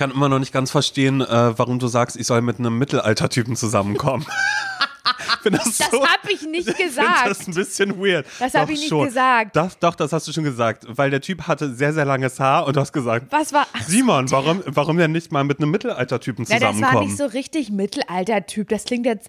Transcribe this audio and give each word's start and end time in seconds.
kann 0.00 0.10
immer 0.12 0.30
noch 0.30 0.38
nicht 0.38 0.50
ganz 0.50 0.70
verstehen, 0.70 1.20
äh, 1.20 1.58
warum 1.58 1.78
du 1.78 1.86
sagst, 1.86 2.16
ich 2.16 2.26
soll 2.26 2.40
mit 2.40 2.58
einem 2.58 2.78
Mittelaltertypen 2.78 3.54
zusammenkommen. 3.54 4.24
das 5.44 5.76
das 5.76 5.90
so, 5.90 6.06
habe 6.06 6.32
ich 6.32 6.40
nicht 6.40 6.74
gesagt. 6.78 7.26
Das 7.26 7.40
ist 7.40 7.48
ein 7.48 7.54
bisschen 7.54 8.00
weird. 8.00 8.24
Das 8.38 8.54
habe 8.54 8.72
ich 8.72 8.80
nicht 8.80 8.88
schon. 8.88 9.04
gesagt. 9.04 9.54
Das, 9.54 9.78
doch, 9.78 9.94
das 9.94 10.14
hast 10.14 10.26
du 10.26 10.32
schon 10.32 10.44
gesagt. 10.44 10.86
Weil 10.88 11.10
der 11.10 11.20
Typ 11.20 11.46
hatte 11.46 11.74
sehr, 11.74 11.92
sehr 11.92 12.06
langes 12.06 12.40
Haar 12.40 12.66
und 12.66 12.76
du 12.76 12.80
hast 12.80 12.94
gesagt, 12.94 13.26
was 13.28 13.52
war, 13.52 13.66
ach, 13.74 13.82
Simon, 13.82 14.30
warum, 14.30 14.62
warum 14.64 14.96
denn 14.96 15.12
nicht 15.12 15.32
mal 15.32 15.44
mit 15.44 15.58
einem 15.58 15.70
Mittelaltertypen 15.70 16.46
zusammenkommen? 16.46 16.80
Ja, 16.80 16.86
das 16.86 16.94
war 16.94 17.02
nicht 17.04 17.18
so 17.18 17.26
richtig 17.26 17.70
Mittelaltertyp. 17.70 18.70
Das 18.70 18.84
klingt 18.84 19.04
jetzt 19.04 19.28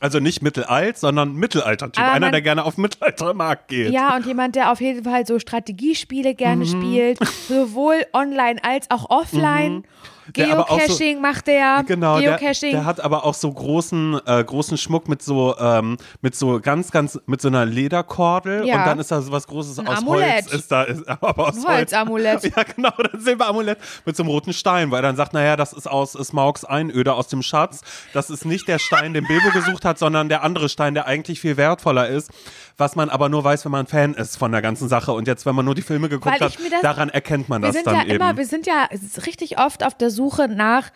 also 0.00 0.20
nicht 0.20 0.42
mittelalt, 0.42 0.98
sondern 0.98 1.34
Mittelaltertyp. 1.34 2.02
Aber 2.02 2.12
Einer, 2.12 2.30
der 2.30 2.42
gerne 2.42 2.64
auf 2.64 2.76
Mittelaltermarkt 2.76 3.68
geht. 3.68 3.92
Ja, 3.92 4.16
und 4.16 4.26
jemand, 4.26 4.56
der 4.56 4.70
auf 4.70 4.80
jeden 4.80 5.04
Fall 5.04 5.26
so 5.26 5.38
Strategiespiele 5.38 6.34
gerne 6.34 6.64
mhm. 6.64 6.68
spielt, 6.68 7.18
sowohl 7.48 8.04
online 8.12 8.62
als 8.62 8.90
auch 8.90 9.08
offline. 9.10 9.76
Mhm. 9.76 9.84
Geocaching 10.32 11.16
so, 11.16 11.20
macht 11.20 11.46
der. 11.46 11.84
Genau, 11.86 12.18
Geocaching. 12.18 12.72
Der, 12.72 12.80
der, 12.80 12.84
hat 12.84 13.00
aber 13.00 13.24
auch 13.24 13.34
so 13.34 13.52
großen, 13.52 14.20
äh, 14.26 14.44
großen 14.44 14.76
Schmuck 14.76 15.08
mit 15.08 15.22
so, 15.22 15.56
ähm, 15.58 15.96
mit 16.20 16.34
so 16.34 16.60
ganz, 16.60 16.90
ganz, 16.90 17.18
mit 17.26 17.40
so 17.40 17.48
einer 17.48 17.64
Lederkordel 17.64 18.66
ja. 18.66 18.78
und 18.78 18.86
dann 18.86 18.98
ist 18.98 19.10
da 19.10 19.20
so 19.20 19.32
was 19.32 19.46
Großes 19.46 19.78
Ein 19.78 19.88
aus 19.88 19.98
Amulett. 19.98 20.44
Holz. 20.44 20.52
Ist 20.52 20.72
da, 20.72 20.82
ist, 20.82 21.08
aber 21.08 21.48
aus 21.48 21.64
Ein 21.64 21.74
Holzamulett. 21.74 22.42
Holz. 22.42 22.46
Ja, 22.56 22.62
genau, 22.62 22.92
das 23.12 23.24
Silberamulett 23.24 23.78
mit 24.04 24.16
so 24.16 24.22
einem 24.22 24.30
roten 24.30 24.52
Stein, 24.52 24.90
weil 24.90 25.02
dann 25.02 25.16
sagt, 25.16 25.34
naja, 25.34 25.56
das 25.56 25.72
ist 25.72 25.86
aus 25.86 26.12
Smaugs 26.12 26.64
Einöde 26.64 27.14
aus 27.14 27.28
dem 27.28 27.42
Schatz. 27.42 27.82
Das 28.12 28.30
ist 28.30 28.44
nicht 28.44 28.66
der 28.68 28.78
Stein, 28.78 29.12
den 29.14 29.26
Bilbo 29.26 29.50
gesucht 29.50 29.84
hat, 29.84 29.98
sondern 29.98 30.28
der 30.28 30.42
andere 30.42 30.68
Stein, 30.68 30.94
der 30.94 31.06
eigentlich 31.06 31.40
viel 31.40 31.56
wertvoller 31.56 32.08
ist, 32.08 32.30
was 32.76 32.96
man 32.96 33.10
aber 33.10 33.28
nur 33.28 33.44
weiß, 33.44 33.64
wenn 33.64 33.72
man 33.72 33.86
Fan 33.86 34.14
ist 34.14 34.36
von 34.36 34.52
der 34.52 34.62
ganzen 34.62 34.88
Sache. 34.88 35.12
Und 35.12 35.26
jetzt, 35.26 35.44
wenn 35.46 35.54
man 35.54 35.64
nur 35.64 35.74
die 35.74 35.82
Filme 35.82 36.08
geguckt 36.08 36.40
hat, 36.40 36.40
das, 36.40 36.56
daran 36.82 37.08
erkennt 37.08 37.48
man 37.48 37.62
das 37.62 37.82
dann 37.82 37.94
ja 37.94 38.02
eben. 38.02 38.10
Immer, 38.12 38.36
wir 38.36 38.46
sind 38.46 38.66
ja 38.66 38.88
richtig 39.26 39.58
oft 39.58 39.84
auf 39.84 39.94
der 39.94 40.10
Suche 40.16 40.48
nach 40.48 40.90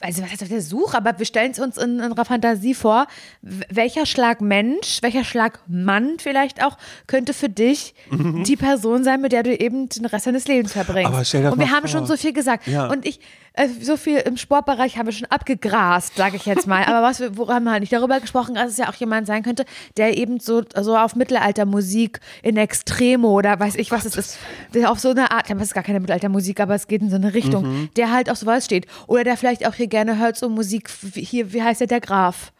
also 0.00 0.22
was 0.22 0.30
heißt 0.30 0.42
auf 0.42 0.48
der 0.48 0.62
Suche, 0.62 0.96
aber 0.96 1.18
wir 1.18 1.26
stellen 1.26 1.52
es 1.52 1.58
uns 1.58 1.76
in, 1.76 1.98
in, 1.98 2.04
unserer 2.04 2.24
Fantasie 2.24 2.74
vor, 2.74 3.06
welcher 3.42 4.06
Schlag 4.06 4.40
Mensch, 4.40 5.02
welcher 5.02 5.24
Schlag 5.24 5.60
Mann 5.68 6.16
vielleicht 6.18 6.64
auch, 6.64 6.78
könnte 7.06 7.34
für 7.34 7.50
dich 7.50 7.94
mhm. 8.10 8.44
die 8.44 8.56
Person 8.56 9.04
sein, 9.04 9.20
mit 9.20 9.32
der 9.32 9.42
du 9.42 9.54
eben 9.54 9.90
den 9.90 10.06
Rest 10.06 10.26
deines 10.26 10.48
Lebens 10.48 10.72
verbringst. 10.72 11.12
Aber 11.12 11.24
stell 11.24 11.42
dir 11.42 11.52
Und 11.52 11.58
wir 11.58 11.70
haben 11.70 11.82
vor. 11.82 11.90
schon 11.90 12.06
so 12.06 12.16
viel 12.16 12.32
gesagt. 12.32 12.66
Ja. 12.66 12.86
Und 12.86 13.04
ich, 13.06 13.20
äh, 13.52 13.68
so 13.68 13.96
viel 13.96 14.18
im 14.18 14.36
Sportbereich 14.36 14.96
haben 14.96 15.06
wir 15.06 15.12
schon 15.12 15.26
abgegrast, 15.30 16.16
sage 16.16 16.36
ich 16.36 16.46
jetzt 16.46 16.66
mal. 16.66 16.84
Aber 16.84 17.02
was 17.06 17.20
wir, 17.20 17.30
haben 17.48 17.64
wir 17.64 17.72
halt 17.72 17.80
nicht 17.80 17.92
darüber 17.92 18.20
gesprochen, 18.20 18.54
dass 18.54 18.70
es 18.70 18.78
ja 18.78 18.88
auch 18.88 18.94
jemand 18.94 19.26
sein 19.26 19.42
könnte, 19.42 19.64
der 19.96 20.16
eben 20.16 20.40
so, 20.40 20.62
so 20.80 20.96
auf 20.96 21.16
Mittelaltermusik 21.16 22.20
in 22.42 22.56
Extremo 22.56 23.36
oder 23.36 23.58
weiß 23.58 23.74
ich 23.76 23.90
was 23.90 24.04
es 24.04 24.16
ist, 24.16 24.38
der 24.72 24.90
auf 24.90 25.00
so 25.00 25.10
eine 25.10 25.30
Art, 25.30 25.50
das 25.50 25.62
ist 25.62 25.74
gar 25.74 25.82
keine 25.82 26.00
Mittelaltermusik, 26.00 26.60
aber 26.60 26.74
es 26.74 26.86
geht 26.86 27.02
in 27.02 27.10
so 27.10 27.16
eine 27.16 27.34
Richtung, 27.34 27.64
mhm. 27.64 27.88
der 27.96 28.12
halt 28.12 28.30
auf 28.30 28.38
sowas 28.38 28.64
steht. 28.64 28.86
Oder 29.06 29.24
der 29.24 29.36
vielleicht 29.36 29.66
auch 29.66 29.74
hier 29.74 29.88
gerne 29.90 30.18
hört 30.18 30.36
so 30.36 30.48
Musik, 30.48 30.90
hier, 31.14 31.52
wie 31.52 31.62
heißt 31.62 31.80
der, 31.80 31.88
der 31.88 32.00
Graf? 32.00 32.52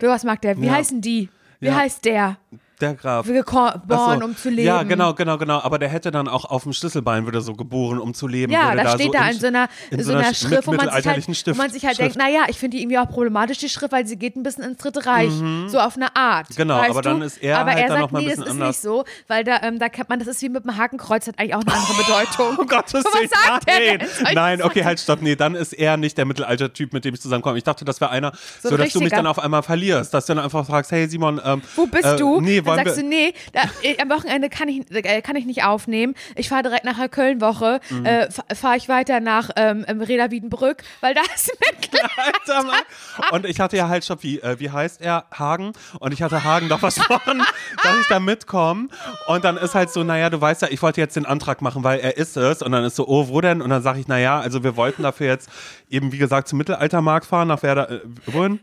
Was 0.00 0.24
mag 0.24 0.40
der? 0.42 0.60
Wie 0.60 0.66
ja. 0.66 0.74
heißen 0.74 1.00
die? 1.00 1.28
Wie 1.60 1.66
ja. 1.66 1.76
heißt 1.76 2.04
der? 2.04 2.38
Der 2.80 2.94
Graf. 2.94 3.26
Geboren, 3.26 4.18
so. 4.18 4.24
um 4.24 4.36
zu 4.36 4.50
leben. 4.50 4.66
Ja, 4.66 4.82
genau, 4.82 5.14
genau, 5.14 5.38
genau. 5.38 5.60
Aber 5.60 5.78
der 5.78 5.88
hätte 5.88 6.10
dann 6.10 6.28
auch 6.28 6.44
auf 6.44 6.64
dem 6.64 6.72
Schlüsselbein 6.72 7.24
würde 7.24 7.40
so 7.40 7.54
geboren, 7.54 7.98
um 7.98 8.12
zu 8.12 8.26
leben. 8.28 8.52
Ja, 8.52 8.74
da, 8.74 8.90
steht 8.94 9.06
so 9.06 9.12
da 9.12 9.28
in, 9.28 9.38
so 9.38 9.46
einer, 9.46 9.68
in 9.90 10.02
so 10.02 10.12
einer 10.12 10.34
Schrift, 10.34 10.66
wo 10.66 10.72
man 10.72 10.90
sich 10.90 11.06
halt, 11.06 11.36
Stift, 11.36 11.56
wo 11.56 11.62
man 11.62 11.70
sich 11.70 11.86
halt 11.86 11.98
denkt, 11.98 12.16
naja, 12.16 12.44
ich 12.48 12.58
finde 12.58 12.76
die 12.76 12.82
irgendwie 12.82 12.98
auch 12.98 13.08
problematisch, 13.08 13.58
die 13.58 13.68
Schrift, 13.68 13.92
weil 13.92 14.06
sie 14.06 14.16
geht 14.16 14.36
ein 14.36 14.42
bisschen 14.42 14.64
ins 14.64 14.78
Dritte 14.78 15.06
Reich. 15.06 15.30
Mhm. 15.30 15.68
So 15.68 15.78
auf 15.78 15.96
eine 15.96 16.14
Art. 16.14 16.48
Genau, 16.54 16.74
aber 16.74 17.00
du? 17.00 17.08
dann 17.08 17.22
ist 17.22 17.42
er 17.42 17.58
aber 17.58 17.70
halt 17.70 17.80
er 17.80 17.88
dann 17.88 17.98
sagt, 17.98 18.00
noch 18.02 18.10
mal 18.12 18.18
nee, 18.18 18.24
ein 18.26 18.28
bisschen 18.28 18.44
das 18.44 18.48
ist 18.48 18.60
anders. 18.60 18.68
nicht 18.68 18.82
so, 18.82 19.04
weil 19.28 19.44
da, 19.44 19.62
ähm, 19.62 19.78
da 19.78 19.88
kennt 19.88 20.08
man, 20.08 20.18
das 20.18 20.28
ist 20.28 20.42
wie 20.42 20.48
mit 20.50 20.64
dem 20.64 20.76
Hakenkreuz, 20.76 21.26
hat 21.26 21.38
eigentlich 21.38 21.54
auch 21.54 21.62
eine 21.62 21.72
andere 21.72 21.94
Bedeutung. 21.94 22.58
oh 22.58 22.66
Gottes 22.66 23.04
Willen, 23.04 23.30
nein. 23.66 24.34
Nein, 24.34 24.62
okay, 24.62 24.84
halt, 24.84 25.00
stopp, 25.00 25.22
nee, 25.22 25.34
dann 25.34 25.54
ist 25.54 25.72
er 25.72 25.96
nicht 25.96 26.18
der 26.18 26.26
Mittelalter-Typ, 26.26 26.92
mit 26.92 27.04
dem 27.04 27.14
ich 27.14 27.22
zusammenkomme. 27.22 27.56
Ich 27.56 27.64
dachte, 27.64 27.84
das 27.84 28.00
wäre 28.00 28.10
einer, 28.10 28.32
so, 28.62 28.76
dass 28.76 28.92
du 28.92 29.00
mich 29.00 29.12
dann 29.12 29.26
auf 29.26 29.38
einmal 29.38 29.62
verlierst, 29.62 30.12
dass 30.12 30.26
du 30.26 30.34
dann 30.34 30.44
einfach 30.44 30.66
fragst, 30.66 30.92
hey 30.92 31.08
Simon, 31.08 31.40
ähm, 31.42 31.62
wo 31.74 31.86
bist 31.86 32.04
äh, 32.04 32.16
du? 32.16 32.40
Nee, 32.40 32.65
dann 32.66 32.84
sagst 32.84 32.98
du, 32.98 33.02
nee, 33.02 33.32
da, 33.52 33.62
am 34.02 34.10
Wochenende 34.10 34.48
kann 34.48 34.68
ich, 34.68 34.84
äh, 34.90 35.22
kann 35.22 35.36
ich 35.36 35.46
nicht 35.46 35.64
aufnehmen. 35.64 36.14
Ich 36.34 36.48
fahre 36.48 36.62
direkt 36.62 36.84
nach 36.84 36.98
der 36.98 37.08
Köln-Woche, 37.08 37.80
mhm. 37.90 38.04
äh, 38.04 38.28
fahre 38.54 38.76
ich 38.76 38.88
weiter 38.88 39.20
nach 39.20 39.50
ähm, 39.56 39.84
Reda 39.88 40.30
Wiedenbrück, 40.30 40.82
weil 41.00 41.14
da 41.14 41.22
ist 41.34 41.52
Mittelalter. 41.60 42.72
Und 43.30 43.46
ich 43.46 43.60
hatte 43.60 43.76
ja 43.76 43.88
halt 43.88 44.04
schon, 44.04 44.22
wie, 44.22 44.40
äh, 44.40 44.58
wie 44.58 44.70
heißt 44.70 45.00
er? 45.00 45.26
Hagen. 45.36 45.72
Und 46.00 46.12
ich 46.12 46.22
hatte 46.22 46.44
Hagen 46.44 46.68
doch 46.68 46.80
versprochen, 46.86 47.42
dass 47.82 48.00
ich 48.00 48.06
da 48.08 48.20
mitkomme. 48.20 48.88
Und 49.26 49.44
dann 49.44 49.56
ist 49.56 49.74
halt 49.74 49.90
so, 49.90 50.04
naja, 50.04 50.30
du 50.30 50.40
weißt 50.40 50.62
ja, 50.62 50.68
ich 50.70 50.82
wollte 50.82 51.00
jetzt 51.00 51.16
den 51.16 51.26
Antrag 51.26 51.62
machen, 51.62 51.84
weil 51.84 52.00
er 52.00 52.16
ist 52.16 52.36
es. 52.36 52.62
Und 52.62 52.72
dann 52.72 52.84
ist 52.84 52.96
so, 52.96 53.06
oh, 53.06 53.28
wo 53.28 53.40
denn? 53.40 53.62
Und 53.62 53.70
dann 53.70 53.82
sage 53.82 54.00
ich, 54.00 54.08
naja, 54.08 54.40
also 54.40 54.62
wir 54.62 54.76
wollten 54.76 55.02
dafür 55.02 55.26
jetzt 55.26 55.48
eben, 55.90 56.12
wie 56.12 56.18
gesagt, 56.18 56.48
zum 56.48 56.58
Mittelaltermarkt 56.58 57.26
fahren, 57.26 57.48
nach 57.48 57.62
Werder, 57.62 57.90
äh, 57.90 58.00
wohin? 58.26 58.60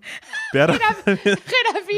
Werder, 0.53 0.77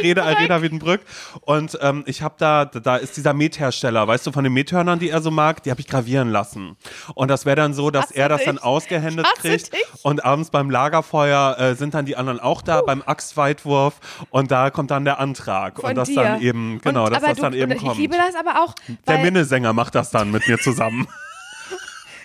Reda, 0.04 0.26
Reda 0.26 0.62
Wiedenbrück. 0.62 1.02
Und 1.42 1.78
ähm, 1.82 2.04
ich 2.08 2.22
habe 2.22 2.36
da, 2.38 2.66
da 2.66 2.98
ist 2.98 3.18
dieser 3.18 3.34
Methersteller, 3.34 4.08
weißt 4.08 4.28
du, 4.28 4.32
von 4.32 4.44
den 4.44 4.54
Methörnern, 4.54 5.00
die 5.00 5.10
er 5.10 5.22
so 5.22 5.32
mag, 5.32 5.64
die 5.64 5.72
habe 5.72 5.82
ich 5.82 5.88
gravieren 5.88 6.30
lassen. 6.30 6.78
Und 7.14 7.30
das 7.30 7.46
wäre 7.46 7.56
dann 7.56 7.74
so, 7.74 7.92
dass 7.92 8.06
Hasse 8.06 8.16
er 8.16 8.30
das 8.30 8.40
dich. 8.40 8.48
dann 8.48 8.58
ausgehändet 8.58 9.26
Hasse 9.26 9.42
kriegt. 9.42 9.74
Dich. 9.74 9.84
Und 10.04 10.24
abends 10.24 10.50
beim 10.50 10.70
Lagerfeuer 10.70 11.58
äh, 11.60 11.76
sind 11.76 11.94
dann 11.94 12.06
die 12.06 12.16
anderen 12.16 12.40
auch 12.40 12.62
da, 12.62 12.82
uh. 12.82 12.86
beim 12.86 13.02
Axtweitwurf. 13.02 13.96
Und 14.30 14.52
da 14.52 14.70
kommt 14.70 14.92
dann 14.92 15.06
der 15.06 15.20
Antrag. 15.20 15.80
Von 15.80 15.90
und 15.90 15.96
das 15.96 16.10
dir. 16.10 16.16
dann 16.16 16.42
eben, 16.42 16.80
genau, 16.82 17.06
und, 17.06 17.14
dass 17.14 17.24
das 17.24 17.36
du, 17.38 17.42
dann 17.42 17.54
eben 17.54 17.78
kommt. 17.78 17.94
Ich 17.94 17.98
liebe 17.98 18.16
das 18.16 18.36
aber 18.36 18.64
auch. 18.64 18.76
Der 19.08 19.20
Minnesänger 19.20 19.74
macht 19.74 19.96
das 19.96 20.12
dann 20.12 20.32
mit 20.32 20.48
mir 20.48 20.60
zusammen. 20.60 21.08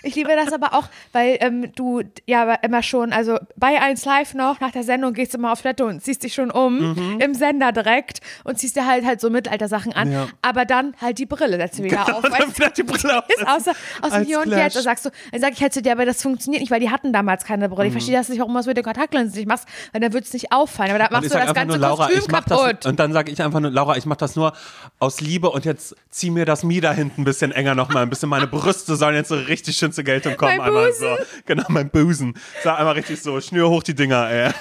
Ich 0.03 0.15
liebe 0.15 0.29
das 0.35 0.53
aber 0.53 0.73
auch, 0.73 0.87
weil 1.11 1.37
ähm, 1.41 1.71
du 1.75 2.01
ja 2.25 2.53
immer 2.55 2.83
schon, 2.83 3.13
also 3.13 3.37
bei 3.55 3.79
1 3.81 4.05
Live 4.05 4.33
noch, 4.33 4.59
nach 4.59 4.71
der 4.71 4.83
Sendung 4.83 5.13
gehst 5.13 5.33
du 5.33 5.37
mal 5.37 5.51
auf 5.51 5.61
Toilette 5.61 5.85
und 5.85 6.01
ziehst 6.01 6.23
dich 6.23 6.33
schon 6.33 6.51
um, 6.51 6.93
mhm. 6.93 7.19
im 7.19 7.33
Sender 7.33 7.71
direkt 7.71 8.19
und 8.43 8.57
ziehst 8.57 8.75
dir 8.75 8.87
halt 8.87 9.05
halt 9.05 9.21
so 9.21 9.29
Mittelalter-Sachen 9.29 9.93
an, 9.93 10.11
ja. 10.11 10.27
aber 10.41 10.65
dann 10.65 10.95
halt 10.99 11.19
die 11.19 11.25
Brille 11.25 11.57
setzt 11.57 11.79
du 11.79 11.83
wieder 11.83 12.03
genau, 12.05 12.17
auf. 12.17 12.23
Dann 12.23 12.55
wieder 12.55 12.69
die 12.69 12.83
Brille 12.83 13.19
auf. 13.19 13.29
Ist 13.29 13.47
außer, 13.47 13.73
aus 14.01 14.11
dem 14.11 14.25
Hier 14.25 14.41
und 14.41 14.49
Jetzt. 14.49 14.75
Da 14.75 14.81
sagst 14.81 15.05
du, 15.05 15.09
dann 15.31 15.41
sag 15.41 15.53
ich 15.53 15.61
halt 15.61 15.73
zu 15.73 15.81
dir, 15.81 15.91
aber 15.91 16.05
das 16.05 16.21
funktioniert 16.21 16.61
nicht, 16.61 16.71
weil 16.71 16.79
die 16.79 16.89
hatten 16.89 17.13
damals 17.13 17.45
keine 17.45 17.69
Brille. 17.69 17.83
Mhm. 17.83 17.87
Ich 17.87 17.93
verstehe 17.93 18.17
das 18.17 18.29
nicht, 18.29 18.39
warum 18.39 18.53
du 18.53 18.59
das 18.59 18.65
mit 18.65 18.77
den 18.77 18.83
Kontaktlinsen 18.83 19.37
nicht 19.37 19.47
machst, 19.47 19.67
weil 19.91 20.01
dann 20.01 20.13
wird 20.13 20.25
es 20.25 20.33
nicht 20.33 20.51
auffallen. 20.51 20.91
Aber 20.91 20.99
da 20.99 21.09
machst 21.11 21.33
du 21.33 21.37
das 21.37 21.53
ganze 21.53 21.77
nur, 21.77 21.77
Laura, 21.77 22.07
Kostüm 22.07 22.27
kaputt. 22.27 22.77
Das, 22.81 22.89
und 22.89 22.99
dann 22.99 23.13
sage 23.13 23.31
ich 23.31 23.41
einfach 23.41 23.59
nur, 23.59 23.71
Laura, 23.71 23.97
ich 23.97 24.05
mach 24.05 24.17
das 24.17 24.35
nur 24.35 24.53
aus 24.99 25.21
Liebe 25.21 25.49
und 25.49 25.65
jetzt 25.65 25.95
zieh 26.09 26.31
mir 26.31 26.45
das 26.45 26.63
Mieder 26.63 26.93
hinten 26.93 27.21
ein 27.21 27.25
bisschen 27.25 27.51
enger 27.51 27.75
nochmal, 27.75 28.03
ein 28.03 28.09
bisschen 28.09 28.29
meine 28.29 28.47
Brüste 28.47 28.95
sollen 28.95 29.15
jetzt 29.15 29.29
so 29.29 29.35
richtig 29.35 29.77
schön 29.77 29.90
zur 29.93 30.03
Geltung 30.03 30.37
kommen. 30.37 30.59
Einmal 30.59 30.93
so. 30.93 31.17
Genau, 31.45 31.65
mein 31.69 31.89
Busen. 31.89 32.35
Sag 32.63 32.79
einmal 32.79 32.93
richtig 32.93 33.21
so, 33.21 33.39
schnür 33.41 33.69
hoch 33.69 33.83
die 33.83 33.95
Dinger, 33.95 34.29
ey 34.29 34.51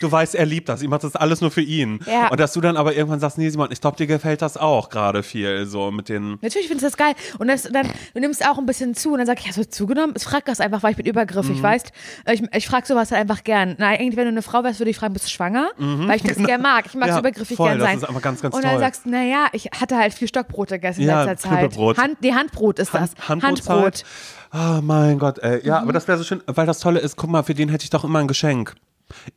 du 0.00 0.10
weißt, 0.10 0.34
er 0.34 0.46
liebt 0.46 0.68
das. 0.68 0.82
Ich 0.82 0.88
mache 0.88 1.02
das 1.02 1.14
alles 1.14 1.40
nur 1.40 1.50
für 1.50 1.60
ihn. 1.60 2.00
Ja. 2.06 2.28
Und 2.28 2.40
dass 2.40 2.52
du 2.52 2.60
dann 2.60 2.76
aber 2.76 2.94
irgendwann 2.94 3.20
sagst, 3.20 3.38
nee, 3.38 3.48
Simon, 3.48 3.68
ich 3.70 3.80
glaube, 3.80 3.96
dir 3.96 4.06
gefällt 4.06 4.42
das 4.42 4.56
auch 4.56 4.88
gerade 4.88 5.22
viel, 5.22 5.66
so 5.66 5.90
mit 5.90 6.08
den. 6.08 6.38
Natürlich 6.42 6.66
findest 6.66 6.82
du 6.82 6.86
das 6.86 6.96
geil. 6.96 7.14
Und 7.38 7.48
das, 7.48 7.62
dann, 7.62 7.88
du 8.14 8.20
nimmst 8.20 8.44
auch 8.46 8.58
ein 8.58 8.66
bisschen 8.66 8.94
zu 8.94 9.12
und 9.12 9.18
dann 9.18 9.26
sag 9.26 9.38
ich, 9.40 9.46
hast 9.46 9.58
du 9.58 9.68
zugenommen? 9.68 10.14
Ich 10.16 10.24
frag 10.24 10.44
das 10.46 10.60
einfach, 10.60 10.82
weil 10.82 10.92
ich 10.92 10.96
bin 10.96 11.06
übergriffig, 11.06 11.58
mhm. 11.58 11.62
weißt 11.62 11.92
Ich, 12.32 12.42
ich 12.52 12.66
frage 12.66 12.86
sowas 12.86 13.10
halt 13.10 13.20
einfach 13.20 13.44
gern. 13.44 13.76
Na, 13.78 13.88
eigentlich, 13.88 14.16
wenn 14.16 14.24
du 14.24 14.30
eine 14.30 14.42
Frau 14.42 14.64
wärst, 14.64 14.80
würde 14.80 14.90
ich 14.90 14.96
fragen, 14.96 15.12
bist 15.12 15.26
du 15.26 15.30
schwanger? 15.30 15.68
Mhm. 15.78 16.08
Weil 16.08 16.16
ich 16.16 16.22
das 16.22 16.36
genau. 16.36 16.46
gern 16.48 16.62
mag. 16.62 16.86
Ich 16.86 16.94
mag 16.94 17.08
ja, 17.08 17.14
so 17.14 17.20
übergriffig 17.20 17.56
voll, 17.56 17.68
gern 17.68 17.80
sein. 17.80 17.94
Das 17.94 18.02
ist 18.02 18.08
einfach 18.08 18.22
ganz, 18.22 18.40
ganz 18.40 18.54
und 18.54 18.64
dann 18.64 18.72
toll. 18.72 18.80
sagst 18.80 19.04
du, 19.04 19.10
naja, 19.10 19.48
ich 19.52 19.66
hatte 19.78 19.96
halt 19.96 20.14
viel 20.14 20.28
Stockbrot 20.28 20.68
gegessen 20.68 21.02
in 21.02 21.08
ja, 21.08 21.24
letzter 21.24 21.50
Zeit. 21.50 21.76
Hand, 21.76 22.22
nee, 22.22 22.32
Handbrot 22.32 22.78
ist 22.78 22.94
das. 22.94 23.10
Hand, 23.28 23.42
Handbrot. 23.42 23.68
Handbrot. 23.68 24.04
Oh 24.52 24.80
mein 24.82 25.18
Gott, 25.18 25.38
ey. 25.38 25.64
Ja, 25.64 25.76
mhm. 25.76 25.84
aber 25.84 25.92
das 25.92 26.08
wäre 26.08 26.18
so 26.18 26.24
schön, 26.24 26.42
weil 26.46 26.66
das 26.66 26.80
Tolle 26.80 26.98
ist, 27.00 27.16
guck 27.16 27.30
mal, 27.30 27.42
für 27.42 27.54
den 27.54 27.68
hätte 27.68 27.84
ich 27.84 27.90
doch 27.90 28.04
immer 28.04 28.18
ein 28.18 28.26
Geschenk. 28.26 28.74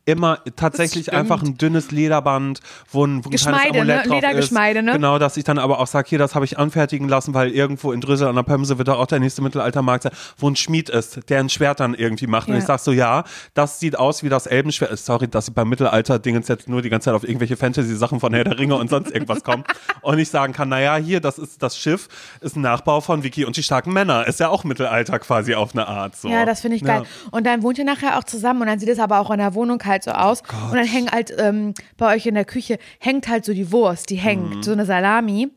Immer 0.04 0.38
tatsächlich 0.56 1.12
einfach 1.12 1.42
ein 1.42 1.56
dünnes 1.56 1.90
Lederband, 1.90 2.60
wo 2.90 3.04
ein, 3.06 3.24
wo 3.24 3.28
ein 3.28 3.32
Geschmeide, 3.32 3.70
kleines 3.70 3.80
Amulett 3.80 3.96
ne? 3.96 4.02
drauf 4.08 4.20
Ledergeschmeide, 4.20 4.78
ist. 4.80 4.84
ne? 4.84 4.92
Genau, 4.92 5.18
dass 5.18 5.36
ich 5.36 5.44
dann 5.44 5.58
aber 5.58 5.78
auch 5.80 5.86
sage, 5.86 6.08
hier, 6.08 6.18
das 6.18 6.34
habe 6.34 6.44
ich 6.44 6.58
anfertigen 6.58 7.08
lassen, 7.08 7.34
weil 7.34 7.50
irgendwo 7.50 7.92
in 7.92 8.00
Drüssel 8.00 8.28
an 8.28 8.34
der 8.34 8.42
Pömse 8.42 8.78
wird 8.78 8.88
da 8.88 8.94
auch 8.94 9.06
der 9.06 9.20
nächste 9.20 9.42
Mittelaltermarkt 9.42 10.04
sein, 10.04 10.12
wo 10.38 10.48
ein 10.48 10.56
Schmied 10.56 10.88
ist, 10.88 11.28
der 11.28 11.40
ein 11.40 11.48
Schwert 11.48 11.80
dann 11.80 11.94
irgendwie 11.94 12.26
macht. 12.26 12.48
Ja. 12.48 12.54
Und 12.54 12.60
ich 12.60 12.66
sag 12.66 12.80
so, 12.80 12.92
ja, 12.92 13.24
das 13.54 13.80
sieht 13.80 13.98
aus 13.98 14.22
wie 14.22 14.28
das 14.28 14.46
Elbenschwert. 14.46 14.98
Sorry, 14.98 15.28
dass 15.28 15.48
ich 15.48 15.54
beim 15.54 15.68
Mittelalter-Dingens 15.68 16.48
jetzt 16.48 16.68
nur 16.68 16.82
die 16.82 16.90
ganze 16.90 17.06
Zeit 17.06 17.14
auf 17.14 17.24
irgendwelche 17.24 17.56
Fantasy-Sachen 17.56 18.20
von 18.20 18.32
Herr 18.34 18.44
der 18.44 18.58
Ringe 18.58 18.76
und 18.76 18.90
sonst 18.90 19.10
irgendwas 19.10 19.42
komme. 19.42 19.64
und 20.02 20.18
ich 20.18 20.28
sagen 20.28 20.52
kann, 20.52 20.68
naja, 20.68 20.96
hier, 20.96 21.20
das 21.20 21.38
ist 21.38 21.62
das 21.62 21.78
Schiff, 21.78 22.08
ist 22.40 22.56
ein 22.56 22.62
Nachbau 22.62 23.00
von 23.00 23.22
Vicky 23.22 23.44
und 23.44 23.56
die 23.56 23.62
starken 23.62 23.92
Männer. 23.92 24.26
Ist 24.26 24.40
ja 24.40 24.48
auch 24.48 24.64
Mittelalter 24.64 25.18
quasi 25.18 25.54
auf 25.54 25.72
eine 25.74 25.88
Art. 25.88 26.16
So. 26.16 26.28
Ja, 26.28 26.44
das 26.44 26.60
finde 26.60 26.76
ich 26.76 26.84
geil. 26.84 27.02
Ja. 27.02 27.28
Und 27.30 27.46
dann 27.46 27.62
wohnt 27.62 27.78
ihr 27.78 27.84
nachher 27.84 28.18
auch 28.18 28.24
zusammen 28.24 28.62
und 28.62 28.66
dann 28.68 28.78
sieht 28.78 28.88
es 28.88 28.98
aber 28.98 29.18
auch 29.18 29.30
in 29.30 29.38
der 29.38 29.54
Wohnung 29.54 29.63
halt 29.84 30.04
so 30.04 30.12
aus. 30.12 30.42
Gott. 30.42 30.70
Und 30.70 30.76
dann 30.76 30.86
hängt 30.86 31.12
halt 31.12 31.34
ähm, 31.38 31.74
bei 31.96 32.14
euch 32.14 32.26
in 32.26 32.34
der 32.34 32.44
Küche, 32.44 32.78
hängt 32.98 33.28
halt 33.28 33.44
so 33.44 33.52
die 33.54 33.72
Wurst, 33.72 34.10
die 34.10 34.16
hängt, 34.16 34.56
mhm. 34.56 34.62
so 34.62 34.72
eine 34.72 34.86
Salami. 34.86 35.50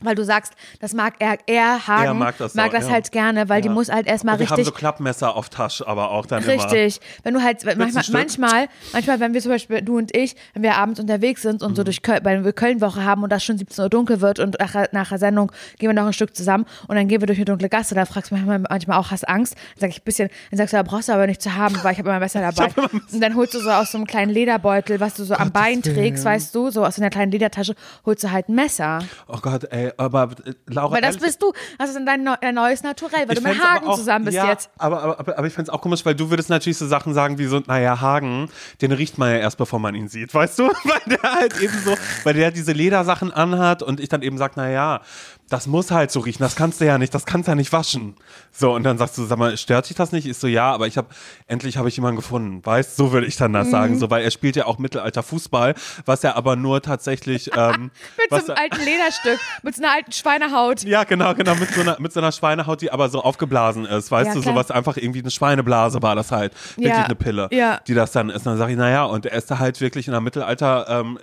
Weil 0.00 0.14
du 0.14 0.24
sagst, 0.24 0.52
das 0.80 0.92
mag 0.92 1.14
er, 1.20 1.38
er 1.46 1.86
Hagen, 1.86 2.04
Er 2.04 2.14
mag 2.14 2.36
das 2.36 2.52
so, 2.52 2.58
ja. 2.60 2.88
halt 2.90 3.12
gerne, 3.12 3.48
weil 3.48 3.62
die 3.62 3.68
Ja. 3.68 3.74
muss 3.74 3.88
halt 3.90 4.06
erstmal 4.06 4.34
Und 4.34 4.40
wir 4.40 4.46
haben 4.50 4.56
richtig 4.56 4.74
so 4.74 4.78
Klappmesser 4.78 5.34
auf 5.34 5.48
Tasche, 5.48 5.86
aber 5.88 6.10
auch 6.10 6.26
dann 6.26 6.42
immer. 6.44 6.52
Richtig. 6.70 7.00
Wenn 7.22 7.32
du 7.32 7.42
halt 7.42 7.64
manchmal, 7.78 8.04
manchmal, 8.10 8.68
manchmal, 8.92 9.20
wenn 9.20 9.32
wir 9.32 9.40
zum 9.40 9.52
Beispiel, 9.52 9.80
du 9.80 9.96
und 9.96 10.14
ich, 10.14 10.36
wenn 10.52 10.62
wir 10.62 10.76
abends 10.76 11.00
unterwegs 11.00 11.40
sind 11.40 11.62
und 11.62 11.76
so 11.76 11.80
Mhm. 11.82 11.86
durch 11.86 12.02
Köln, 12.02 12.20
weil 12.24 12.44
wir 12.44 12.52
Köln-Woche 12.52 13.04
haben 13.04 13.22
und 13.22 13.30
das 13.32 13.42
schon 13.42 13.56
17 13.56 13.84
Uhr 13.84 13.88
dunkel 13.88 14.20
wird 14.20 14.38
und 14.38 14.58
nach, 14.60 14.74
nach 14.92 15.08
der 15.08 15.18
Sendung 15.18 15.50
gehen 15.78 15.88
wir 15.88 15.94
noch 15.94 16.06
ein 16.06 16.12
Stück 16.12 16.36
zusammen 16.36 16.66
und 16.88 16.96
dann 16.96 17.08
gehen 17.08 17.22
wir 17.22 17.26
durch 17.26 17.38
eine 17.38 17.46
dunkle 17.46 17.70
Gasse, 17.70 17.94
dann 17.94 18.04
fragst 18.04 18.30
du 18.30 18.34
manchmal, 18.34 18.58
manchmal 18.58 18.98
auch, 18.98 19.10
hast 19.10 19.22
du 19.22 19.28
Angst? 19.30 19.54
Dann 19.76 19.80
sag 19.80 19.90
ich 19.90 20.00
ein 20.00 20.04
bisschen, 20.04 20.28
dann 20.50 20.58
sagst 20.58 20.74
du, 20.74 20.76
ja, 20.76 20.82
brauchst 20.82 21.08
du 21.08 21.14
aber 21.14 21.26
nicht 21.26 21.40
zu 21.40 21.54
haben, 21.54 21.74
weil 21.82 21.92
ich 21.92 21.98
habe 21.98 22.10
immer 22.10 22.20
Messer 22.20 22.40
dabei. 22.42 22.70
Und 23.12 23.20
dann 23.20 23.34
holst 23.34 23.54
du 23.54 23.60
so 23.60 23.70
aus 23.70 23.92
so 23.92 23.98
einem 23.98 24.06
kleinen 24.06 24.30
Lederbeutel, 24.30 25.00
was 25.00 25.14
du 25.14 25.24
so 25.24 25.34
am 25.34 25.52
Bein 25.52 25.80
trägst, 25.80 26.24
weißt 26.26 26.54
du, 26.54 26.70
so 26.70 26.84
aus 26.84 26.98
einer 26.98 27.08
kleinen 27.08 27.32
Ledertasche, 27.32 27.74
holst 28.04 28.22
du 28.24 28.30
halt 28.30 28.50
ein 28.50 28.54
Messer. 28.54 28.98
Oh 29.28 29.38
Gott, 29.40 29.64
ey, 29.70 29.85
aber 29.96 30.30
äh, 30.44 30.52
Laura. 30.66 30.94
Weil 30.94 31.02
das 31.02 31.18
bist 31.18 31.42
du, 31.42 31.52
das 31.78 31.90
ist 31.90 31.98
dein, 32.04 32.24
dein 32.40 32.54
neues 32.54 32.82
Naturell, 32.82 33.28
weil 33.28 33.34
du 33.36 33.42
mit 33.42 33.62
Hagen 33.62 33.86
auch- 33.86 33.96
zusammen 33.96 34.24
bist 34.24 34.36
ja, 34.36 34.48
jetzt. 34.48 34.70
Aber, 34.78 35.02
aber, 35.02 35.20
aber, 35.20 35.38
aber 35.38 35.46
ich 35.46 35.52
fände 35.52 35.70
es 35.70 35.74
auch 35.74 35.80
komisch, 35.80 36.04
weil 36.04 36.14
du 36.14 36.30
würdest 36.30 36.50
natürlich 36.50 36.78
so 36.78 36.86
Sachen 36.86 37.14
sagen 37.14 37.38
wie 37.38 37.46
so, 37.46 37.60
naja, 37.66 38.00
Hagen, 38.00 38.48
den 38.80 38.92
riecht 38.92 39.18
man 39.18 39.30
ja 39.30 39.38
erst, 39.38 39.58
bevor 39.58 39.78
man 39.78 39.94
ihn 39.94 40.08
sieht, 40.08 40.32
weißt 40.34 40.58
du? 40.58 40.64
Weil 40.84 41.00
der 41.06 41.22
halt 41.22 41.60
eben 41.60 41.78
so, 41.84 41.94
weil 42.24 42.34
der 42.34 42.50
diese 42.50 42.72
Ledersachen 42.72 43.32
anhat 43.32 43.82
und 43.82 44.00
ich 44.00 44.08
dann 44.08 44.22
eben 44.22 44.38
sag, 44.38 44.56
naja, 44.56 45.00
das 45.48 45.66
muss 45.66 45.90
halt 45.90 46.10
so 46.10 46.20
riechen, 46.20 46.42
das 46.42 46.56
kannst 46.56 46.80
du 46.80 46.86
ja 46.86 46.98
nicht, 46.98 47.14
das 47.14 47.24
kannst 47.24 47.46
du 47.46 47.52
ja 47.52 47.54
nicht 47.54 47.72
waschen. 47.72 48.16
So, 48.50 48.74
und 48.74 48.82
dann 48.82 48.98
sagst 48.98 49.16
du, 49.16 49.24
sag 49.24 49.38
mal, 49.38 49.56
stört 49.56 49.88
dich 49.88 49.96
das 49.96 50.10
nicht? 50.10 50.26
Ich 50.26 50.36
so, 50.38 50.46
ja, 50.48 50.72
aber 50.72 50.86
ich 50.88 50.96
habe, 50.96 51.08
endlich 51.46 51.76
habe 51.76 51.88
ich 51.88 51.96
jemanden 51.96 52.16
gefunden, 52.16 52.64
weißt 52.66 52.96
So 52.96 53.12
würde 53.12 53.26
ich 53.26 53.36
dann 53.36 53.52
das 53.52 53.68
Mhm. 53.68 53.70
sagen, 53.70 53.98
so, 53.98 54.10
weil 54.10 54.24
er 54.24 54.30
spielt 54.30 54.56
ja 54.56 54.66
auch 54.66 54.78
Mittelalter 54.78 55.22
Fußball, 55.22 55.74
was 56.04 56.24
er 56.24 56.36
aber 56.36 56.56
nur 56.56 56.82
tatsächlich, 56.82 57.50
ähm, 57.56 57.90
Mit 58.16 58.28
so 58.44 58.52
einem 58.52 58.62
alten 58.62 58.84
Lederstück, 58.84 59.38
mit 59.62 59.76
so 59.76 59.82
einer 59.82 59.92
alten 59.92 60.12
Schweinehaut. 60.12 60.82
ja, 60.82 61.04
genau, 61.04 61.34
genau, 61.34 61.54
mit 61.54 61.70
so 61.72 61.80
einer, 61.80 61.96
mit 62.00 62.12
so 62.12 62.20
einer 62.20 62.32
Schweinehaut, 62.32 62.80
die 62.82 62.90
aber 62.90 63.08
so 63.08 63.22
aufgeblasen 63.22 63.84
ist, 63.84 64.10
weißt 64.10 64.28
Ja, 64.28 64.34
du, 64.34 64.40
sowas 64.42 64.70
einfach 64.70 64.96
irgendwie 64.96 65.20
eine 65.20 65.30
Schweineblase 65.30 66.02
war 66.02 66.16
das 66.16 66.32
halt, 66.32 66.52
wirklich 66.76 66.92
Ja, 66.92 67.04
eine 67.04 67.14
Pille, 67.14 67.48
ja. 67.52 67.80
die 67.86 67.94
das 67.94 68.10
dann 68.12 68.30
ist. 68.30 68.38
Und 68.46 68.46
dann 68.52 68.58
sage 68.58 68.72
ich, 68.72 68.78
naja, 68.78 69.04
und 69.04 69.26
er 69.26 69.32
ist 69.38 69.50
da 69.50 69.58
halt 69.58 69.80
wirklich 69.80 70.06
in 70.08 70.12
der 70.12 70.20
Mittelalter 70.20 70.86
ähm, 70.88 71.18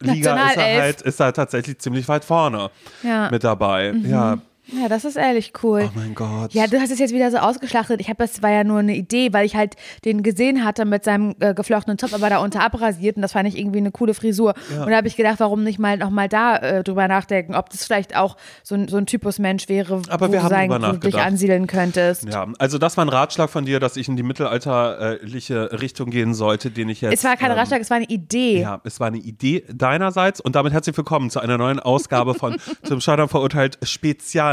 Liga 0.00 0.48
ist 0.50 0.56
er 0.56 0.80
halt, 0.82 1.02
ist 1.02 1.20
er 1.20 1.32
tatsächlich 1.32 1.78
ziemlich 1.78 2.08
weit 2.08 2.24
vorne 2.24 2.70
Ja. 3.02 3.26
Mhm. 3.26 3.30
mit 3.32 3.44
dabei. 3.44 3.92
Ja, 4.02 4.38
Ja, 4.72 4.88
das 4.88 5.04
ist 5.04 5.16
ehrlich 5.16 5.52
cool. 5.62 5.88
oh 5.88 5.98
mein 5.98 6.14
Gott. 6.14 6.52
Ja, 6.54 6.66
du 6.66 6.80
hast 6.80 6.90
es 6.90 6.98
jetzt 6.98 7.12
wieder 7.12 7.30
so 7.30 7.38
ausgeschlachtet. 7.38 8.00
Ich 8.00 8.08
habe 8.08 8.18
das 8.18 8.42
war 8.42 8.50
ja 8.50 8.64
nur 8.64 8.78
eine 8.78 8.94
Idee, 8.94 9.32
weil 9.32 9.46
ich 9.46 9.56
halt 9.56 9.76
den 10.04 10.22
gesehen 10.22 10.64
hatte 10.64 10.84
mit 10.84 11.04
seinem 11.04 11.34
äh, 11.40 11.54
geflochtenen 11.54 11.98
Topf, 11.98 12.14
aber 12.14 12.30
da 12.30 12.38
unter 12.38 12.62
abrasiert 12.62 13.16
und 13.16 13.22
das 13.22 13.32
fand 13.32 13.48
ich 13.48 13.58
irgendwie 13.58 13.78
eine 13.78 13.90
coole 13.90 14.14
Frisur. 14.14 14.54
Und 14.70 14.90
da 14.90 14.96
habe 14.96 15.08
ich 15.08 15.16
gedacht, 15.16 15.40
warum 15.40 15.64
nicht 15.64 15.78
mal 15.78 15.96
noch 15.96 16.10
mal 16.10 16.28
da 16.28 16.56
äh, 16.56 16.84
drüber 16.84 17.08
nachdenken, 17.08 17.54
ob 17.54 17.70
das 17.70 17.84
vielleicht 17.84 18.16
auch 18.16 18.36
so 18.62 18.74
ein, 18.74 18.88
so 18.88 18.96
ein 18.96 19.06
Typus 19.06 19.38
Mensch 19.38 19.68
wäre, 19.68 20.02
Aber 20.08 20.28
wo 20.28 20.32
wir 20.32 20.40
du, 20.40 20.48
sein, 20.48 20.70
wo 20.70 20.78
du 20.78 20.98
dich 20.98 21.16
ansiedeln 21.16 21.66
könntest. 21.66 22.24
Ja, 22.24 22.46
also 22.58 22.78
das 22.78 22.96
war 22.96 23.04
ein 23.04 23.08
Ratschlag 23.08 23.50
von 23.50 23.64
dir, 23.64 23.80
dass 23.80 23.96
ich 23.96 24.08
in 24.08 24.16
die 24.16 24.22
mittelalterliche 24.22 25.80
Richtung 25.80 26.10
gehen 26.10 26.34
sollte, 26.34 26.70
den 26.70 26.88
ich 26.88 27.00
jetzt. 27.00 27.14
Es 27.14 27.24
war 27.24 27.36
kein 27.36 27.50
ähm, 27.50 27.58
Ratschlag, 27.58 27.80
es 27.80 27.90
war 27.90 27.96
eine 27.96 28.06
Idee. 28.06 28.60
Ja, 28.60 28.80
es 28.84 29.00
war 29.00 29.08
eine 29.08 29.18
Idee 29.18 29.64
deinerseits 29.72 30.40
und 30.40 30.54
damit 30.54 30.72
herzlich 30.72 30.96
willkommen 30.96 31.30
zu 31.30 31.40
einer 31.40 31.58
neuen 31.58 31.80
Ausgabe 31.80 32.34
von 32.34 32.56
Zum 32.82 33.00
Scheitern 33.00 33.28
verurteilt 33.28 33.78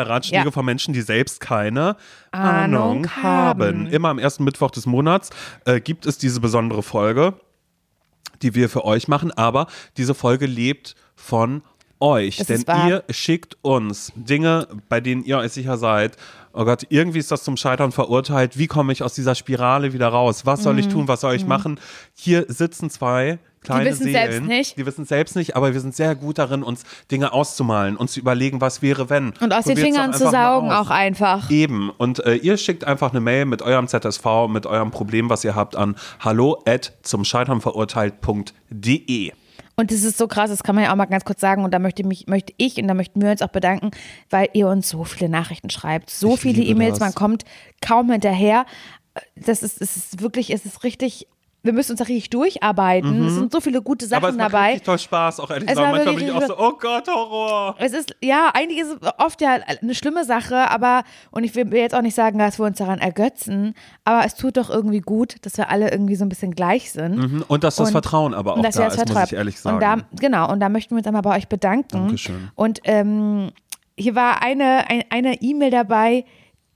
Spezialratschläge 0.07 0.45
Ja. 0.45 0.51
von 0.51 0.65
Menschen, 0.65 0.93
die 0.93 1.01
selbst 1.01 1.39
keine 1.39 1.95
Ahnung 2.31 3.05
Ahnung 3.05 3.07
haben. 3.17 3.23
haben. 3.63 3.87
Immer 3.87 4.09
am 4.09 4.19
ersten 4.19 4.43
Mittwoch 4.43 4.71
des 4.71 4.85
Monats 4.85 5.29
äh, 5.65 5.79
gibt 5.81 6.05
es 6.05 6.17
diese 6.17 6.39
besondere 6.39 6.83
Folge, 6.83 7.33
die 8.41 8.55
wir 8.55 8.69
für 8.69 8.85
euch 8.85 9.07
machen, 9.07 9.31
aber 9.31 9.67
diese 9.97 10.13
Folge 10.13 10.45
lebt 10.45 10.95
von 11.15 11.61
euch, 11.99 12.37
Das 12.37 12.47
denn 12.47 12.63
ihr 12.87 13.03
schickt 13.09 13.57
uns 13.63 14.11
Dinge, 14.15 14.67
bei 14.87 15.01
denen 15.01 15.23
ihr 15.23 15.39
euch 15.39 15.51
sicher 15.53 15.77
seid, 15.77 16.15
oh 16.53 16.63
Gott, 16.63 16.83
irgendwie 16.89 17.17
ist 17.19 17.31
das 17.31 17.43
zum 17.43 17.57
Scheitern 17.57 17.91
verurteilt, 17.91 18.57
wie 18.57 18.67
komme 18.67 18.93
ich 18.93 19.01
aus 19.01 19.15
dieser 19.15 19.33
Spirale 19.33 19.93
wieder 19.93 20.07
raus, 20.09 20.45
was 20.45 20.61
soll 20.61 20.73
Mhm. 20.73 20.79
ich 20.79 20.87
tun, 20.89 21.07
was 21.07 21.21
soll 21.21 21.33
ich 21.33 21.45
machen? 21.47 21.79
Hier 22.13 22.45
sitzen 22.47 22.91
zwei 22.91 23.39
kleine 23.67 23.89
wissen 23.89 24.03
Seelen, 24.03 24.31
selbst 24.31 24.47
nicht. 24.47 24.77
die 24.77 24.85
wissen 24.85 25.05
selbst 25.05 25.35
nicht, 25.35 25.55
aber 25.55 25.73
wir 25.73 25.79
sind 25.79 25.95
sehr 25.95 26.15
gut 26.15 26.37
darin, 26.37 26.63
uns 26.63 26.83
Dinge 27.11 27.33
auszumalen, 27.33 27.95
uns 27.95 28.13
zu 28.13 28.19
überlegen, 28.19 28.61
was 28.61 28.81
wäre, 28.81 29.09
wenn. 29.09 29.33
Und 29.39 29.53
aus 29.53 29.65
den 29.65 29.75
Probiert's 29.75 29.81
Fingern 29.81 30.11
doch 30.11 30.19
zu 30.19 30.29
saugen 30.29 30.71
auch 30.71 30.89
einfach. 30.89 31.49
Eben. 31.49 31.89
Und 31.89 32.25
äh, 32.25 32.35
ihr 32.35 32.57
schickt 32.57 32.83
einfach 32.83 33.11
eine 33.11 33.19
Mail 33.19 33.45
mit 33.45 33.61
eurem 33.61 33.87
ZSV, 33.87 34.25
mit 34.49 34.65
eurem 34.65 34.91
Problem, 34.91 35.29
was 35.29 35.43
ihr 35.43 35.55
habt, 35.55 35.75
an 35.75 35.95
hallo 36.19 36.61
at 36.65 36.93
zum 37.03 37.23
Scheitern 37.23 37.61
verurteilt.de. 37.61 39.31
Und 39.79 39.91
das 39.91 40.01
ist 40.01 40.17
so 40.17 40.27
krass, 40.27 40.49
das 40.49 40.63
kann 40.63 40.73
man 40.73 40.85
ja 40.85 40.91
auch 40.91 40.95
mal 40.95 41.05
ganz 41.05 41.23
kurz 41.23 41.39
sagen. 41.39 41.63
Und 41.63 41.71
da 41.71 41.77
möchte, 41.77 42.03
mich, 42.03 42.25
möchte 42.25 42.51
ich 42.57 42.77
und 42.77 42.87
da 42.87 42.95
möchten 42.95 43.21
wir 43.21 43.29
uns 43.29 43.43
auch 43.43 43.49
bedanken, 43.49 43.91
weil 44.31 44.49
ihr 44.53 44.67
uns 44.67 44.89
so 44.89 45.03
viele 45.03 45.29
Nachrichten 45.29 45.69
schreibt. 45.69 46.09
So 46.09 46.33
Ich 46.33 46.39
viele 46.39 46.63
E-Mails, 46.63 46.99
man 46.99 47.13
kommt 47.13 47.43
kaum 47.79 48.11
hinterher. 48.11 48.65
Das 49.35 49.61
ist, 49.61 49.79
es 49.79 49.95
ist 49.95 50.21
wirklich, 50.21 50.51
es 50.51 50.65
ist 50.65 50.83
richtig, 50.83 51.27
wir 51.67 51.73
müssen 51.73 51.91
uns 51.91 51.99
da 51.99 52.05
richtig 52.05 52.31
durcharbeiten. 52.31 53.27
Es 53.27 53.35
sind 53.35 53.51
so 53.51 53.61
viele 53.61 53.83
gute 53.83 54.07
Mhm. 54.07 54.13
Aber 54.13 54.29
es 54.29 54.35
Sachen 54.35 54.37
macht 54.43 54.53
dabei. 54.53 54.65
richtig 54.69 54.85
toll 54.85 54.97
Spaß, 54.97 55.39
auch 55.39 55.51
ehrlich 55.51 55.69
Es 55.69 55.75
gesagt. 55.75 55.91
Manchmal 55.93 56.15
bin 56.15 56.25
ich 56.25 56.31
auch 56.31 56.41
so, 56.47 56.57
oh 56.57 56.71
Gott, 56.79 57.07
Horror. 57.07 57.75
Es 57.77 57.93
ist, 57.93 58.15
ja, 58.23 58.49
eigentlich 58.55 58.79
ist 58.79 58.87
es 58.99 59.09
oft 59.19 59.39
ja 59.41 59.57
eine 59.81 59.93
schlimme 59.93 60.25
Sache, 60.25 60.71
aber, 60.71 61.03
und 61.29 61.43
ich 61.43 61.53
will 61.53 61.71
jetzt 61.75 61.93
auch 61.93 62.01
nicht 62.01 62.15
sagen, 62.15 62.39
dass 62.39 62.57
wir 62.59 62.65
uns 62.65 62.79
daran 62.79 62.97
ergötzen, 62.99 63.75
aber 64.03 64.25
es 64.25 64.33
tut 64.35 64.57
doch 64.57 64.69
irgendwie 64.71 65.01
gut, 65.01 65.35
dass 65.43 65.57
wir 65.57 65.69
alle 65.69 65.91
irgendwie 65.91 66.15
so 66.15 66.25
ein 66.25 66.29
bisschen 66.29 66.55
gleich 66.55 66.91
sind. 66.91 67.17
Mhm. 67.17 67.45
Und 67.47 67.63
dass 67.63 67.75
das 67.75 67.87
Und- 67.89 67.91
Vertrauen 67.91 68.33
aber 68.33 68.53
auch 68.53 68.61
da 68.61 68.69
ist, 68.69 68.77
das 68.79 68.85
muss 68.87 68.95
vertrauen. 68.95 69.23
ich 69.27 69.33
ehrlich 69.33 69.59
sagen. 69.59 69.75
Und 69.75 69.81
da, 69.83 69.97
genau, 70.19 70.51
und 70.51 70.59
da 70.59 70.69
möchten 70.69 70.95
wir 70.95 70.97
uns 70.99 71.07
einmal 71.07 71.21
bei 71.21 71.35
euch 71.37 71.47
bedanken. 71.47 71.89
Dankeschön. 72.07 72.49
Und 72.55 72.79
ähm, 72.85 73.51
hier 73.97 74.15
war 74.15 74.41
eine 74.41 74.89
ein, 74.89 75.03
eine 75.09 75.41
E-Mail 75.41 75.71
dabei, 75.71 76.23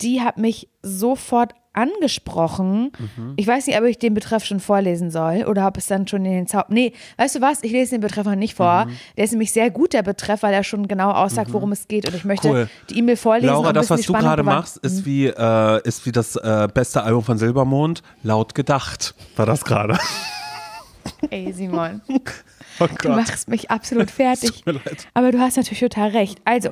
die 0.02 0.22
hat 0.22 0.38
mich 0.38 0.68
sofort 0.82 1.54
angesprochen. 1.74 2.92
Mhm. 3.18 3.34
Ich 3.38 3.48
weiß 3.48 3.68
nicht, 3.68 3.78
ob 3.80 3.86
ich 3.86 3.98
den 3.98 4.14
Betreff 4.14 4.44
schon 4.46 4.60
vorlesen 4.60 5.10
soll 5.12 5.46
oder 5.46 5.68
ob 5.68 5.78
es 5.78 5.88
dann 5.88 6.08
schon 6.08 6.26
in 6.26 6.32
den 6.32 6.48
Zau 6.48 6.64
Nee, 6.68 6.94
weißt 7.18 7.36
du 7.36 7.42
was? 7.42 7.64
Ich 7.64 7.72
lese 7.72 7.92
den 7.92 8.02
Betreff 8.02 8.26
noch 8.26 8.36
nicht 8.36 8.56
vor. 8.56 8.86
Mhm. 8.86 8.98
Der 9.18 9.24
ist 9.26 9.32
nämlich 9.32 9.52
sehr 9.52 9.70
gut, 9.70 9.94
der 9.94 10.04
Betreff, 10.04 10.44
weil 10.44 10.54
er 10.54 10.64
schon 10.64 10.88
genau 10.88 11.12
aussagt, 11.12 11.54
worum 11.54 11.72
es 11.72 11.88
geht. 11.88 12.08
Und 12.08 12.16
ich 12.16 12.26
möchte 12.26 12.50
Cool. 12.50 12.70
die 12.90 13.00
E-Mail 13.00 13.18
vorlesen. 13.18 13.48
Laura, 13.54 13.74
das, 13.74 13.90
was 13.90 14.02
du 14.02 14.14
gerade 14.14 14.44
machst, 14.44 14.78
ist 14.78 15.06
wie, 15.06 15.28
äh, 15.28 15.82
ist 15.88 16.06
wie 16.06 16.12
das 16.12 16.36
äh, 16.36 16.68
beste 16.74 17.04
Album 17.04 17.24
von 17.24 17.38
Silbermond, 17.38 18.04
laut 18.24 18.54
gedacht. 18.56 19.16
War 19.36 19.46
das 19.46 19.64
gerade? 19.64 19.98
Ey, 21.30 21.52
Simon. 21.54 22.02
Oh 22.80 22.88
Du 23.02 23.10
machst 23.10 23.48
mich 23.48 23.70
absolut 23.70 24.10
fertig. 24.12 24.50
Tut 24.52 24.66
mir 24.66 24.72
leid. 24.74 25.08
Aber 25.14 25.32
du 25.32 25.40
hast 25.40 25.58
natürlich 25.58 25.82
total 25.82 26.10
recht. 26.10 26.40
Also, 26.46 26.70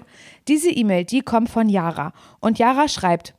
diese 0.47 0.69
E-Mail, 0.69 1.03
die 1.03 1.21
kommt 1.21 1.49
von 1.49 1.69
Yara. 1.69 2.13
Und 2.39 2.57
Yara 2.57 2.87
schreibt, 2.87 3.35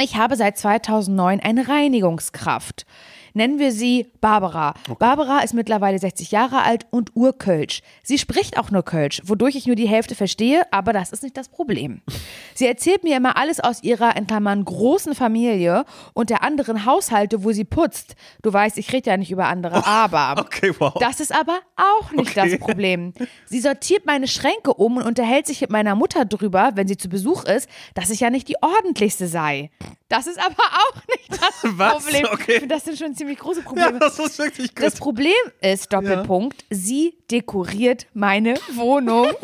ich 0.00 0.16
habe 0.16 0.36
seit 0.36 0.58
2009 0.58 1.40
eine 1.40 1.68
Reinigungskraft. 1.68 2.86
Nennen 3.36 3.58
wir 3.58 3.70
sie 3.70 4.10
Barbara. 4.22 4.72
Barbara 4.98 5.40
ist 5.40 5.52
mittlerweile 5.52 5.98
60 5.98 6.30
Jahre 6.30 6.62
alt 6.62 6.86
und 6.90 7.10
Urkölsch. 7.14 7.82
Sie 8.02 8.16
spricht 8.16 8.58
auch 8.58 8.70
nur 8.70 8.82
Kölsch, 8.82 9.20
wodurch 9.26 9.56
ich 9.56 9.66
nur 9.66 9.76
die 9.76 9.86
Hälfte 9.86 10.14
verstehe, 10.14 10.62
aber 10.72 10.94
das 10.94 11.12
ist 11.12 11.22
nicht 11.22 11.36
das 11.36 11.50
Problem. 11.50 12.00
Sie 12.54 12.66
erzählt 12.66 13.04
mir 13.04 13.14
immer 13.18 13.36
alles 13.36 13.60
aus 13.60 13.82
ihrer, 13.82 14.16
in 14.16 14.26
Klammern, 14.26 14.64
großen 14.64 15.14
Familie 15.14 15.84
und 16.14 16.30
der 16.30 16.42
anderen 16.42 16.86
Haushalte, 16.86 17.44
wo 17.44 17.52
sie 17.52 17.64
putzt. 17.64 18.14
Du 18.40 18.50
weißt, 18.50 18.78
ich 18.78 18.90
rede 18.94 19.10
ja 19.10 19.18
nicht 19.18 19.30
über 19.30 19.48
andere, 19.48 19.86
aber 19.86 20.40
Okay, 20.40 20.72
wow. 20.78 20.94
das 20.98 21.20
ist 21.20 21.34
aber 21.38 21.58
auch 21.76 22.12
nicht 22.12 22.30
Okay. 22.38 22.52
das 22.52 22.58
Problem. 22.58 23.12
Sie 23.44 23.60
sortiert 23.60 24.06
meine 24.06 24.28
Schränke 24.28 24.72
um 24.72 24.96
und 24.96 25.02
unterhält 25.02 25.46
sich 25.46 25.60
mit 25.60 25.68
meiner 25.68 25.94
Mutter 25.94 26.24
drüber, 26.24 26.70
wenn 26.76 26.88
sie 26.88 26.96
zu 26.96 27.10
Besuch 27.10 27.44
ist, 27.44 27.68
dass 27.92 28.08
ich 28.08 28.20
ja 28.20 28.30
nicht 28.30 28.48
die 28.48 28.56
ordentlichste 28.62 29.26
sei. 29.28 29.70
Das 30.08 30.26
ist 30.26 30.38
aber 30.38 30.54
auch 30.62 31.02
nicht 31.08 31.30
das 31.32 31.60
Was? 31.76 31.92
Problem. 32.04 32.26
Okay. 32.32 32.52
Ich 32.52 32.58
finde, 32.60 32.74
Das 32.74 32.84
sind 32.84 32.96
schon 32.96 33.14
ziemlich 33.14 33.25
große 33.34 33.60
ja, 33.60 33.66
Probleme. 33.66 33.98
das 33.98 34.18
ist 34.18 34.38
wirklich 34.38 34.74
gut. 34.74 34.84
Das 34.84 34.94
Problem 34.96 35.34
ist, 35.60 35.92
Doppelpunkt, 35.92 36.64
sie 36.70 37.14
dekoriert 37.30 38.06
meine 38.14 38.54
Wohnung. 38.74 39.28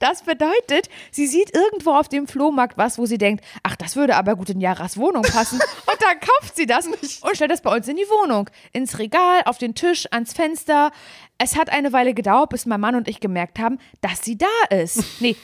Das 0.00 0.22
bedeutet, 0.22 0.88
sie 1.10 1.26
sieht 1.26 1.52
irgendwo 1.54 1.90
auf 1.90 2.08
dem 2.08 2.28
Flohmarkt 2.28 2.78
was, 2.78 2.98
wo 2.98 3.06
sie 3.06 3.18
denkt, 3.18 3.44
ach, 3.64 3.74
das 3.74 3.96
würde 3.96 4.14
aber 4.14 4.36
gut 4.36 4.48
in 4.48 4.60
Jaras 4.60 4.96
Wohnung 4.96 5.22
passen. 5.22 5.58
Und 5.86 5.98
dann 6.00 6.20
kauft 6.20 6.54
sie 6.54 6.66
das 6.66 6.86
und 6.86 6.96
stellt 7.34 7.50
das 7.50 7.62
bei 7.62 7.74
uns 7.74 7.88
in 7.88 7.96
die 7.96 8.04
Wohnung. 8.04 8.48
Ins 8.72 8.98
Regal, 9.00 9.42
auf 9.46 9.58
den 9.58 9.74
Tisch, 9.74 10.06
ans 10.12 10.32
Fenster. 10.32 10.92
Es 11.38 11.56
hat 11.56 11.70
eine 11.70 11.92
Weile 11.92 12.14
gedauert, 12.14 12.50
bis 12.50 12.66
mein 12.66 12.80
Mann 12.80 12.94
und 12.94 13.08
ich 13.08 13.18
gemerkt 13.20 13.58
haben, 13.58 13.78
dass 14.00 14.22
sie 14.22 14.38
da 14.38 14.46
ist. 14.70 15.20
Nee. 15.20 15.34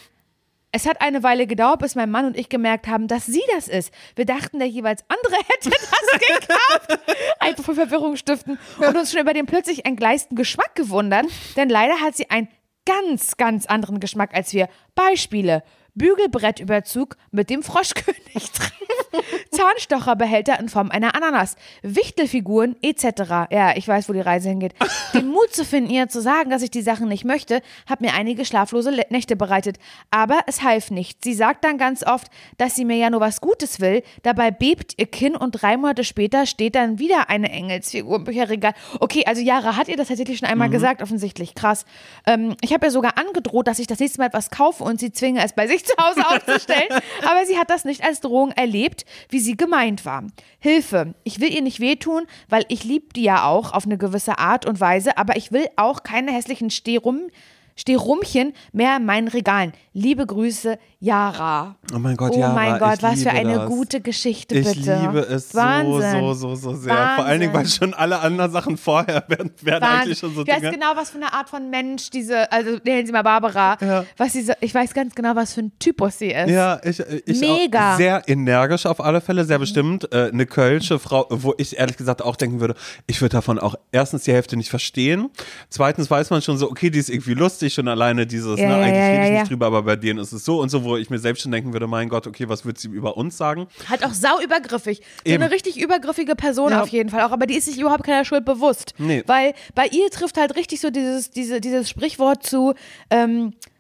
Es 0.75 0.87
hat 0.87 1.01
eine 1.01 1.23
Weile 1.23 1.47
gedauert, 1.47 1.79
bis 1.79 1.95
mein 1.95 2.11
Mann 2.11 2.25
und 2.25 2.37
ich 2.37 2.49
gemerkt 2.49 2.89
haben, 2.89 3.07
dass 3.07 3.27
sie 3.27 3.45
das 3.55 3.69
ist. 3.69 3.95
Wir 4.17 4.25
dachten, 4.25 4.59
der 4.59 4.67
jeweils 4.67 5.05
andere 5.07 5.37
hätte 5.49 5.71
das 5.71 6.41
gekauft. 6.41 7.01
Einfach 7.39 7.63
für 7.63 7.77
Verwirrung 7.77 8.17
stiften 8.17 8.59
und 8.79 8.97
uns 8.97 9.13
schon 9.13 9.21
über 9.21 9.35
den 9.35 9.47
plötzlich 9.47 9.85
entgleisten 9.85 10.37
Geschmack 10.37 10.75
gewundert, 10.75 11.27
denn 11.57 11.69
leider 11.69 12.01
hat 12.01 12.17
sie 12.17 12.29
einen 12.29 12.49
ganz, 12.87 13.37
ganz 13.37 13.67
anderen 13.67 14.01
Geschmack 14.01 14.35
als 14.35 14.53
wir. 14.53 14.69
Beispiele. 14.97 15.63
Bügelbrettüberzug 15.95 17.17
mit 17.31 17.51
dem 17.51 17.63
Froschkönig 17.63 18.17
drin, 18.53 19.23
Zahnstocherbehälter 19.51 20.59
in 20.59 20.69
Form 20.69 20.91
einer 20.91 21.15
Ananas, 21.15 21.57
Wichtelfiguren 21.83 22.77
etc. 22.83 23.51
Ja, 23.51 23.77
ich 23.77 23.87
weiß, 23.87 24.09
wo 24.09 24.13
die 24.13 24.21
Reise 24.21 24.49
hingeht. 24.49 24.75
Den 25.13 25.29
Mut 25.29 25.55
zu 25.55 25.65
finden, 25.65 25.91
ihr 25.91 26.09
zu 26.09 26.21
sagen, 26.21 26.51
dass 26.51 26.63
ich 26.63 26.71
die 26.71 26.83
Sachen 26.83 27.09
nicht 27.09 27.25
möchte, 27.25 27.63
hat 27.87 28.01
mir 28.01 28.15
einige 28.15 28.45
schlaflose 28.45 28.91
Nächte 29.11 29.37
bereitet. 29.37 29.79
Aber 30.11 30.41
es 30.47 30.63
half 30.63 30.91
nicht. 30.91 31.23
Sie 31.23 31.35
sagt 31.35 31.65
dann 31.65 31.79
ganz 31.79 32.05
oft, 32.05 32.27
dass 32.59 32.75
sie 32.75 32.85
mir 32.85 32.97
ja 32.97 33.11
nur 33.11 33.21
was 33.21 33.41
Gutes 33.41 33.81
will. 33.81 34.03
Dabei 34.23 34.51
bebt 34.51 34.95
ihr 34.97 35.07
Kinn 35.07 35.37
und 35.37 35.53
drei 35.53 35.77
Monate 35.77 36.05
später 36.05 36.47
steht 36.47 36.75
dann 36.75 36.99
wieder 36.99 37.31
eine 37.31 37.51
Engelsfigur 37.51 38.17
im 38.17 38.25
Bücherregal. 38.25 38.75
Okay, 38.99 39.25
also 39.27 39.41
Jara 39.41 39.77
hat 39.77 39.89
ihr 39.89 39.97
das 39.97 40.09
tatsächlich 40.09 40.39
schon 40.39 40.49
einmal 40.49 40.71
gesagt, 40.71 41.03
offensichtlich. 41.03 41.55
Krass. 41.55 41.85
Ähm, 42.27 42.57
ich 42.61 42.73
habe 42.73 42.87
ihr 42.87 42.91
sogar 42.91 43.17
angedroht, 43.19 43.69
dass 43.69 43.79
ich 43.79 43.87
das 43.87 44.01
nächste 44.01 44.19
Mal 44.19 44.27
etwas 44.27 44.51
kaufe 44.51 44.83
und 44.83 44.99
sie 44.99 45.13
zwinge, 45.13 45.45
es 45.45 45.53
bei 45.53 45.67
sich 45.67 45.84
zu 45.85 45.95
Hause 45.99 46.27
aufzustellen. 46.27 46.89
Aber 47.23 47.47
sie 47.47 47.59
hat 47.59 47.71
das 47.71 47.85
nicht 47.85 48.03
als 48.05 48.21
Drohung 48.21 48.53
erlebt, 48.53 49.05
wie 49.29 49.41
sie 49.41 49.57
gemeint 49.57 50.05
war. 50.05 50.25
Hilfe. 50.59 51.15
Ich 51.25 51.41
will 51.41 51.53
ihr 51.53 51.63
nicht 51.63 51.81
wehtun, 51.81 52.27
weil 52.49 52.65
ich 52.69 52.85
liebe 52.85 53.13
die 53.15 53.23
ja 53.23 53.47
auch 53.47 53.73
auf 53.73 53.85
eine 53.85 53.99
gewisse 53.99 54.39
Art 54.39 54.67
und 54.67 54.81
Weise, 54.81 55.17
aber 55.19 55.37
ich 55.37 55.53
will 55.53 55.67
auch 55.77 56.03
keine 56.03 56.33
hässlichen 56.33 56.71
Stehrum, 56.71 57.29
Stehrumchen 57.77 58.53
mehr 58.73 58.97
in 58.97 59.05
meinen 59.05 59.29
Regalen. 59.29 59.73
Liebe 59.93 60.27
Grüße, 60.27 60.79
Jara. 61.05 61.77
Oh 61.95 61.99
mein 61.99 62.17
Gott, 62.17 62.33
Oh 62.35 62.39
Jara, 62.41 62.55
mein 62.55 62.79
Gott, 62.79 62.95
ich 62.97 63.03
was 63.03 63.23
für 63.23 63.31
eine 63.31 63.55
das. 63.57 63.69
gute 63.69 64.01
Geschichte, 64.01 64.55
Ich 64.59 64.67
bitte. 64.67 64.99
liebe 65.03 65.19
es 65.21 65.55
Wahnsinn. 65.55 66.21
so, 66.21 66.33
so, 66.33 66.55
so, 66.55 66.71
so 66.73 66.77
sehr. 66.77 66.95
Vor 67.17 67.25
allen 67.27 67.41
Dingen, 67.41 67.53
weil 67.53 67.61
Wahnsinn. 67.61 67.91
schon 67.91 67.95
alle 67.95 68.21
anderen 68.21 68.51
Sachen 68.53 68.79
vorher 68.79 69.23
werden, 69.29 69.51
werden 69.61 69.85
eigentlich 69.85 70.19
schon 70.19 70.35
so 70.35 70.43
ich 70.43 70.49
weiß 70.49 70.61
Dinge. 70.61 70.73
genau, 70.73 70.93
was 70.97 71.11
für 71.11 71.19
eine 71.19 71.33
Art 71.35 71.51
von 71.51 71.69
Mensch 71.69 72.09
diese, 72.09 72.51
also 72.51 72.79
nennen 72.85 73.05
Sie 73.07 73.13
mal 73.13 73.23
Barbara, 73.23 73.77
Ja. 73.83 74.05
was 74.17 74.33
sie, 74.33 74.51
ich 74.61 74.75
weiß 74.75 74.95
ganz 74.95 75.15
genau, 75.15 75.37
was 75.37 75.53
für 75.53 75.61
ein 75.61 75.73
Typus 75.79 76.19
sie 76.19 76.31
ist. 76.33 76.49
Ja, 76.51 76.81
ich, 76.83 76.99
ich 77.27 77.41
Mega. 77.41 77.93
Auch 77.93 77.97
sehr 77.99 78.23
energisch 78.27 78.87
auf 78.87 79.01
alle 79.05 79.21
Fälle, 79.21 79.45
sehr 79.45 79.59
bestimmt. 79.59 80.11
Äh, 80.13 80.31
eine 80.33 80.47
Kölsche 80.47 80.99
Frau, 80.99 81.27
wo 81.29 81.53
ich 81.59 81.79
ehrlich 81.79 81.99
gesagt 81.99 82.23
auch 82.23 82.37
denken 82.37 82.61
würde, 82.61 82.75
ich 83.07 83.21
würde 83.21 83.35
davon 83.37 83.59
auch 83.59 83.75
erstens 83.93 84.23
die 84.25 84.33
Hälfte 84.33 84.57
nicht 84.57 84.71
verstehen. 84.71 85.29
Zweitens 85.69 86.11
weiß 86.11 86.31
man 86.31 86.41
schon 86.41 86.57
so, 86.57 86.71
okay, 86.71 86.89
die 86.89 86.99
ist 86.99 87.11
irgendwie 87.11 87.35
lustig 87.35 87.75
schon 87.75 87.89
alleine 87.89 88.27
dieses, 88.27 88.59
Ja, 88.59 88.69
ne, 88.69 88.73
ja, 88.75 88.81
eigentlich 88.81 89.03
rede 89.19 89.25
ich 89.35 89.39
nicht 89.41 89.51
drüber, 89.51 89.67
aber 89.67 89.83
bei 89.83 89.97
denen 89.97 90.19
ist 90.19 90.33
es 90.33 90.45
so 90.45 90.61
und 90.61 90.71
so, 90.71 90.83
wo 90.85 90.94
ich 90.99 91.11
mir 91.11 91.19
selbst 91.19 91.43
schon 91.43 91.53
denken 91.53 91.73
würde, 91.73 91.87
mein 91.87 92.09
Gott, 92.09 92.27
okay, 92.27 92.49
was 92.49 92.65
wird 92.65 92.79
sie 92.79 92.89
über 92.89 93.17
uns 93.17 93.37
sagen? 93.37 93.67
Halt 93.89 94.05
auch 94.05 94.13
sau 94.15 94.41
übergriffig. 94.43 95.03
So 95.25 95.33
Eben. 95.33 95.43
eine 95.43 95.53
richtig 95.53 95.81
übergriffige 95.81 96.35
Person 96.37 96.71
Ja. 96.73 96.83
auf 96.83 96.89
jeden 96.89 97.11
Fall 97.11 97.23
auch, 97.23 97.33
aber 97.33 97.47
die 97.47 97.55
ist 97.57 97.67
sich 97.67 97.79
überhaupt 97.79 98.05
keiner 98.05 98.25
Schuld 98.25 98.45
bewusst. 98.45 98.95
Nee. 98.99 99.23
Weil 99.27 99.55
bei 99.75 99.87
ihr 99.87 100.11
trifft 100.11 100.37
halt 100.39 100.57
richtig 100.57 100.81
so 100.81 100.91
dieses, 100.91 101.31
diese, 101.31 101.61
dieses 101.61 101.89
Sprichwort 101.91 102.43
zu, 102.45 102.75
ähm, 103.11 103.53
äh, 103.55 103.74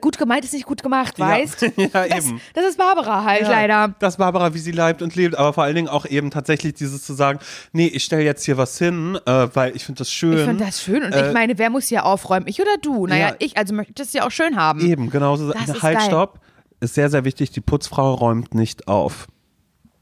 gut 0.00 0.16
gemeint 0.18 0.44
ist 0.44 0.54
nicht 0.54 0.64
gut 0.66 0.82
gemacht, 0.82 1.18
Ja. 1.18 1.28
weißt? 1.28 1.62
Ja, 1.76 2.06
das, 2.08 2.26
eben. 2.28 2.40
das 2.54 2.64
ist 2.66 2.78
Barbara 2.78 3.24
halt 3.24 3.42
leider. 3.42 3.94
Das 3.98 4.16
Barbara, 4.16 4.54
wie 4.54 4.58
sie 4.58 4.70
leibt 4.72 5.02
und 5.02 5.14
lebt, 5.16 5.36
aber 5.36 5.52
vor 5.52 5.64
allen 5.64 5.74
Dingen 5.74 5.88
auch 5.88 6.06
eben 6.06 6.30
tatsächlich 6.30 6.74
dieses 6.74 7.04
zu 7.04 7.12
sagen, 7.14 7.38
nee, 7.72 7.86
ich 7.86 8.04
stelle 8.04 8.22
jetzt 8.22 8.44
hier 8.44 8.56
was 8.56 8.78
hin, 8.78 9.18
äh, 9.26 9.48
weil 9.54 9.76
ich 9.76 9.84
finde 9.84 9.98
das 9.98 10.10
schön. 10.10 10.38
Ich 10.38 10.44
finde 10.44 10.64
das 10.64 10.80
schön 10.82 11.02
und 11.04 11.12
Äh, 11.12 11.28
ich 11.28 11.34
meine, 11.34 11.58
wer 11.58 11.68
muss 11.70 11.88
hier 11.88 12.06
aufräumen? 12.06 12.46
Ich 12.46 12.60
oder 12.60 12.76
du? 12.80 13.06
Naja, 13.06 13.28
Ja. 13.28 13.34
ich, 13.38 13.56
also 13.56 13.74
möchte 13.74 13.92
das 13.94 14.12
ja 14.14 14.26
auch 14.26 14.30
schön 14.30 14.56
haben. 14.56 14.80
Eben, 14.80 15.10
genauso. 15.10 15.52
Das 15.52 15.68
ist 15.68 15.82
halt, 15.82 15.98
geil. 15.98 16.06
stopp. 16.06 16.40
Ist 16.80 16.94
sehr, 16.94 17.10
sehr 17.10 17.24
wichtig. 17.24 17.50
Die 17.50 17.60
Putzfrau 17.60 18.14
räumt 18.14 18.54
nicht 18.54 18.88
auf. 18.88 19.26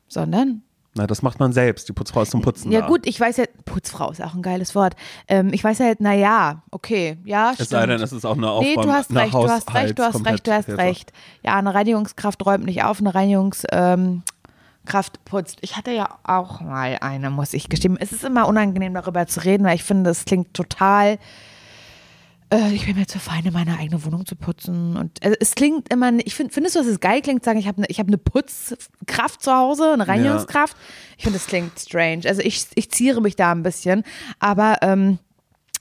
Sondern? 0.08 0.62
Na, 0.94 1.06
das 1.06 1.22
macht 1.22 1.40
man 1.40 1.52
selbst. 1.52 1.88
Die 1.88 1.94
Putzfrau 1.94 2.20
ist 2.22 2.32
zum 2.32 2.42
Putzen 2.42 2.70
Ja 2.70 2.82
da. 2.82 2.86
gut, 2.86 3.06
ich 3.06 3.18
weiß 3.18 3.38
ja, 3.38 3.44
Putzfrau 3.64 4.10
ist 4.10 4.22
auch 4.22 4.34
ein 4.34 4.42
geiles 4.42 4.74
Wort. 4.74 4.94
Ähm, 5.26 5.50
ich 5.52 5.64
weiß 5.64 5.80
halt, 5.80 6.00
naja, 6.00 6.62
okay, 6.70 7.16
ja, 7.24 7.48
Es 7.50 7.54
stimmt. 7.54 7.70
sei 7.70 7.86
denn, 7.86 8.00
es 8.02 8.12
ist 8.12 8.26
auch 8.26 8.36
eine 8.36 8.50
Aufräum 8.50 8.74
Nee, 8.76 8.82
du 8.82 8.92
hast 8.92 9.14
recht, 9.14 9.32
du 9.32 9.48
hast 9.48 9.74
recht, 9.74 9.98
du 9.98 10.02
hast 10.02 10.26
recht, 10.26 10.46
du 10.46 10.52
hast 10.52 10.68
recht. 10.68 11.12
Ja, 11.42 11.56
eine 11.56 11.72
Reinigungskraft 11.74 12.44
räumt 12.44 12.66
nicht 12.66 12.84
auf, 12.84 13.00
eine 13.00 13.14
Reinigungskraft 13.14 13.72
ähm, 13.72 14.22
putzt. 15.24 15.58
Ich 15.62 15.78
hatte 15.78 15.92
ja 15.92 16.10
auch 16.24 16.60
mal 16.60 16.98
eine, 17.00 17.30
muss 17.30 17.54
ich 17.54 17.70
gestehen. 17.70 17.96
Es 17.98 18.12
ist 18.12 18.24
immer 18.24 18.46
unangenehm, 18.46 18.92
darüber 18.92 19.26
zu 19.26 19.44
reden, 19.44 19.64
weil 19.64 19.76
ich 19.76 19.84
finde, 19.84 20.10
es 20.10 20.26
klingt 20.26 20.52
total. 20.52 21.18
Äh, 22.52 22.74
ich 22.74 22.84
bin 22.84 22.96
mir 22.96 23.06
zu 23.06 23.18
fein, 23.18 23.48
meine 23.52 23.78
eigene 23.78 24.04
Wohnung 24.04 24.26
zu 24.26 24.36
putzen. 24.36 24.96
Und 24.96 25.22
also, 25.24 25.36
es 25.40 25.54
klingt 25.54 25.92
immer. 25.92 26.12
Ich 26.24 26.34
find, 26.34 26.52
findest 26.52 26.76
du, 26.76 26.80
dass 26.80 26.88
es 26.88 27.00
geil 27.00 27.22
klingt, 27.22 27.44
sagen, 27.44 27.58
ich 27.58 27.66
habe 27.66 27.78
eine 27.78 27.86
hab 27.96 28.08
ne 28.08 28.18
Putzkraft 28.18 29.42
zu 29.42 29.52
Hause, 29.52 29.92
eine 29.94 30.06
Reinigungskraft? 30.06 30.76
Ich 31.16 31.24
finde, 31.24 31.38
das 31.38 31.46
klingt 31.46 31.78
strange. 31.78 32.22
Also 32.26 32.42
ich, 32.42 32.66
ich 32.74 32.90
ziere 32.90 33.22
mich 33.22 33.36
da 33.36 33.52
ein 33.52 33.62
bisschen. 33.62 34.04
Aber 34.38 34.76
ähm, 34.82 35.18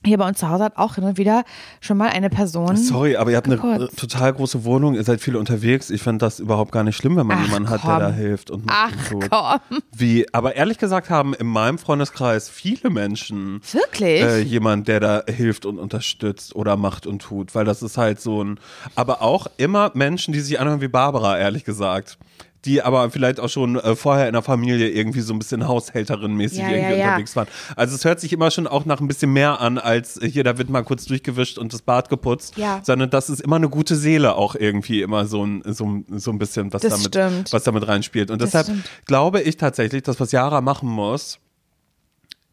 hier 0.04 0.18
bei 0.18 0.28
uns 0.28 0.40
zu 0.40 0.50
Hause 0.50 0.64
hat 0.66 0.78
auch 0.78 0.96
hin 0.96 1.04
und 1.04 1.18
wieder 1.18 1.44
schon 1.80 1.98
mal 1.98 2.10
eine 2.10 2.30
Person. 2.30 2.76
Sorry, 2.76 3.16
aber 3.16 3.32
ihr 3.32 3.38
habt 3.38 3.48
eine 3.48 3.58
Geputzt. 3.58 3.94
äh, 3.94 3.96
total 3.96 4.34
große 4.34 4.64
Wohnung, 4.64 4.96
ihr 4.96 5.04
seid 5.04 5.22
viel 5.22 5.36
unterwegs. 5.36 5.90
Ich 5.90 6.02
finde 6.02 6.26
das 6.26 6.40
überhaupt 6.40 6.72
gar 6.72 6.84
nicht 6.84 6.96
schlimm, 6.98 7.16
wenn 7.18 7.28
man 7.28 7.38
Ach, 7.40 7.46
jemanden 7.46 7.70
hat, 7.70 7.82
komm. 7.82 7.90
der 7.90 8.00
da 8.10 8.12
hilft 8.12 8.50
und 8.52 8.66
macht 8.66 8.96
Ach 9.00 9.12
und 9.12 9.22
tut. 9.22 9.30
komm. 9.30 9.80
Wie, 9.96 10.26
aber 10.34 10.56
ehrlich 10.56 10.78
gesagt 10.80 11.10
haben 11.10 11.34
in 11.34 11.48
meinem 11.48 11.78
Freundeskreis 11.78 12.50
viele 12.50 12.90
Menschen 12.90 13.62
Wirklich? 13.72 14.22
äh, 14.22 14.42
jemand, 14.42 14.88
der 14.88 15.00
da 15.00 15.24
hilft 15.28 15.66
und 15.66 15.78
unterstützt 15.78 16.56
oder 16.56 16.78
macht 16.78 17.06
und 17.06 17.22
tut, 17.22 17.54
weil 17.54 17.66
das 17.66 17.84
ist 17.84 17.98
halt 17.98 18.20
so 18.20 18.44
ein, 18.44 18.60
aber 18.96 19.22
auch 19.22 19.48
immer 19.58 19.92
Menschen, 19.94 20.34
die 20.34 20.40
sich 20.40 20.60
anhören 20.60 20.82
wie 20.82 20.88
Barbara, 20.88 21.38
ehrlich 21.38 21.64
gesagt. 21.64 22.18
Die 22.66 22.84
aber 22.84 23.10
vielleicht 23.10 23.40
auch 23.40 23.50
schon 23.50 23.76
äh, 23.78 23.96
vorher 23.96 24.28
in 24.28 24.34
der 24.34 24.44
Familie 24.44 24.88
irgendwie 24.90 25.22
so 25.22 25.34
ein 25.34 25.40
bisschen 25.40 25.68
Haushälterin-mäßig 25.68 26.60
Ja, 26.60 26.70
irgendwie 26.70 27.00
ja, 27.00 27.06
unterwegs 27.08 27.36
waren. 27.36 27.48
Also 27.76 27.96
es 27.96 28.06
hört 28.06 28.20
sich 28.20 28.32
immer 28.34 28.52
schon 28.52 28.68
auch 28.68 28.86
nach 28.86 29.00
ein 29.02 29.08
bisschen 29.08 29.34
mehr 29.34 29.60
an, 29.62 29.80
als 29.80 30.22
äh, 30.22 30.30
hier, 30.30 30.44
da 30.44 30.60
wird 30.60 30.70
mal 30.70 30.84
kurz 30.84 31.06
durchgewischt 31.06 31.58
und 31.58 31.74
das 31.74 31.82
Bad 31.82 32.10
geputzt. 32.10 32.58
Ja. 32.58 32.80
Sondern 32.84 33.10
das 33.10 33.32
ist 33.32 33.42
immer 33.42 33.56
eine 33.56 33.68
gute 33.68 33.96
Seele 33.96 34.36
auch 34.36 34.54
irgendwie 34.54 35.02
immer 35.02 35.26
so 35.26 35.44
ein, 35.44 35.64
so, 35.74 35.86
ein- 35.86 36.06
so 36.20 36.30
ein 36.30 36.38
bisschen, 36.38 36.72
was 36.72 36.84
Das 36.84 36.92
damit, 36.94 37.08
stimmt. 37.08 37.52
was 37.54 37.64
damit 37.64 37.88
reinspielt. 37.88 38.30
Und 38.30 38.40
Das 38.42 38.52
deshalb 38.52 38.68
stimmt. 38.68 38.90
glaube 39.08 39.42
ich 39.42 39.58
tatsächlich, 39.58 40.04
dass 40.04 40.20
was 40.20 40.32
Yara 40.32 40.62
machen 40.62 40.88
muss, 40.88 41.40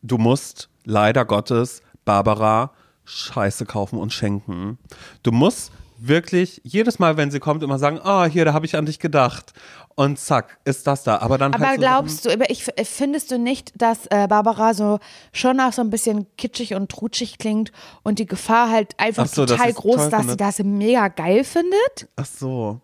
du 0.02 0.16
musst 0.16 0.70
leider 0.84 1.24
Gottes 1.26 1.82
Barbara 2.06 2.72
Scheiße 3.04 3.64
kaufen 3.66 3.98
und 3.98 4.12
schenken. 4.12 4.78
Du 5.22 5.32
musst 5.32 5.72
wirklich 5.98 6.60
jedes 6.64 6.98
Mal, 6.98 7.16
wenn 7.16 7.30
sie 7.30 7.40
kommt, 7.40 7.62
immer 7.62 7.78
sagen, 7.78 8.00
ah, 8.02 8.26
hier, 8.26 8.44
da 8.44 8.52
habe 8.52 8.66
ich 8.66 8.76
an 8.76 8.86
dich 8.86 8.98
gedacht. 8.98 9.52
Und 9.94 10.18
zack, 10.18 10.58
ist 10.64 10.86
das 10.86 11.02
da. 11.02 11.18
Aber 11.18 11.38
dann 11.38 11.52
Aber 11.52 11.66
halt 11.66 11.80
so 11.80 11.80
glaubst 11.80 12.24
du, 12.24 12.30
aber 12.30 12.50
ich, 12.50 12.64
findest 12.84 13.32
du 13.32 13.38
nicht, 13.38 13.72
dass 13.76 14.06
äh, 14.06 14.28
Barbara 14.28 14.72
so 14.72 15.00
schon 15.32 15.58
auch 15.58 15.72
so 15.72 15.82
ein 15.82 15.90
bisschen 15.90 16.26
kitschig 16.36 16.74
und 16.74 16.88
trutschig 16.88 17.38
klingt 17.38 17.72
und 18.04 18.20
die 18.20 18.26
Gefahr 18.26 18.70
halt 18.70 18.94
einfach 18.98 19.24
Ach 19.24 19.34
so, 19.34 19.44
total 19.44 19.72
groß, 19.72 20.08
dass 20.10 20.28
sie 20.28 20.36
das 20.36 20.60
mega 20.60 21.08
geil 21.08 21.42
findet? 21.42 22.08
Ach 22.14 22.26
so. 22.26 22.80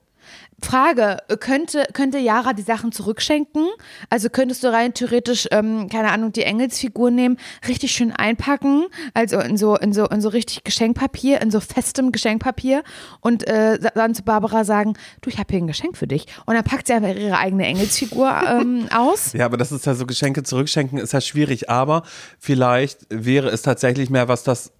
Frage, 0.65 1.19
könnte, 1.41 1.87
könnte 1.93 2.19
Yara 2.19 2.53
die 2.53 2.63
Sachen 2.63 2.93
zurückschenken? 2.93 3.69
Also 4.11 4.29
könntest 4.31 4.65
du 4.65 4.73
rein 4.73 4.95
theoretisch, 4.95 5.47
ähm, 5.53 5.89
keine 5.89 6.11
Ahnung, 6.11 6.33
die 6.33 6.43
Engelsfigur 6.43 7.11
nehmen, 7.11 7.39
richtig 7.69 7.93
schön 7.93 8.13
einpacken, 8.13 8.87
also 9.13 9.39
in 9.41 9.57
so, 9.57 9.77
in 9.77 9.93
so, 9.93 10.07
in 10.07 10.21
so 10.21 10.29
richtig 10.31 10.65
Geschenkpapier, 10.65 11.41
in 11.41 11.51
so 11.51 11.61
festem 11.61 12.13
Geschenkpapier 12.13 12.83
und 13.21 13.47
äh, 13.47 13.79
dann 13.95 14.15
zu 14.15 14.23
Barbara 14.23 14.65
sagen, 14.65 14.95
du, 15.21 15.31
ich 15.31 15.39
habe 15.39 15.49
hier 15.51 15.63
ein 15.63 15.67
Geschenk 15.67 15.97
für 15.97 16.07
dich. 16.07 16.27
Und 16.47 16.55
dann 16.55 16.65
packt 16.65 16.87
sie 16.87 16.95
einfach 16.95 17.15
ihre 17.15 17.39
eigene 17.39 17.67
Engelsfigur 17.67 18.33
ähm, 18.49 18.89
aus. 18.95 19.33
Ja, 19.33 19.47
aber 19.47 19.57
das 19.57 19.73
ist 19.73 19.87
ja 19.87 19.95
so 19.95 20.07
Geschenke 20.07 20.43
zurückschenken 20.43 20.99
ist 20.99 21.13
ja 21.13 21.21
schwierig. 21.21 21.71
Aber 21.71 22.03
vielleicht 22.39 23.07
wäre 23.11 23.49
es 23.49 23.63
tatsächlich 23.63 24.11
mehr, 24.11 24.29
was 24.29 24.43
das. 24.43 24.73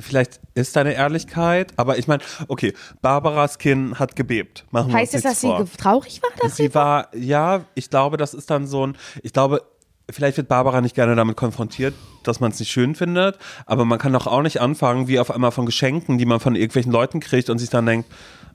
Vielleicht 0.00 0.40
ist 0.54 0.76
deine 0.76 0.92
Ehrlichkeit, 0.94 1.72
aber 1.76 1.98
ich 1.98 2.06
meine, 2.06 2.22
okay, 2.48 2.72
Barbaras 3.02 3.58
Kinn 3.58 3.98
hat 3.98 4.14
gebebt. 4.16 4.66
Machen 4.70 4.92
Heißt 4.92 5.14
uns 5.14 5.22
das, 5.22 5.32
dass 5.32 5.40
sie 5.40 5.46
vor. 5.46 5.58
ge- 5.58 5.66
traurig 5.78 6.20
war? 6.22 6.30
Dass 6.42 6.56
Sie 6.56 6.74
war, 6.74 7.08
ja, 7.14 7.64
ich 7.74 7.88
glaube, 7.90 8.16
das 8.16 8.34
ist 8.34 8.50
dann 8.50 8.66
so 8.66 8.86
ein, 8.86 8.96
ich 9.22 9.32
glaube, 9.32 9.62
vielleicht 10.10 10.36
wird 10.36 10.48
Barbara 10.48 10.80
nicht 10.82 10.94
gerne 10.94 11.16
damit 11.16 11.36
konfrontiert, 11.36 11.94
dass 12.24 12.40
man 12.40 12.50
es 12.52 12.58
nicht 12.60 12.70
schön 12.70 12.94
findet, 12.94 13.38
aber 13.64 13.84
man 13.84 13.98
kann 13.98 14.12
doch 14.12 14.26
auch 14.26 14.42
nicht 14.42 14.60
anfangen, 14.60 15.08
wie 15.08 15.18
auf 15.18 15.30
einmal 15.30 15.50
von 15.50 15.66
Geschenken, 15.66 16.18
die 16.18 16.26
man 16.26 16.40
von 16.40 16.54
irgendwelchen 16.54 16.92
Leuten 16.92 17.20
kriegt 17.20 17.48
und 17.50 17.58
sich 17.58 17.70
dann 17.70 17.86
denkt, 17.86 18.08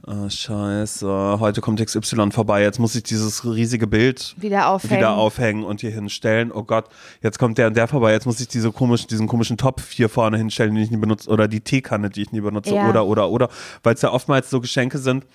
oh, 0.08 0.30
scheiße, 0.30 1.38
heute 1.40 1.62
kommt 1.62 1.84
XY 1.86 2.32
vorbei, 2.32 2.62
jetzt 2.62 2.80
muss 2.80 2.96
ich 2.96 3.04
dieses 3.04 3.46
riesige 3.46 3.88
Bild 3.88 4.36
Wieder 4.38 4.68
aufhängen. 4.70 4.98
wieder 4.98 5.14
aufhängen 5.16 5.64
und 5.64 5.82
hier 5.82 5.92
hinstellen. 5.92 6.52
Oh 6.52 6.64
Gott, 6.64 6.86
jetzt 7.22 7.40
kommt 7.40 7.58
der 7.58 7.68
und 7.68 7.78
der 7.78 7.88
vorbei, 7.88 8.12
jetzt 8.12 8.26
muss 8.26 8.40
ich 8.40 8.48
diese 8.48 8.72
komisch, 8.72 9.08
diesen 9.08 9.28
komischen 9.28 9.58
Topf 9.58 9.92
hier 9.92 10.10
vorne 10.10 10.38
hinstellen, 10.38 10.74
den 10.76 10.84
ich 10.84 10.92
nie 10.92 10.98
benutze, 10.98 11.30
oder 11.30 11.48
die 11.48 11.62
Teekanne, 11.62 12.10
die 12.10 12.22
ich 12.24 12.32
nie 12.32 12.42
benutze, 12.42 12.74
Ja. 12.76 12.90
oder, 12.90 13.06
oder, 13.06 13.30
oder, 13.30 13.50
weil 13.84 13.96
es 13.96 14.02
ja 14.02 14.12
oftmals 14.12 14.50
so 14.50 14.60
Geschenke 14.62 14.98
sind, 14.98 15.26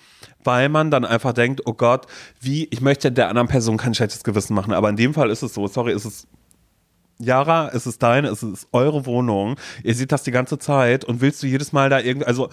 weil 0.43 0.69
man 0.69 0.91
dann 0.91 1.05
einfach 1.05 1.33
denkt, 1.33 1.61
oh 1.65 1.73
Gott, 1.73 2.05
wie, 2.41 2.65
ich 2.71 2.81
möchte 2.81 3.11
der 3.11 3.29
anderen 3.29 3.47
Person 3.47 3.77
kein 3.77 3.93
schlechtes 3.93 4.23
Gewissen 4.23 4.53
machen, 4.53 4.73
aber 4.73 4.89
in 4.89 4.95
dem 4.95 5.13
Fall 5.13 5.29
ist 5.29 5.43
es 5.43 5.53
so, 5.53 5.67
sorry, 5.67 5.93
ist 5.93 6.05
es 6.05 6.27
Jara, 7.19 7.69
es 7.73 7.87
ist 7.87 8.03
deine, 8.03 8.27
es 8.27 8.43
ist 8.43 8.67
eure 8.71 9.07
Wohnung. 9.07 9.55
Ihr 9.83 9.95
seht 9.95 10.11
das 10.11 10.21
die 10.21 10.29
ganze 10.29 10.59
Zeit 10.59 11.03
und 11.03 11.19
willst 11.19 11.41
du 11.41 11.47
jedes 11.47 11.73
Mal 11.73 11.89
da 11.89 11.99
irgendwie, 11.99 12.27
also 12.27 12.49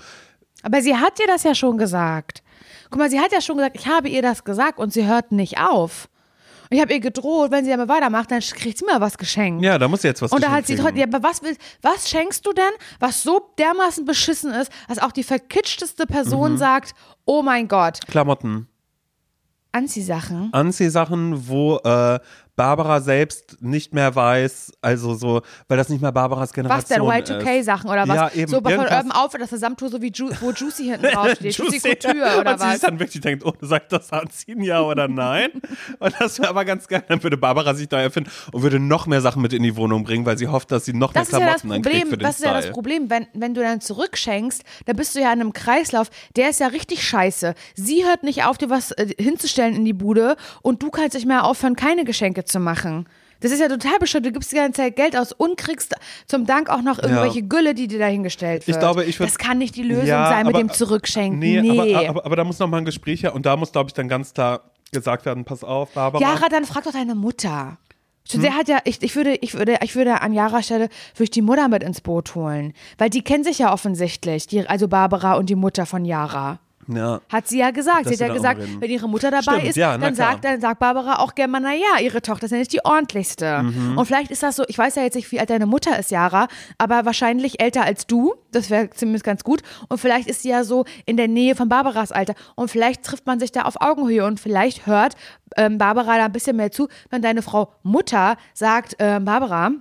Aber 0.65 0.83
sie 0.83 0.97
hat 0.97 1.19
dir 1.19 1.27
das 1.29 1.45
ja 1.45 1.55
schon 1.55 1.79
gesagt. 1.79 2.43
Guck 2.91 2.99
mal, 2.99 3.11
sie 3.11 3.21
hat 3.21 3.33
ja 3.33 3.41
schon 3.41 3.57
gesagt, 3.57 3.77
ich 3.77 3.87
habe 3.87 4.09
ihr 4.09 4.23
das 4.23 4.43
gesagt 4.45 4.79
und 4.79 4.93
sie 4.93 5.07
hört 5.07 5.31
nicht 5.33 5.59
auf. 5.59 6.09
Und 6.71 6.77
Ich 6.77 6.81
habe 6.83 6.93
ihr 6.95 7.01
gedroht, 7.01 7.51
wenn 7.51 7.65
sie 7.65 7.71
damit 7.71 7.89
weitermacht, 7.89 8.31
dann 8.31 8.41
kriegt 8.41 8.79
sie 8.79 8.85
mir 8.87 9.01
was 9.01 9.19
geschenkt. 9.19 9.63
Ja, 9.63 9.79
da 9.79 9.87
muss 9.87 10.03
sie 10.03 10.09
jetzt 10.09 10.23
was 10.23 10.33
Und 10.33 10.43
da 10.43 10.49
hat 10.51 10.63
geschenkt 10.65 10.69
sie 10.69 10.77
trotzdem, 10.77 10.97
ja, 10.97 11.07
aber 11.07 11.23
was, 11.29 11.43
will, 11.43 11.57
was 11.83 12.09
schenkst 12.09 12.45
du 12.47 12.53
denn, 12.53 12.71
was 13.01 13.23
so 13.23 13.51
dermaßen 13.59 14.05
beschissen 14.05 14.53
ist, 14.53 14.73
dass 14.89 14.99
auch 14.99 15.13
die 15.13 15.23
verkitschteste 15.23 16.07
Person 16.07 16.53
Mhm. 16.53 16.57
sagt, 16.59 16.95
oh 17.27 17.43
mein 17.43 17.69
Gott, 17.69 18.01
Klamotten. 18.09 18.67
Anziehsachen. 19.73 20.51
Anziehsachen, 20.53 21.49
wo 21.49 21.79
äh, 21.79 22.21
Barbara 22.57 23.01
selbst 23.01 23.57
nicht 23.61 23.93
mehr 23.93 24.15
weiß, 24.15 24.73
also 24.81 25.15
so, 25.15 25.43
weil 25.67 25.77
das 25.77 25.89
nicht 25.89 26.01
mehr 26.01 26.13
Barbaras 26.13 26.51
Was 26.51 26.53
denn, 26.53 27.03
Generation 27.03 27.11
ist. 27.11 27.31
Y2K-Sachen 27.31 27.91
oder 27.91 28.07
was? 28.07 28.17
Ja, 28.17 28.31
eben, 28.31 28.51
so 28.51 28.61
von 28.61 28.73
Urban 28.73 29.13
Outfit, 29.13 29.41
das 29.41 29.51
Gesamttour, 29.51 29.89
so 29.89 30.01
wie 30.01 30.13
Ju 30.13 30.31
wo 30.41 30.53
Juicy 30.53 30.85
hinten 30.85 31.07
draufsteht. 31.07 31.55
Juicy 31.59 31.81
Couture 31.81 32.41
oder 32.41 32.53
und 32.53 32.59
sie 32.61 32.65
was? 32.65 32.73
sich 32.75 32.81
dann 32.83 32.99
wirklich 33.01 33.21
denkt, 33.21 33.45
oh, 33.45 33.55
ich 33.61 33.69
das 33.89 34.13
anziehen, 34.13 34.63
ja 34.63 34.83
oder 34.83 35.09
nein? 35.09 35.51
und 35.99 36.15
das 36.19 36.39
wäre 36.39 36.49
aber 36.49 36.65
ganz 36.65 36.87
geil. 36.87 37.03
Dann 37.09 37.23
würde 37.23 37.37
Barbara 37.37 37.75
sich 37.75 37.89
da 37.89 38.01
erfinden 38.01 38.31
und 38.53 38.63
würde 38.63 38.79
noch 38.79 39.07
mehr 39.07 39.21
Sachen 39.21 39.43
mit 39.43 39.53
in 39.53 39.63
die 39.63 39.77
Wohnung 39.77 40.05
bringen, 40.05 40.25
weil 40.25 40.39
sie 40.39 40.47
hofft, 40.47 40.71
dass 40.71 40.85
sie 40.85 40.93
noch 40.93 41.13
Das 41.13 41.33
mehr 41.33 41.41
ja 41.41 41.47
das 41.47 41.63
Klamotten 41.63 41.83
dann 41.83 41.93
kriegt 41.93 42.05
Problem, 42.05 42.11
für 42.11 42.17
den 42.19 42.27
das 42.27 42.37
ist 42.37 42.45
ja 42.45 42.53
das. 42.53 42.71
Problem, 42.71 43.11
wenn, 43.11 43.27
wenn 43.35 43.55
du 43.55 43.63
dann 43.63 43.81
zurückschenkst, 43.81 44.63
dann 44.87 44.97
bist 44.97 45.17
du 45.17 45.21
ja 45.21 45.33
in 45.33 45.41
einem 45.41 45.53
Kreislauf, 45.53 46.09
der 46.37 46.51
ist 46.51 46.61
ja 46.61 46.69
richtig 46.69 47.07
scheiße. 47.07 47.55
Sie 47.75 48.05
hört 48.05 48.23
nicht 48.23 48.45
auf, 48.45 48.59
dir 48.59 48.71
was 48.71 48.93
äh, 48.93 49.09
hinzustellen 49.19 49.75
in 49.75 49.85
die 49.85 49.93
Bude 49.93 50.37
und 50.63 50.83
du 50.83 50.91
kannst 50.91 51.15
nicht 51.15 51.27
mehr 51.27 51.45
aufhören, 51.45 51.75
keine 51.75 52.05
Geschenke 52.05 52.44
zu 52.49 52.61
machen. 52.61 53.07
Das 53.41 53.53
ist 53.53 53.61
ja 53.61 53.69
total 53.69 53.99
bescheuert. 53.99 54.25
Du 54.25 54.33
gibst 54.33 54.53
die 54.53 54.57
ganze 54.57 54.81
Zeit 54.83 54.97
Geld 54.97 55.17
aus 55.17 55.33
und 55.33 55.59
kriegst 55.59 55.95
zum 56.27 56.47
Dank 56.47 56.71
auch 56.71 56.81
noch 56.81 56.99
irgendwelche 56.99 57.43
Gülle, 57.43 57.75
die 57.75 57.89
dir 57.89 57.99
dahingestellt 57.99 58.67
wird. 58.67 58.77
Ich 58.77 58.81
glaube, 58.81 59.05
ich 59.05 59.17
würd- 59.17 59.25
Das 59.27 59.37
kann 59.39 59.59
nicht 59.59 59.77
die 59.77 59.83
Lösung 59.83 60.07
Ja, 60.07 60.29
sein 60.31 60.47
mit 60.47 60.55
aber- 60.55 60.63
dem 60.65 60.73
Zurückschenken. 60.73 61.39
Nee, 61.41 61.61
Nee. 61.61 61.95
Aber, 61.95 62.09
aber, 62.09 62.25
aber 62.27 62.37
da 62.37 62.45
muss 62.45 62.59
noch 62.59 62.69
mal 62.69 62.79
ein 62.79 62.85
Gespräch 62.87 63.23
her 63.23 63.35
und 63.35 63.45
da 63.45 63.57
muss, 63.57 63.73
glaube 63.73 63.89
ich, 63.91 63.95
dann 63.95 64.09
ganz 64.09 64.33
klar 64.33 64.63
gesagt 64.93 65.27
werden, 65.27 65.45
pass 65.45 65.63
auf, 65.63 65.91
Barbara. 65.93 66.23
Jara, 66.23 66.49
dann 66.49 66.65
frag 66.65 66.85
doch 66.85 66.93
deine 66.93 67.15
Mutter. 67.15 67.77
Hm? 68.31 68.41
Der 68.41 68.57
hat 68.57 68.69
ja, 68.69 68.79
ich, 68.85 69.03
ich 69.03 69.15
würde, 69.17 69.35
ich 69.43 69.53
würde, 69.53 69.77
ich 69.83 69.95
würde 69.95 70.23
an 70.23 70.33
Jaras 70.33 70.65
Stelle 70.65 70.89
würde 71.15 71.25
ich 71.25 71.31
die 71.31 71.43
Mutter 71.43 71.69
mit 71.69 71.83
ins 71.83 72.01
Boot 72.01 72.35
holen, 72.35 72.73
weil 72.97 73.11
die 73.11 73.21
kennen 73.23 73.45
sich 73.45 73.59
ja 73.59 73.71
offensichtlich, 73.75 74.47
die, 74.47 74.67
also 74.67 74.89
Barbara 74.89 75.35
und 75.35 75.51
die 75.51 75.55
Mutter 75.57 75.85
von 75.85 76.07
Jara. 76.07 76.61
Ja. 76.89 77.21
Hat 77.29 77.49
sie 77.49 77.59
ja 77.59 77.71
gesagt. 77.71 78.07
Dass 78.07 78.17
Sie 78.17 78.25
hat 78.25 78.29
ja 78.29 78.35
gesagt, 78.35 78.61
wenn 78.81 78.91
ihre 78.91 79.09
Mutter 79.09 79.31
dabei 79.31 79.43
Stimmt, 79.43 79.65
ist, 79.65 79.77
ja, 79.77 79.97
dann, 79.97 80.15
sagt, 80.15 80.45
dann 80.45 80.61
sagt 80.61 80.79
Barbara 80.81 81.21
auch 81.21 81.35
gerne 81.35 81.53
mal, 81.53 81.61
naja, 81.61 82.01
ihre 82.01 82.23
Tochter 82.23 82.47
ist 82.47 82.53
ja 82.53 82.59
nicht 82.59 82.73
die 82.73 82.85
ordentlichste. 82.85 83.63
Mhm. 83.63 83.99
Und 83.99 84.07
vielleicht 84.07 84.31
ist 84.31 84.43
das 84.43 84.57
so, 84.57 84.65
ich 84.69 84.79
weiß 84.79 84.97
ja 84.97 85.03
jetzt 85.03 85.15
nicht, 85.15 85.31
wie 85.33 85.41
alt 85.41 85.51
deine 85.51 85.67
Mutter 85.67 85.99
ist, 85.99 86.11
Jara, 86.11 86.49
aber 86.79 87.05
wahrscheinlich 87.05 87.61
älter 87.61 87.85
als 87.85 88.07
du. 88.07 88.35
Das 88.53 88.71
wäre 88.71 88.91
zumindest 88.91 89.25
ganz 89.25 89.45
gut. 89.45 89.63
Und 89.89 89.99
vielleicht 89.99 90.29
ist 90.29 90.43
sie 90.43 90.51
ja 90.51 90.65
so 90.65 90.85
in 91.07 91.17
der 91.17 91.29
Nähe 91.29 91.55
von 91.55 91.69
Barbaras 91.69 92.13
Alter. 92.13 92.35
Und 92.55 92.71
vielleicht 92.71 93.03
trifft 93.03 93.27
man 93.27 93.41
sich 93.41 93.53
da 93.53 93.63
auf 93.63 93.81
Augenhöhe 93.81 94.25
und 94.25 94.41
vielleicht 94.41 94.87
hört 94.87 95.17
ähm, 95.57 95.79
Barbara 95.79 96.19
da 96.19 96.25
ein 96.27 96.33
bisschen 96.33 96.57
mehr 96.57 96.71
zu, 96.71 96.89
wenn 97.11 97.23
deine 97.23 97.43
Frau 97.43 97.73
Mutter 97.83 98.37
sagt, 98.53 98.97
ähm, 98.99 99.25
Barbara, 99.25 99.73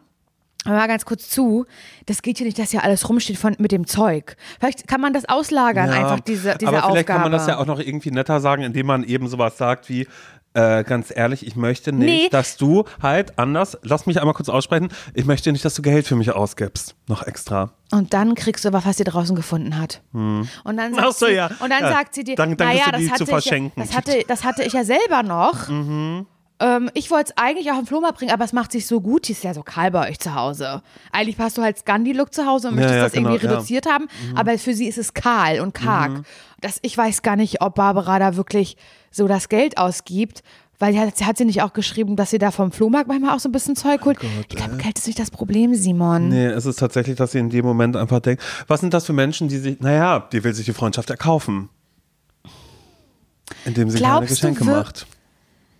Mal 0.66 0.88
ganz 0.88 1.06
kurz 1.06 1.30
zu, 1.30 1.66
das 2.06 2.22
geht 2.22 2.38
hier 2.38 2.46
nicht, 2.46 2.58
dass 2.60 2.72
hier 2.72 2.84
alles 2.84 3.08
rumsteht 3.10 3.38
von, 3.38 3.56
mit 3.60 3.72
dem 3.72 3.86
Zeug. 3.88 4.36
Vielleicht 4.60 4.88
kann 4.88 5.02
man 5.02 5.14
das 5.14 5.26
auslagern, 5.26 5.90
Ja, 5.90 5.94
einfach 5.96 6.20
diese, 6.22 6.56
diese 6.58 6.68
aber 6.70 6.78
Aufgabe. 6.78 6.94
vielleicht 6.94 7.08
kann 7.08 7.22
man 7.22 7.32
das 7.32 7.48
ja 7.48 7.58
auch 7.58 7.66
noch 7.66 7.80
irgendwie 7.80 8.12
netter 8.12 8.40
sagen, 8.40 8.64
indem 8.64 8.86
man 8.88 9.04
eben 9.04 9.28
sowas 9.28 9.58
sagt 9.58 9.90
wie, 9.90 10.08
äh, 10.56 10.84
ganz 10.84 11.12
ehrlich, 11.14 11.48
ich 11.48 11.56
möchte 11.56 11.92
nicht, 11.92 12.06
Nee. 12.26 12.30
dass 12.30 12.58
du 12.58 12.84
halt 13.02 13.40
anders, 13.40 13.76
lass 13.82 14.06
mich 14.06 14.20
einmal 14.20 14.36
kurz 14.36 14.50
aussprechen, 14.50 14.90
ich 15.16 15.26
möchte 15.26 15.52
nicht, 15.52 15.66
dass 15.66 15.74
du 15.74 15.82
Geld 15.82 16.06
für 16.08 16.16
mich 16.16 16.32
ausgibst, 16.32 16.96
noch 17.08 17.26
extra. 17.26 17.72
Und 17.92 18.14
dann 18.14 18.36
kriegst 18.36 18.64
du 18.64 18.70
aber, 18.70 18.86
was 18.86 18.98
sie 18.98 19.04
draußen 19.04 19.36
gefunden 19.36 19.80
hat. 19.80 20.02
Und 20.14 20.48
dann 20.78 20.94
sagt, 20.94 20.98
Hm. 20.98 21.00
Ach 21.00 21.12
so, 21.12 21.26
sie, 21.26 21.34
ja. 21.34 21.48
und 21.60 21.70
dann 21.72 21.82
Ja. 21.82 21.90
sagt 21.92 22.14
sie 22.14 22.24
dir, 22.24 22.36
Dann- 22.36 22.56
dann 22.56 22.68
naja, 22.68 22.86
das 22.92 23.02
hatte, 23.02 23.02
ich 23.04 23.10
ja, 23.10 23.26
verschenken. 23.26 23.72
Mhm. 23.76 23.88
das, 23.88 23.98
hatte, 23.98 24.24
das 24.28 24.44
hatte 24.44 24.64
ich 24.64 24.74
ja 24.74 24.84
selber 24.84 25.24
noch. 25.24 25.68
Ähm, 26.64 26.90
ich 26.94 27.12
wollte 27.12 27.34
es 27.36 27.44
eigentlich 27.44 27.72
auch 27.72 27.78
im 27.78 27.86
Flohmarkt 27.86 28.18
bringen, 28.18 28.32
aber 28.32 28.46
es 28.46 28.54
macht 28.54 28.72
sich 28.72 28.88
so 28.88 29.02
gut. 29.02 29.28
Die 29.28 29.34
ist 29.34 29.44
ja 29.44 29.54
so 29.54 29.64
kahl 29.64 29.92
bei 29.92 30.10
euch 30.10 30.20
zu 30.20 30.34
Hause. 30.34 30.82
Eigentlich 31.12 31.38
hast 31.38 31.58
du 31.58 31.62
halt 31.62 31.78
Scandi-Look 31.78 32.34
zu 32.34 32.46
Hause 32.46 32.70
und 32.70 32.76
möchtest 32.76 32.96
ja, 32.96 33.04
das 33.04 33.14
irgendwie 33.14 33.38
genau, 33.38 33.52
ja. 33.52 33.58
reduziert 33.58 33.86
haben, 33.86 34.08
aber 34.36 34.58
für 34.58 34.74
sie 34.74 34.88
ist 34.88 34.98
es 34.98 35.14
kahl 35.14 35.60
und 35.60 35.74
karg. 35.74 36.12
Mhm. 36.12 36.24
Das, 36.62 36.80
ich 36.82 36.98
weiß 36.98 37.22
gar 37.22 37.36
nicht, 37.36 37.62
ob 37.62 37.76
Barbara 37.76 38.18
da 38.18 38.38
wirklich 38.38 38.78
so 39.12 39.28
das 39.28 39.50
Geld 39.50 39.78
ausgibt. 39.78 40.42
Weil 40.80 40.98
hat, 40.98 41.22
hat 41.22 41.38
sie 41.38 41.46
nicht 41.46 41.62
auch 41.62 41.72
geschrieben, 41.72 42.16
dass 42.16 42.32
sie 42.32 42.40
da 42.40 42.52
vom 42.52 42.72
Flohmarkt 42.72 43.08
manchmal 43.08 43.36
auch 43.36 43.40
so 43.40 43.48
ein 43.48 43.52
bisschen 43.52 43.76
Zeug 43.76 44.04
holt? 44.06 44.18
ich 44.50 44.56
glaube, 44.56 44.78
Geld 44.78 44.98
ist 44.98 45.06
nicht 45.06 45.20
das 45.20 45.32
Problem, 45.32 45.76
Simon. 45.76 46.30
Nee, 46.30 46.48
es 46.48 46.66
ist 46.66 46.80
tatsächlich, 46.80 47.16
dass 47.16 47.32
sie 47.32 47.40
in 47.40 47.50
dem 47.50 47.64
Moment 47.64 47.96
einfach 47.96 48.20
denkt, 48.20 48.44
was 48.68 48.82
sind 48.82 48.94
das 48.94 49.06
für 49.06 49.14
Menschen, 49.14 49.48
die 49.48 49.60
sich, 49.60 49.80
naja, 49.80 50.28
die 50.32 50.44
will 50.44 50.54
sich 50.54 50.66
die 50.66 50.74
Freundschaft 50.74 51.10
erkaufen. 51.10 51.70
Indem 53.66 53.90
sie 53.90 54.00
keine 54.00 54.20
Glaubst 54.20 54.32
du 54.32 54.36
Geschenke 54.36 54.64
macht. 54.66 55.06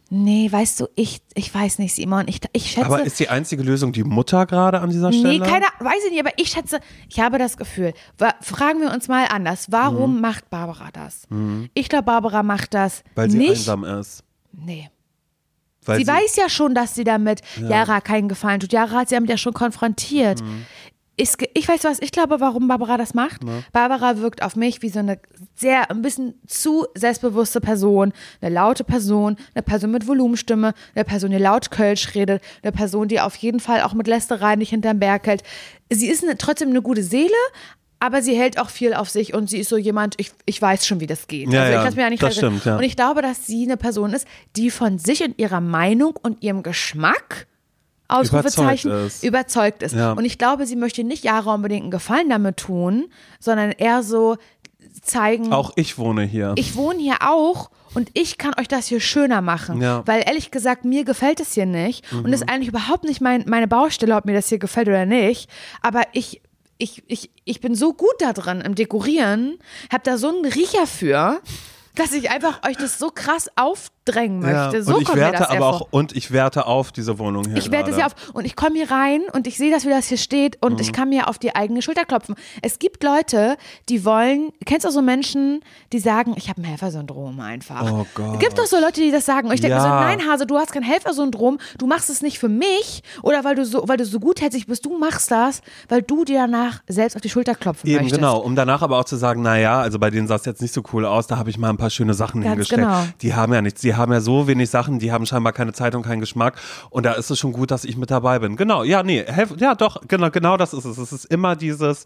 Nee, 0.10 0.52
weißt 0.52 0.80
du, 0.80 0.88
ich, 0.96 1.22
ich 1.34 1.54
weiß 1.54 1.80
nicht, 1.80 1.96
Simon. 1.96 2.28
Ich, 2.28 2.40
ich 2.54 2.70
schätze. 2.72 2.86
Aber 2.86 3.04
ist 3.04 3.20
die 3.20 3.30
einzige 3.30 3.64
Lösung 3.64 3.94
die 3.94 4.04
Mutter 4.04 4.46
gerade 4.46 4.80
an 4.80 4.90
dieser 4.92 5.12
Stelle? 5.12 5.40
Nee, 5.40 5.40
keiner, 5.40 5.66
weiß 5.80 6.04
ich 6.06 6.12
nicht, 6.12 6.20
aber 6.20 6.32
ich 6.38 6.50
schätze, 6.50 6.80
ich 7.10 7.20
habe 7.20 7.40
das 7.40 7.58
Gefühl. 7.58 7.94
Fragen 8.42 8.80
wir 8.82 8.92
uns 8.94 9.08
mal 9.08 9.26
anders. 9.28 9.72
Warum 9.72 10.22
macht 10.22 10.50
Barbara 10.52 10.90
das? 10.94 11.28
Ich 11.74 11.90
glaube, 11.90 12.04
Barbara 12.06 12.44
macht 12.44 12.74
das 12.74 13.04
Mhm. 13.04 13.10
Weil 13.16 13.30
sie 13.32 13.38
nicht. 13.40 13.50
einsam 13.52 13.84
ist. 13.86 14.24
Nee. 14.52 14.90
Weil 15.86 16.00
Sie, 16.00 16.08
weiß 16.08 16.38
ja 16.38 16.48
schon, 16.48 16.76
dass 16.76 16.96
sie 16.96 17.04
damit 17.04 17.42
Jara 17.60 18.00
keinen 18.00 18.30
Gefallen 18.30 18.62
tut. 18.62 18.72
Jara 18.72 18.92
hat 19.00 19.10
sie 19.10 19.16
damit 19.16 19.30
ja 19.30 19.36
schon 19.38 19.52
konfrontiert. 19.54 20.42
Mhm. 20.42 20.66
Ge- 21.38 21.50
ich 21.54 21.68
weiß 21.68 21.84
was, 21.84 22.00
ich 22.02 22.12
glaube, 22.12 22.40
warum 22.40 22.68
Barbara 22.68 22.98
das 22.98 23.14
macht. 23.14 23.42
Barbara 23.72 24.18
wirkt 24.18 24.42
auf 24.42 24.56
mich 24.56 24.82
wie 24.82 24.90
so 24.90 25.00
eine 25.00 25.20
sehr, 25.56 25.92
ein 25.92 26.02
bisschen 26.02 26.34
zu 26.48 26.86
selbstbewusste 26.96 27.62
Person, 27.62 28.14
eine 28.42 28.54
laute 28.54 28.84
Person, 28.84 29.38
eine 29.54 29.62
Person 29.62 29.92
mit 29.92 30.08
Volumenstimme, 30.08 30.74
eine 30.96 31.04
Person, 31.06 31.30
die 31.32 31.38
laut 31.38 31.70
Kölsch 31.72 32.16
redet, 32.16 32.42
eine 32.64 32.72
Person, 32.72 33.08
die 33.08 33.20
auf 33.22 33.36
jeden 33.36 33.60
Fall 33.60 33.82
auch 33.82 33.94
mit 33.94 34.08
Lästerei 34.08 34.56
nicht 34.56 34.70
hinterm 34.72 35.00
Berg 35.00 35.28
hält. 35.28 35.44
Sie 35.92 36.08
ist 36.08 36.24
eine, 36.24 36.38
trotzdem 36.38 36.70
eine 36.70 36.82
gute 36.82 37.04
Seele, 37.04 37.30
aber 38.00 38.22
sie 38.22 38.36
hält 38.36 38.60
auch 38.60 38.70
viel 38.70 38.94
auf 38.94 39.10
sich 39.10 39.34
und 39.34 39.50
sie 39.50 39.60
ist 39.60 39.70
so 39.70 39.78
jemand, 39.78 40.16
ich, 40.20 40.32
ich 40.46 40.62
weiß 40.62 40.86
schon, 40.86 41.00
wie 41.00 41.08
das 41.08 41.28
geht. 41.28 41.54
Ja, 41.54 41.62
also 41.64 41.78
ich 41.78 41.84
ja, 41.86 41.96
mir 41.96 42.02
ja 42.02 42.10
nicht 42.10 42.24
das 42.24 42.36
stimmt, 42.36 42.66
ja. 42.66 42.76
Und 42.78 42.84
ich 42.84 42.96
glaube, 42.96 43.22
dass 43.22 43.46
sie 43.46 43.64
eine 43.64 43.78
Person 43.78 44.12
ist, 44.14 44.28
die 44.56 44.72
von 44.72 44.98
sich 45.00 45.24
und 45.24 45.40
ihrer 45.40 45.62
Meinung 45.62 46.16
und 46.22 46.44
ihrem 46.44 46.64
Geschmack 46.64 47.48
Ausrufezeichen 48.08 48.92
Überzeugt 48.92 49.14
ist. 49.14 49.24
überzeugt 49.24 49.84
ist. 49.84 49.96
Ja. 49.96 50.12
Und 50.14 50.26
ich 50.26 50.38
glaube, 50.38 50.66
sie 50.66 50.76
möchte 50.76 51.04
nicht 51.04 51.24
Jara 51.24 51.54
unbedingt 51.56 51.84
einen 51.84 51.92
Gefallen 51.92 52.30
damit 52.30 52.58
tun, 52.58 53.06
sondern 53.40 53.72
eher 53.72 54.04
so 54.04 54.38
zeigen, 55.02 55.52
Auch 55.52 55.72
ich 55.76 55.98
wohne 55.98 56.24
hier. 56.24 56.54
ich 56.56 56.76
wohne 56.76 57.00
hier 57.00 57.18
auch 57.22 57.70
und 57.94 58.10
ich 58.14 58.38
kann 58.38 58.54
euch 58.60 58.68
das 58.68 58.88
hier 58.88 59.00
schöner 59.00 59.42
machen. 59.42 59.82
Ja. 59.82 60.00
Mhm. 60.00 60.08
Weil 60.08 60.24
ehrlich 60.26 60.52
gesagt, 60.52 60.86
mir 60.86 61.04
gefällt 61.04 61.40
es 61.40 61.54
hier 61.54 61.66
nicht 61.66 62.06
und 62.12 62.32
ist 62.32 62.48
eigentlich 62.50 62.70
überhaupt 62.70 63.04
nicht 63.04 63.22
mein, 63.22 63.44
meine 63.48 63.68
Baustelle, 63.68 64.16
ob 64.16 64.26
mir 64.26 64.34
das 64.34 64.50
hier 64.50 64.60
gefällt 64.60 64.88
oder 64.88 65.06
nicht. 65.06 65.50
Aber 65.82 66.04
ich, 66.14 66.42
ich, 66.78 67.04
ich, 67.08 67.32
ich 67.46 67.62
bin 67.62 67.76
so 67.76 67.94
gut 67.94 68.16
da 68.20 68.34
drin 68.34 68.62
im 68.62 68.76
Dekorieren, 68.76 69.58
hab 69.92 70.04
da 70.04 70.18
so 70.18 70.30
einen 70.30 70.46
Riecher 70.46 70.88
für, 70.88 71.42
dass 71.96 72.14
ich 72.14 72.30
einfach 72.32 72.62
euch 72.68 72.78
das 72.78 72.98
so 72.98 73.10
krass 73.10 73.50
aufdrängen 73.56 73.92
ja. 74.08 74.66
möchte. 74.66 74.84
So 74.84 74.96
und 74.96 75.02
ich 75.04 75.16
werte 75.16 75.50
aber 75.50 75.60
vor. 75.60 75.74
auch 75.74 75.88
und 75.92 76.16
ich 76.16 76.32
werte 76.32 76.66
auf 76.66 76.92
diese 76.92 77.20
Wohnung 77.20 77.46
hier. 77.46 77.58
Ich 77.58 77.72
werde 77.72 77.90
es 77.92 77.98
gerade. 77.98 78.12
ja 78.12 78.16
auf 78.30 78.34
und 78.34 78.46
ich 78.46 78.56
komme 78.56 78.76
hier 78.76 78.92
rein 78.92 79.22
und 79.34 79.48
ich 79.48 79.58
sehe, 79.58 79.72
dass 79.72 79.86
wie 79.86 79.90
das 79.90 80.08
hier 80.08 80.18
steht 80.18 80.58
und 80.62 80.74
Mhm. 80.74 80.80
ich 80.80 80.94
kann 80.94 81.10
mir 81.10 81.28
auf 81.30 81.38
die 81.40 81.56
eigene 81.56 81.82
Schulter 81.82 82.06
klopfen. 82.06 82.36
Es 82.62 82.80
gibt 82.80 83.04
Leute, 83.04 83.58
die 83.90 84.04
wollen, 84.06 84.52
kennst 84.66 84.86
du 84.86 84.92
so 84.92 85.02
Menschen, 85.02 85.62
die 85.92 86.00
sagen, 86.00 86.34
ich 86.38 86.50
habe 86.50 86.62
ein 86.62 86.66
Helfersyndrom 86.66 87.40
einfach. 87.40 87.90
Oh 87.92 88.06
Gott. 88.16 88.40
Gibt 88.40 88.58
doch 88.58 88.66
so 88.66 88.80
Leute, 88.80 89.02
die 89.02 89.12
das 89.12 89.26
sagen 89.26 89.48
und 89.48 89.54
ich 89.54 89.62
denke 89.62 89.76
mir 89.76 89.82
so, 89.82 89.88
Ja. 89.88 90.02
nein 90.02 90.22
Hase, 90.30 90.46
du 90.46 90.58
hast 90.58 90.72
kein 90.72 90.84
Helfersyndrom, 90.84 91.60
du 91.78 91.88
machst 91.88 92.10
es 92.10 92.22
nicht 92.22 92.40
für 92.40 92.50
mich 92.50 93.04
oder 93.22 93.44
weil 93.44 93.56
du 93.56 93.66
so 93.66 93.84
weil 93.88 93.98
du 93.98 94.06
so 94.06 94.20
gutherzig 94.20 94.68
bist, 94.68 94.86
du 94.86 94.98
machst 94.98 95.32
das, 95.32 95.62
weil 95.90 96.02
du 96.02 96.24
dir 96.26 96.40
danach 96.40 96.82
selbst 96.88 97.16
auf 97.16 97.22
die 97.22 97.30
Schulter 97.30 97.56
klopfen 97.56 97.88
Eben, 97.90 98.02
möchtest. 98.04 98.16
genau. 98.20 98.40
Um 98.40 98.56
danach 98.56 98.82
aber 98.82 99.00
auch 99.00 99.06
zu 99.06 99.16
sagen, 99.16 99.42
naja, 99.42 99.80
also 99.80 100.00
bei 100.00 100.10
denen 100.10 100.28
sah 100.28 100.36
es 100.36 100.46
jetzt 100.46 100.62
nicht 100.62 100.74
so 100.74 100.82
cool 100.94 101.06
aus, 101.06 101.28
da 101.28 101.38
habe 101.38 101.50
ich 101.50 101.58
mal 101.58 101.70
ein 101.70 101.78
paar 101.78 101.90
schöne 101.90 102.14
Sachen 102.14 102.42
Ganz 102.42 102.52
hingestellt. 102.54 102.82
genau. 102.82 103.04
Die 103.22 103.34
haben 103.34 103.54
ja 103.54 103.62
nichts, 103.62 103.82
die 103.82 103.93
haben 103.98 104.12
ja 104.12 104.22
so 104.22 104.48
wenig 104.48 104.70
Sachen, 104.70 105.00
die 105.00 105.12
haben 105.12 105.26
scheinbar 105.26 105.54
keine 105.54 105.74
Zeit 105.74 105.96
und 105.96 106.04
keinen 106.04 106.20
Geschmack. 106.20 106.56
Und 106.90 107.06
da 107.06 107.14
ist 107.14 107.30
es 107.30 107.40
schon 107.40 107.54
gut, 107.54 107.72
dass 107.72 107.86
ich 107.86 107.98
mit 107.98 108.12
dabei 108.12 108.40
bin. 108.40 108.56
Genau, 108.56 108.84
ja, 108.84 109.04
nee, 109.04 109.24
helf, 109.26 109.54
ja 109.58 109.76
doch, 109.76 110.02
genau, 110.08 110.30
genau 110.32 110.58
das 110.58 110.74
ist 110.74 110.86
es. 110.86 110.98
Es 110.98 111.12
ist 111.12 111.26
immer 111.26 111.56
dieses 111.56 112.06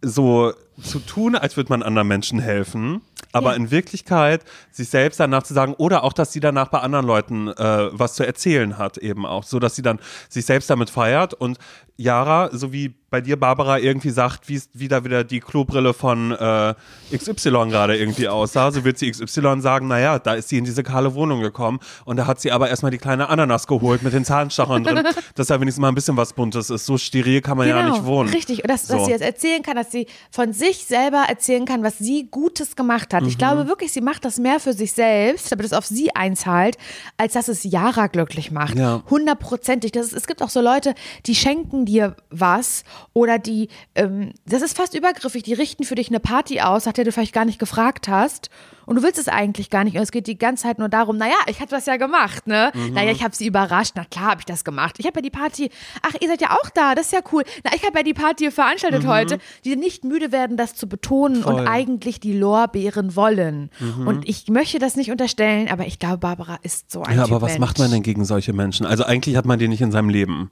so 0.00 0.52
zu 0.80 1.00
tun, 1.00 1.34
als 1.34 1.56
würde 1.56 1.70
man 1.72 1.82
anderen 1.82 2.06
Menschen 2.06 2.38
helfen, 2.38 3.00
aber 3.32 3.50
Ja. 3.50 3.56
in 3.56 3.72
Wirklichkeit 3.72 4.44
sich 4.70 4.88
selbst 4.90 5.18
danach 5.18 5.42
zu 5.42 5.54
sagen 5.54 5.74
oder 5.74 6.04
auch, 6.04 6.12
dass 6.12 6.32
sie 6.32 6.38
danach 6.38 6.68
bei 6.68 6.78
anderen 6.78 7.04
Leuten 7.04 7.48
äh, 7.48 7.88
was 7.90 8.14
zu 8.14 8.24
erzählen 8.24 8.78
hat 8.78 8.96
eben 8.98 9.26
auch, 9.26 9.42
so 9.42 9.58
dass 9.58 9.74
sie 9.74 9.82
dann 9.82 9.98
sich 10.28 10.46
selbst 10.46 10.70
damit 10.70 10.88
feiert 10.88 11.34
und 11.34 11.58
Yara, 11.96 12.50
so 12.52 12.72
wie 12.72 12.94
bei 13.10 13.20
dir 13.20 13.38
Barbara 13.38 13.78
irgendwie 13.78 14.10
sagt, 14.10 14.48
wie 14.48 14.60
wie 14.74 14.88
da 14.88 15.04
wieder 15.04 15.24
die 15.24 15.40
Klobrille 15.40 15.94
von 15.94 16.32
äh, 16.32 16.74
XY 17.16 17.68
gerade 17.70 17.96
irgendwie 17.96 18.28
aussah, 18.28 18.70
so 18.70 18.84
wird 18.84 18.98
sie 18.98 19.10
XY 19.10 19.60
sagen, 19.60 19.88
naja, 19.88 20.18
da 20.18 20.34
ist 20.34 20.48
sie 20.48 20.58
in 20.58 20.64
diese 20.64 20.82
kahle 20.82 21.14
Wohnung 21.14 21.40
gekommen 21.40 21.80
und 22.04 22.16
da 22.16 22.26
hat 22.26 22.40
sie 22.40 22.52
aber 22.52 22.68
erstmal 22.68 22.90
die 22.90 22.98
kleine 22.98 23.28
Ananas 23.28 23.66
geholt 23.66 24.02
mit 24.02 24.12
den 24.12 24.24
Zahnstachern 24.24 24.84
drin, 24.84 25.04
dass 25.34 25.46
da 25.46 25.60
wenigstens 25.60 25.80
mal 25.80 25.88
ein 25.88 25.94
bisschen 25.94 26.16
was 26.16 26.32
Buntes 26.32 26.70
ist. 26.70 26.84
So 26.86 26.98
steril 26.98 27.40
kann 27.40 27.56
man 27.56 27.66
ja 27.68 27.82
nicht 27.88 28.04
wohnen. 28.04 28.26
Genau, 28.28 28.36
Richtig, 28.36 28.62
und 28.62 28.68
dass, 28.70 28.86
So. 28.86 28.94
dass 28.96 29.06
sie 29.06 29.12
jetzt 29.12 29.22
erzählen 29.22 29.62
kann, 29.62 29.76
dass 29.76 29.90
sie 29.90 30.06
von 30.30 30.52
sich 30.52 30.84
selber 30.84 31.24
erzählen 31.28 31.64
kann, 31.64 31.82
was 31.82 31.98
sie 31.98 32.28
Gutes 32.30 32.76
gemacht 32.76 33.14
hat. 33.14 33.22
Ich 33.26 33.34
Mhm. 33.34 33.38
glaube 33.38 33.68
wirklich, 33.68 33.92
sie 33.92 34.00
macht 34.00 34.24
das 34.24 34.38
mehr 34.38 34.60
für 34.60 34.72
sich 34.74 34.92
selbst, 34.92 35.50
damit 35.50 35.64
es 35.66 35.72
auf 35.72 35.86
sie 35.86 36.14
einzahlt, 36.14 36.76
als 37.16 37.32
dass 37.32 37.48
es 37.48 37.64
Yara 37.64 38.08
glücklich 38.08 38.50
macht. 38.50 38.76
Ja. 38.78 39.02
Hundertprozentig. 39.08 39.92
Das 39.92 40.06
ist, 40.08 40.12
es 40.12 40.26
gibt 40.26 40.42
auch 40.42 40.50
so 40.50 40.60
Leute, 40.60 40.94
die 41.26 41.34
schenken 41.34 41.84
dir 41.86 42.16
was 42.30 42.84
oder 43.12 43.38
die, 43.38 43.68
ähm, 43.94 44.32
das 44.46 44.62
ist 44.62 44.76
fast 44.76 44.94
übergriffig, 44.94 45.42
die 45.42 45.54
richten 45.54 45.84
für 45.84 45.94
dich 45.94 46.08
eine 46.08 46.20
Party 46.20 46.60
aus, 46.60 46.86
nach 46.86 46.92
der 46.92 47.04
du 47.04 47.12
vielleicht 47.12 47.32
gar 47.34 47.44
nicht 47.44 47.58
gefragt 47.58 48.08
hast. 48.08 48.50
Und 48.86 48.96
du 48.96 49.02
willst 49.02 49.18
es 49.18 49.28
eigentlich 49.28 49.68
gar 49.68 49.84
nicht. 49.84 49.96
Und 49.96 50.02
es 50.02 50.10
geht 50.12 50.26
die 50.26 50.38
ganze 50.38 50.62
Zeit 50.62 50.78
nur 50.78 50.88
darum, 50.88 51.18
naja, 51.18 51.34
ich 51.46 51.60
habe 51.60 51.70
das 51.70 51.84
ja 51.84 51.98
gemacht, 51.98 52.46
ne? 52.46 52.70
Mhm. 52.72 52.94
Naja, 52.94 53.12
ich 53.12 53.22
habe 53.22 53.36
sie 53.36 53.46
überrascht. 53.46 53.92
Na 53.96 54.04
klar 54.06 54.30
habe 54.30 54.40
ich 54.40 54.46
das 54.46 54.64
gemacht. 54.64 54.94
Ich 54.98 55.06
habe 55.06 55.18
ja 55.18 55.22
die 55.22 55.28
Party, 55.30 55.68
ach, 56.00 56.14
ihr 56.20 56.28
seid 56.28 56.40
ja 56.40 56.52
auch 56.52 56.70
da, 56.70 56.94
das 56.94 57.06
ist 57.06 57.12
ja 57.12 57.20
cool. 57.32 57.44
Na, 57.64 57.72
ich 57.74 57.84
habe 57.84 57.98
ja 57.98 58.02
die 58.02 58.14
Party 58.14 58.50
veranstaltet 58.50 59.06
heute, 59.06 59.40
die 59.66 59.76
nicht 59.76 60.04
müde 60.04 60.32
werden, 60.32 60.56
das 60.56 60.74
zu 60.74 60.88
betonen 60.88 61.40
Mhm. 61.40 61.42
Voll. 61.42 61.52
Mhm. 61.52 61.58
und 61.60 61.68
eigentlich 61.68 62.20
die 62.20 62.32
Lorbeeren 62.32 63.14
wollen. 63.14 63.68
Und 64.06 64.26
ich 64.26 64.48
möchte 64.48 64.78
das 64.78 64.96
nicht 64.96 65.10
unterstellen, 65.10 65.68
aber 65.68 65.86
ich 65.86 65.98
glaube, 65.98 66.18
Barbara 66.18 66.58
ist 66.62 66.90
so 66.90 67.02
ein 67.02 67.16
Ja, 67.18 67.24
Typ 67.24 67.32
aber 67.34 67.42
was 67.42 67.52
Mensch. 67.52 67.60
macht 67.60 67.78
man 67.78 67.90
denn 67.90 68.02
gegen 68.02 68.24
solche 68.24 68.54
Menschen? 68.54 68.86
Also 68.86 69.04
eigentlich 69.04 69.36
hat 69.36 69.44
man 69.44 69.58
die 69.58 69.68
nicht 69.68 69.82
in 69.82 69.92
seinem 69.92 70.08
Leben. 70.08 70.50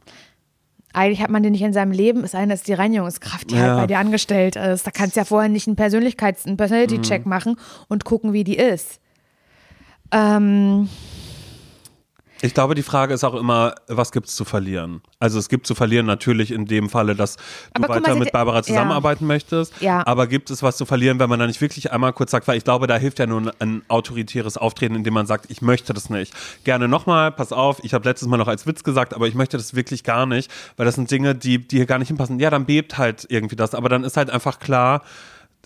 Eigentlich 0.96 1.20
hat 1.20 1.28
man 1.28 1.42
den 1.42 1.52
nicht 1.52 1.60
in 1.62 1.74
seinem 1.74 1.92
Leben, 1.92 2.24
es 2.24 2.30
sei 2.30 2.40
denn, 2.40 2.48
dass 2.48 2.62
die 2.62 2.72
Reinigungskraft, 2.72 3.50
die 3.50 3.54
Ja. 3.56 3.60
halt 3.60 3.76
bei 3.76 3.86
dir 3.86 3.98
angestellt 3.98 4.56
ist. 4.56 4.86
Da 4.86 4.90
kannst 4.90 5.14
du 5.14 5.20
ja 5.20 5.24
vorher 5.26 5.50
nicht 5.50 5.66
einen 5.66 5.76
Persönlichkeits-, 5.76 6.46
einen 6.46 6.56
Personality-Check 6.56 7.26
Mhm. 7.26 7.28
machen 7.30 7.56
und 7.88 8.06
gucken, 8.06 8.32
wie 8.32 8.44
die 8.44 8.56
ist. 8.56 8.98
Ähm, 10.10 10.88
Ich 12.42 12.54
glaube, 12.54 12.74
die 12.74 12.82
Frage 12.82 13.14
ist 13.14 13.24
auch 13.24 13.34
immer, 13.34 13.74
was 13.88 14.12
gibt's 14.12 14.36
zu 14.36 14.44
verlieren? 14.44 15.00
Also 15.18 15.38
es 15.38 15.48
gibt 15.48 15.66
zu 15.66 15.74
verlieren 15.74 16.06
natürlich 16.06 16.50
in 16.50 16.66
dem 16.66 16.90
Falle, 16.90 17.14
dass 17.14 17.36
du 17.36 17.42
Aber 17.74 17.88
weiter 17.94 18.10
mal, 18.10 18.18
mit 18.18 18.32
Barbara 18.32 18.58
ja. 18.58 18.62
zusammenarbeiten 18.62 19.26
möchtest. 19.26 19.72
Ja. 19.80 20.06
Aber 20.06 20.26
gibt 20.26 20.50
es 20.50 20.62
was 20.62 20.76
zu 20.76 20.84
verlieren, 20.84 21.18
wenn 21.18 21.30
man 21.30 21.38
da 21.38 21.46
nicht 21.46 21.60
wirklich 21.60 21.92
einmal 21.92 22.12
kurz 22.12 22.30
sagt, 22.30 22.46
weil 22.48 22.58
ich 22.58 22.64
glaube, 22.64 22.86
da 22.86 22.96
hilft 22.96 23.18
ja 23.18 23.26
nur 23.26 23.52
ein, 23.58 23.82
autoritäres 23.88 24.56
Auftreten, 24.56 24.94
indem 24.94 25.14
man 25.14 25.26
sagt, 25.26 25.46
ich 25.50 25.62
möchte 25.62 25.94
das 25.94 26.10
nicht. 26.10 26.34
Gerne 26.64 26.88
nochmal, 26.88 27.32
pass 27.32 27.52
auf, 27.52 27.82
ich 27.82 27.94
habe 27.94 28.08
letztes 28.08 28.28
Mal 28.28 28.36
noch 28.36 28.48
als 28.48 28.66
Witz 28.66 28.82
gesagt, 28.82 29.14
aber 29.14 29.28
ich 29.28 29.34
möchte 29.34 29.56
das 29.56 29.74
wirklich 29.74 30.04
gar 30.04 30.26
nicht, 30.26 30.50
weil 30.76 30.86
das 30.86 30.96
sind 30.96 31.10
Dinge, 31.10 31.34
die, 31.34 31.66
die 31.66 31.76
hier 31.76 31.86
gar 31.86 31.98
nicht 31.98 32.08
hinpassen. 32.08 32.38
Ja, 32.38 32.50
dann 32.50 32.66
bebt 32.66 32.98
halt 32.98 33.26
irgendwie 33.28 33.56
das, 33.56 33.74
aber 33.74 33.88
dann 33.88 34.04
ist 34.04 34.16
halt 34.16 34.30
einfach 34.30 34.58
klar, 34.58 35.02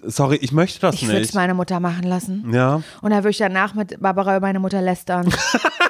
sorry, 0.03 0.37
ich 0.37 0.53
möchte 0.53 0.81
das 0.81 0.95
ich 0.95 1.07
würde 1.07 1.21
es 1.21 1.29
nicht. 1.29 1.35
meine 1.35 1.55
Mutter 1.55 1.81
machen 1.81 2.05
lassen. 2.05 2.53
Ja. 2.53 2.83
Und 3.03 3.11
dann 3.11 3.19
würde 3.19 3.31
ich 3.31 3.39
danach 3.39 3.75
mit 3.75 4.01
Barbara 4.01 4.37
über 4.37 4.47
meine 4.47 4.61
Mutter 4.61 4.81
lästern. 4.83 5.29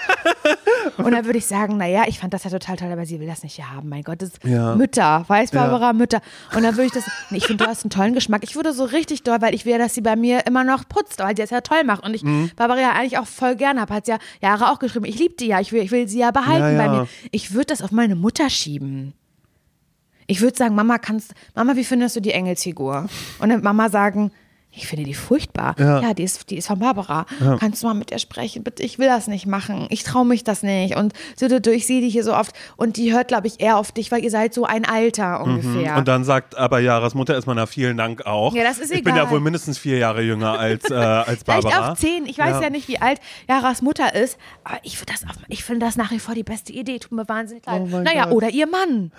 Und 1.04 1.12
dann 1.12 1.24
würde 1.24 1.38
ich 1.38 1.46
sagen, 1.46 1.76
naja, 1.76 2.04
ich 2.06 2.18
fand 2.18 2.32
das 2.34 2.44
ja 2.44 2.50
total 2.50 2.76
toll, 2.76 2.90
aber 2.92 3.06
sie 3.06 3.20
will 3.20 3.26
das 3.26 3.42
nicht 3.42 3.62
haben. 3.64 3.88
Mein 3.88 4.02
Gott, 4.02 4.22
das 4.22 4.30
ist 4.30 4.44
Ja. 4.44 4.74
Mütter, 4.74 5.24
weiß 5.26 5.50
Barbara, 5.50 5.92
Mütter. 5.92 6.20
Und 6.54 6.62
dann 6.62 6.74
würde 6.76 6.86
ich 6.86 6.92
das, 6.92 7.04
nee, 7.30 7.38
ich 7.38 7.46
finde, 7.46 7.64
du 7.64 7.70
hast 7.70 7.84
einen 7.84 7.90
tollen 7.90 8.14
Geschmack. 8.14 8.42
Ich 8.44 8.54
würde 8.56 8.72
so 8.72 8.84
richtig 8.84 9.22
doll, 9.22 9.40
weil 9.40 9.54
ich 9.54 9.64
will, 9.66 9.78
dass 9.78 9.94
sie 9.94 10.00
bei 10.00 10.16
mir 10.16 10.46
immer 10.46 10.64
noch 10.64 10.88
putzt, 10.88 11.18
weil 11.20 11.28
sie 11.30 11.42
das 11.42 11.50
ja 11.50 11.60
toll 11.60 11.84
macht. 11.84 12.04
Und 12.04 12.14
ich 12.14 12.22
Mhm. 12.24 12.50
Barbara 12.56 12.80
ja 12.80 12.92
eigentlich 12.92 13.18
auch 13.18 13.26
voll 13.26 13.56
gerne 13.56 13.80
habe. 13.80 13.94
Hat 13.94 14.06
sie 14.06 14.12
ja 14.12 14.18
Jahre 14.42 14.70
auch 14.70 14.78
geschrieben, 14.78 15.04
ich 15.04 15.18
liebe 15.18 15.34
die 15.34 15.46
ja, 15.46 15.60
ich 15.60 15.72
will, 15.72 15.82
ich 15.82 15.90
will 15.90 16.06
sie 16.08 16.18
ja 16.20 16.30
behalten 16.30 16.60
Ja, 16.62 16.70
ja. 16.72 16.86
bei 16.86 16.88
mir. 17.00 17.08
Ich 17.30 17.52
würde 17.54 17.66
das 17.66 17.82
auf 17.82 17.90
meine 17.92 18.14
Mutter 18.16 18.48
schieben. 18.50 19.14
Ich 20.26 20.40
würde 20.40 20.56
sagen, 20.56 20.74
Mama, 20.76 20.98
kannst, 20.98 21.34
Mama, 21.56 21.74
wie 21.74 21.84
findest 21.84 22.14
du 22.14 22.20
die 22.20 22.30
Engelsfigur? 22.30 23.06
Und 23.40 23.48
dann 23.48 23.62
Mama 23.62 23.88
sagen, 23.88 24.30
ich 24.72 24.86
finde 24.86 25.04
die 25.04 25.14
furchtbar. 25.14 25.74
Ja. 25.78 26.00
Ja, 26.00 26.14
die 26.14 26.22
ist, 26.22 26.48
die 26.50 26.56
ist 26.56 26.68
von 26.68 26.78
Barbara. 26.78 27.26
Kannst 27.58 27.82
du 27.82 27.88
mal 27.88 27.94
mit 27.94 28.12
ihr 28.12 28.18
sprechen? 28.20 28.62
Bitte, 28.62 28.82
ich 28.84 28.98
will 29.00 29.08
das 29.08 29.26
nicht 29.26 29.46
machen. 29.46 29.86
Ich 29.90 30.04
traue 30.04 30.24
mich 30.24 30.44
das 30.44 30.62
nicht. 30.62 30.96
Und 30.96 31.12
so, 31.36 31.46
ich 31.46 31.86
sehe 31.86 32.00
die 32.00 32.08
hier 32.08 32.22
so 32.22 32.34
oft. 32.34 32.52
Und 32.76 32.96
die 32.96 33.12
hört, 33.12 33.28
glaube 33.28 33.48
ich, 33.48 33.60
eher 33.60 33.76
auf 33.78 33.90
dich, 33.90 34.12
weil 34.12 34.22
ihr 34.22 34.30
seid 34.30 34.54
so 34.54 34.64
ein 34.64 34.84
Alter 34.84 35.42
ungefähr. 35.42 35.92
Mhm. 35.92 35.98
Und 35.98 36.08
dann 36.08 36.22
sagt 36.24 36.56
aber 36.56 36.78
Jaras 36.78 37.14
Mutter 37.14 37.34
erstmal, 37.34 37.56
na 37.56 37.66
vielen 37.66 37.96
Dank 37.96 38.26
auch. 38.26 38.54
Ja, 38.54 38.62
das 38.62 38.78
ist 38.78 38.92
ich 38.92 39.02
bin 39.02 39.16
ja 39.16 39.22
egal. 39.22 39.32
wohl 39.32 39.40
mindestens 39.40 39.76
vier 39.78 39.98
Jahre 39.98 40.22
jünger 40.22 40.58
als, 40.58 40.88
äh, 40.90 40.94
als 40.94 41.42
Vielleicht 41.42 41.46
Barbara. 41.64 41.92
auch 41.92 41.96
zehn. 41.96 42.26
Ich 42.26 42.38
weiß 42.38 42.50
Ja. 42.56 42.62
ja, 42.62 42.70
nicht, 42.70 42.86
wie 42.86 43.00
alt 43.00 43.20
Jaras 43.48 43.82
Mutter 43.82 44.14
ist. 44.14 44.38
Aber 44.62 44.78
ich 44.84 44.96
finde 44.98 45.12
das, 45.14 45.24
auf- 45.28 45.42
ich 45.48 45.64
finde 45.64 45.84
das 45.84 45.96
nach 45.96 46.12
wie 46.12 46.20
vor 46.20 46.34
die 46.36 46.44
beste 46.44 46.72
Idee. 46.72 46.98
Tut 47.00 47.12
mir 47.12 47.28
wahnsinnig 47.28 47.66
leid. 47.66 47.82
Oh 47.92 47.98
naja, 47.98 48.24
Gott. 48.26 48.32
oder 48.34 48.50
ihr 48.50 48.68
Mann. 48.68 49.10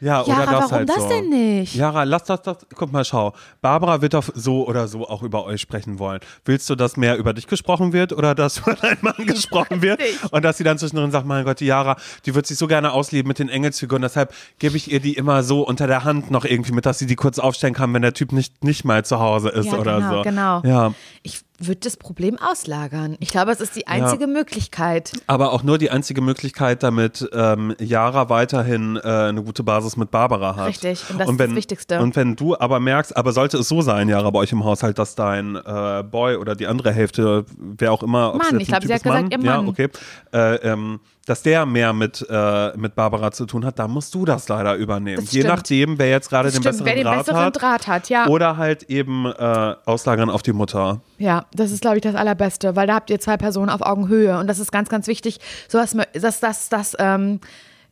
Ja, 0.00 0.22
oder 0.22 0.28
Jara, 0.30 0.44
das 0.44 0.54
warum 0.62 0.70
halt 0.72 0.88
das 0.90 1.02
so. 1.02 1.08
denn 1.08 1.28
nicht? 1.28 1.74
Jara, 1.76 2.02
lass 2.02 2.24
das, 2.24 2.42
das, 2.42 2.58
guck 2.74 2.92
mal, 2.92 3.04
schau. 3.04 3.32
Barbara 3.62 4.02
wird 4.02 4.12
doch 4.14 4.24
so 4.34 4.66
oder 4.66 4.88
so 4.88 4.95
auch 5.04 5.22
über 5.22 5.44
euch 5.44 5.60
sprechen 5.60 5.98
wollen. 5.98 6.20
Willst 6.44 6.68
du, 6.70 6.74
dass 6.74 6.96
mehr 6.96 7.16
über 7.16 7.32
dich 7.32 7.46
gesprochen 7.46 7.92
wird 7.92 8.12
oder 8.12 8.34
dass 8.34 8.58
über 8.66 8.74
deinen 8.74 8.98
Mann 9.02 9.26
gesprochen 9.26 9.82
wird? 9.82 10.00
Und 10.30 10.44
dass 10.44 10.58
sie 10.58 10.64
dann 10.64 10.78
zwischendrin 10.78 11.10
sagt, 11.10 11.26
mein 11.26 11.44
Gott, 11.44 11.60
die 11.60 11.66
Jara, 11.66 11.96
die 12.24 12.34
wird 12.34 12.46
sich 12.46 12.58
so 12.58 12.66
gerne 12.66 12.92
ausleben 12.92 13.28
mit 13.28 13.38
den 13.38 13.48
Engelsfiguren, 13.48 14.02
deshalb 14.02 14.32
gebe 14.58 14.76
ich 14.76 14.90
ihr 14.90 15.00
die 15.00 15.14
immer 15.14 15.42
so 15.42 15.66
unter 15.66 15.86
der 15.86 16.04
Hand 16.04 16.30
noch 16.30 16.44
irgendwie 16.44 16.72
mit, 16.72 16.86
dass 16.86 16.98
sie 16.98 17.06
die 17.06 17.16
kurz 17.16 17.38
aufstellen 17.38 17.74
kann, 17.74 17.92
wenn 17.94 18.02
der 18.02 18.14
Typ 18.14 18.32
nicht, 18.32 18.64
nicht 18.64 18.84
mal 18.84 19.04
zu 19.04 19.18
Hause 19.20 19.48
ist 19.50 19.66
Ja, 19.66 19.74
oder 19.74 19.96
genau, 19.96 20.16
so. 20.16 20.22
genau. 20.22 20.62
Ja. 20.64 20.94
Ich 21.22 21.40
würde 21.58 21.80
das 21.80 21.96
Problem 21.96 22.38
auslagern. 22.38 23.16
Ich 23.20 23.28
glaube, 23.28 23.52
es 23.52 23.60
ist 23.60 23.76
die 23.76 23.86
einzige 23.86 24.26
Möglichkeit. 24.26 25.12
Aber 25.26 25.52
auch 25.52 25.62
nur 25.62 25.78
die 25.78 25.90
einzige 25.90 26.20
Möglichkeit, 26.20 26.82
damit 26.82 27.28
ähm, 27.32 27.74
Yara 27.78 28.28
weiterhin 28.28 28.96
äh, 28.96 29.00
eine 29.00 29.42
gute 29.42 29.62
Basis 29.62 29.96
mit 29.96 30.10
Barbara 30.10 30.56
hat. 30.56 30.68
Richtig, 30.68 31.02
und 31.10 31.18
das 31.18 31.28
ist 31.30 31.38
wenn, 31.38 31.50
das 31.50 31.56
Wichtigste. 31.56 32.00
Und 32.00 32.16
wenn 32.16 32.36
du 32.36 32.58
aber 32.58 32.80
merkst, 32.80 33.16
aber 33.16 33.32
sollte 33.32 33.58
es 33.58 33.68
so 33.68 33.80
sein, 33.80 34.08
Yara, 34.08 34.30
bei 34.30 34.40
euch 34.40 34.52
im 34.52 34.64
Haushalt, 34.64 34.98
dass 34.98 35.14
dein 35.14 35.56
äh, 35.56 36.04
Boy 36.08 36.36
oder 36.36 36.54
die 36.54 36.66
andere 36.66 36.92
Hälfte, 36.92 37.44
wer 37.56 37.92
auch 37.92 38.02
immer, 38.02 38.34
ob's 38.34 38.50
Mann, 38.50 38.60
ich 38.60 38.68
ein 38.68 38.80
glaub, 38.80 38.82
sie 38.84 38.92
hat 38.92 39.00
ist, 39.00 39.06
Mann, 39.06 39.28
gesagt, 39.30 39.44
ihr 39.44 39.50
ja, 39.50 39.56
Mann. 39.56 39.68
okay, 39.68 39.88
äh, 40.32 40.54
ähm, 40.56 41.00
dass 41.26 41.42
der 41.42 41.66
mehr 41.66 41.92
mit, 41.92 42.24
äh, 42.30 42.76
mit 42.76 42.94
Barbara 42.94 43.32
zu 43.32 43.46
tun 43.46 43.64
hat, 43.64 43.78
da 43.80 43.88
musst 43.88 44.14
du 44.14 44.24
das 44.24 44.48
leider 44.48 44.76
übernehmen. 44.76 45.24
Das 45.24 45.32
Je 45.32 45.40
stimmt. 45.40 45.54
nachdem, 45.56 45.98
wer 45.98 46.08
jetzt 46.08 46.30
gerade 46.30 46.50
den 46.50 46.62
Stimmt, 46.62 46.64
besseren 46.66 46.86
wer 46.86 46.94
den 46.94 47.04
Draht 47.04 47.18
besseren 47.18 47.44
hat. 47.46 47.60
Draht 47.60 47.86
hat, 47.88 48.08
ja. 48.08 48.28
Oder 48.28 48.56
halt 48.56 48.84
eben 48.84 49.26
äh, 49.26 49.74
auslagern 49.84 50.30
auf 50.30 50.42
die 50.42 50.52
Mutter. 50.52 51.00
Ja, 51.18 51.46
das 51.52 51.70
ist, 51.70 51.80
glaube 51.80 51.96
ich, 51.96 52.02
das 52.02 52.14
Allerbeste, 52.14 52.76
weil 52.76 52.86
da 52.86 52.94
habt 52.96 53.10
ihr 53.10 53.18
zwei 53.20 53.36
Personen 53.36 53.70
auf 53.70 53.80
Augenhöhe. 53.80 54.38
Und 54.38 54.46
das 54.48 54.58
ist 54.58 54.70
ganz, 54.72 54.88
ganz 54.88 55.06
wichtig. 55.06 55.38
So 55.68 55.78
was, 55.78 55.96
das, 56.12 56.40
das, 56.40 56.68
das 56.68 56.96
ähm, 56.98 57.40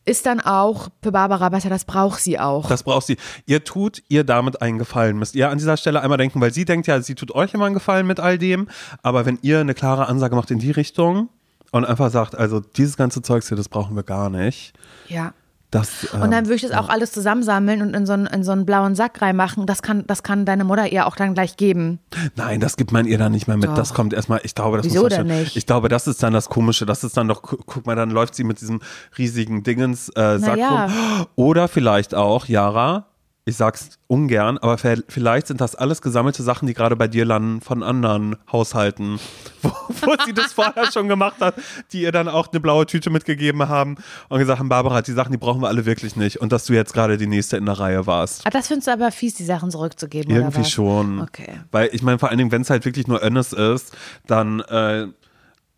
ist 0.05 0.25
dann 0.27 0.39
auch 0.39 0.89
für 1.01 1.11
Barbara 1.11 1.49
besser, 1.49 1.69
das 1.69 1.85
braucht 1.85 2.21
sie 2.21 2.39
auch. 2.39 2.67
Das 2.67 2.83
braucht 2.83 3.07
sie. 3.07 3.17
Ihr 3.47 3.63
tut 3.63 4.03
ihr 4.07 4.23
damit 4.23 4.61
einen 4.61 4.77
Gefallen. 4.77 5.17
Müsst 5.17 5.35
ihr 5.35 5.49
an 5.49 5.57
dieser 5.57 5.77
Stelle 5.77 6.01
einmal 6.01 6.19
denken, 6.19 6.39
weil 6.39 6.53
sie 6.53 6.65
denkt 6.65 6.87
ja, 6.87 7.01
sie 7.01 7.15
tut 7.15 7.31
euch 7.33 7.53
immer 7.53 7.65
einen 7.65 7.73
Gefallen 7.73 8.05
mit 8.05 8.19
all 8.19 8.37
dem. 8.37 8.67
Aber 9.01 9.25
wenn 9.25 9.39
ihr 9.41 9.59
eine 9.59 9.73
klare 9.73 10.07
Ansage 10.07 10.35
macht 10.35 10.51
in 10.51 10.59
die 10.59 10.71
Richtung 10.71 11.29
und 11.71 11.85
einfach 11.85 12.11
sagt, 12.11 12.35
also 12.35 12.59
dieses 12.59 12.97
ganze 12.97 13.21
Zeugs 13.23 13.47
hier, 13.47 13.57
das 13.57 13.69
brauchen 13.69 13.95
wir 13.95 14.03
gar 14.03 14.29
nicht. 14.29 14.73
ja. 15.07 15.33
Das, 15.75 16.07
ähm, 16.13 16.21
Und 16.21 16.31
dann 16.31 16.45
würde 16.45 16.55
ich 16.55 16.61
das 16.61 16.71
auch 16.71 16.89
alles 16.89 17.11
zusammensammeln 17.11 17.81
und 17.81 17.93
in 17.93 18.05
so 18.05 18.13
einen, 18.13 18.27
in 18.27 18.43
so 18.43 18.51
einen 18.51 18.65
blauen 18.65 18.95
Sack 18.95 19.21
reinmachen. 19.21 19.65
Das 19.65 19.81
kann, 19.81 20.05
das 20.07 20.23
kann 20.23 20.45
deine 20.45 20.63
Mutter 20.63 20.87
ihr 20.91 21.05
auch 21.05 21.15
dann 21.15 21.33
gleich 21.33 21.57
geben. 21.57 21.99
Nein, 22.35 22.59
das 22.59 22.77
gibt 22.77 22.91
man 22.91 23.05
ihr 23.05 23.17
dann 23.17 23.31
nicht 23.33 23.47
mehr 23.47 23.57
mit. 23.57 23.65
Doch. 23.69 23.75
Das 23.75 23.93
kommt 23.93 24.13
erstmal, 24.13 24.39
ich 24.43 24.55
glaube, 24.55 24.77
das 24.77 24.85
Wieso 24.85 25.03
muss 25.03 25.09
denn 25.13 25.27
nicht? 25.27 25.55
Ich 25.57 25.65
glaube, 25.65 25.89
das 25.89 26.07
ist 26.07 26.23
dann 26.23 26.33
das 26.33 26.49
Komische. 26.49 26.85
Das 26.85 27.03
ist 27.03 27.17
dann 27.17 27.27
doch, 27.27 27.41
gu- 27.41 27.57
guck 27.65 27.85
mal, 27.85 27.95
dann 27.95 28.09
läuft 28.09 28.35
sie 28.35 28.43
mit 28.43 28.61
diesem 28.61 28.79
riesigen 29.17 29.63
Dingens 29.63 30.09
äh, 30.15 30.39
Sack 30.39 30.57
ja. 30.57 30.85
rum. 30.85 31.25
Oder 31.35 31.67
vielleicht 31.67 32.15
auch, 32.15 32.45
Yara, 32.47 33.07
ich 33.47 33.57
sag's 33.57 33.99
ungern, 34.07 34.57
aber 34.57 34.79
vielleicht 34.79 35.47
sind 35.47 35.61
das 35.61 35.75
alles 35.75 36.01
gesammelte 36.01 36.41
Sachen, 36.41 36.65
die 36.67 36.73
gerade 36.73 36.95
bei 36.95 37.07
dir 37.07 37.25
landen 37.25 37.61
von 37.61 37.83
anderen 37.83 38.37
Haushalten, 38.51 39.19
wo, 39.61 39.69
wo 39.69 40.15
sie 40.25 40.33
das 40.33 40.53
vorher 40.53 40.91
schon 40.91 41.07
gemacht 41.07 41.39
hat, 41.41 41.53
die 41.91 42.01
ihr 42.01 42.11
dann 42.11 42.27
auch 42.27 42.51
eine 42.51 42.59
blaue 42.59 42.87
Tüte 42.87 43.11
mitgegeben 43.11 43.69
haben 43.69 43.97
und 44.29 44.39
gesagt 44.39 44.57
haben, 44.59 44.69
Barbara, 44.69 45.03
die 45.03 45.11
Sachen, 45.11 45.31
die 45.31 45.37
brauchen 45.37 45.61
wir 45.61 45.67
alle 45.67 45.85
wirklich 45.85 46.15
nicht. 46.15 46.41
Und 46.41 46.51
dass 46.51 46.65
du 46.65 46.73
jetzt 46.73 46.93
gerade 46.93 47.17
die 47.17 47.27
nächste 47.27 47.57
in 47.57 47.67
der 47.67 47.79
Reihe 47.79 48.07
warst. 48.07 48.47
Ah, 48.47 48.49
das 48.49 48.67
findest 48.67 48.87
du 48.87 48.91
aber 48.93 49.11
fies, 49.11 49.35
die 49.35 49.45
Sachen 49.45 49.69
zurückzugeben. 49.69 50.35
Irgendwie 50.35 50.65
schon. 50.65 51.21
Okay. 51.21 51.59
Weil 51.71 51.89
ich 51.91 52.01
meine, 52.01 52.17
vor 52.17 52.29
allen 52.29 52.39
Dingen, 52.39 52.51
wenn 52.51 52.63
es 52.63 52.71
halt 52.71 52.83
wirklich 52.85 53.07
nur 53.07 53.21
Önnes 53.21 53.53
ist, 53.53 53.95
dann, 54.25 54.61
äh, 54.61 55.07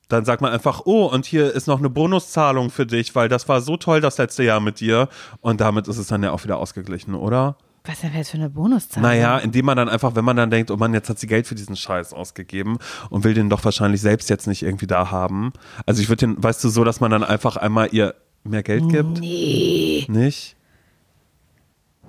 dann 0.08 0.26
sagt 0.26 0.42
man 0.42 0.52
einfach, 0.52 0.84
oh, 0.86 1.06
und 1.06 1.26
hier 1.26 1.54
ist 1.54 1.68
noch 1.68 1.80
eine 1.80 1.90
Bonuszahlung 1.90 2.70
für 2.70 2.86
dich, 2.86 3.16
weil 3.16 3.30
das 3.30 3.50
war 3.50 3.62
so 3.62 3.78
toll 3.78 4.02
das 4.02 4.18
letzte 4.18 4.44
Jahr 4.44 4.60
mit 4.60 4.80
dir. 4.80 5.10
Und 5.42 5.62
damit 5.62 5.88
ist 5.88 5.98
es 5.98 6.08
dann 6.08 6.24
ja 6.24 6.32
auch 6.32 6.44
wieder 6.44 6.58
ausgeglichen, 6.58 7.14
oder? 7.14 7.58
Was 7.86 8.02
denn 8.02 8.14
jetzt 8.14 8.32
für 8.32 8.38
eine 8.38 8.50
Bonuszahl? 8.50 9.02
Naja, 9.02 9.38
indem 9.38 9.66
man 9.66 9.78
dann 9.78 9.88
einfach, 9.88 10.14
wenn 10.16 10.26
man 10.26 10.36
dann 10.36 10.50
denkt, 10.50 10.72
oh 10.72 10.78
Mann, 10.78 10.94
jetzt 10.94 11.10
hat 11.10 11.20
sie 11.20 11.28
Geld 11.28 11.48
für 11.48 11.56
diesen 11.56 11.78
Scheiß 11.78 12.14
ausgegeben 12.14 12.80
und 13.10 13.24
will 13.24 13.34
den 13.34 13.50
doch 13.50 13.64
wahrscheinlich 13.64 14.02
selbst 14.02 14.30
jetzt 14.30 14.46
nicht 14.46 14.64
irgendwie 14.64 14.88
da 14.88 15.10
haben. 15.10 15.54
Also 15.86 16.02
ich 16.02 16.10
würde 16.10 16.28
den, 16.28 16.44
weißt 16.44 16.64
du, 16.64 16.70
so, 16.70 16.84
dass 16.84 17.00
man 17.00 17.12
dann 17.12 17.24
einfach 17.24 17.56
einmal 17.56 17.88
ihr 17.94 18.16
mehr 18.44 18.64
Geld 18.64 18.90
gibt? 18.90 19.20
Nee. 19.20 20.06
Nicht? 20.10 20.57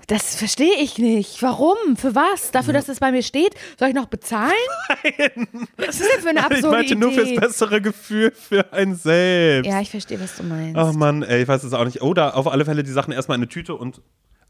Das 0.08 0.34
verstehe 0.36 0.74
ich 0.80 0.98
nicht. 0.98 1.40
Warum? 1.42 1.76
Für 1.96 2.14
was? 2.14 2.50
Dafür, 2.50 2.72
dass 2.72 2.88
es 2.88 2.98
bei 2.98 3.12
mir 3.12 3.22
steht? 3.22 3.54
Soll 3.78 3.88
ich 3.90 3.94
noch 3.94 4.06
bezahlen? 4.06 4.52
Nein. 5.04 5.46
Was 5.76 6.00
ist 6.00 6.10
denn 6.12 6.22
für 6.22 6.28
eine 6.30 6.40
Ich 6.40 6.44
absurde 6.46 6.76
meinte 6.76 6.96
nur 6.96 7.12
Idee? 7.12 7.36
fürs 7.36 7.40
bessere 7.40 7.80
Gefühl 7.82 8.32
für 8.32 8.72
einen 8.72 8.94
selbst. 8.96 9.68
ja, 9.70 9.80
ich 9.80 9.90
verstehe, 9.90 10.18
was 10.20 10.36
du 10.36 10.42
meinst. 10.44 10.76
Ach 10.78 10.92
Mann, 10.94 11.22
ey, 11.22 11.42
ich 11.42 11.48
weiß 11.48 11.62
es 11.62 11.72
auch 11.74 11.84
nicht. 11.84 12.00
Oder 12.02 12.36
auf 12.36 12.48
alle 12.48 12.64
Fälle 12.64 12.82
die 12.82 12.90
Sachen 12.90 13.12
erstmal 13.12 13.36
in 13.36 13.42
eine 13.42 13.48
Tüte 13.48 13.74
und 13.74 14.00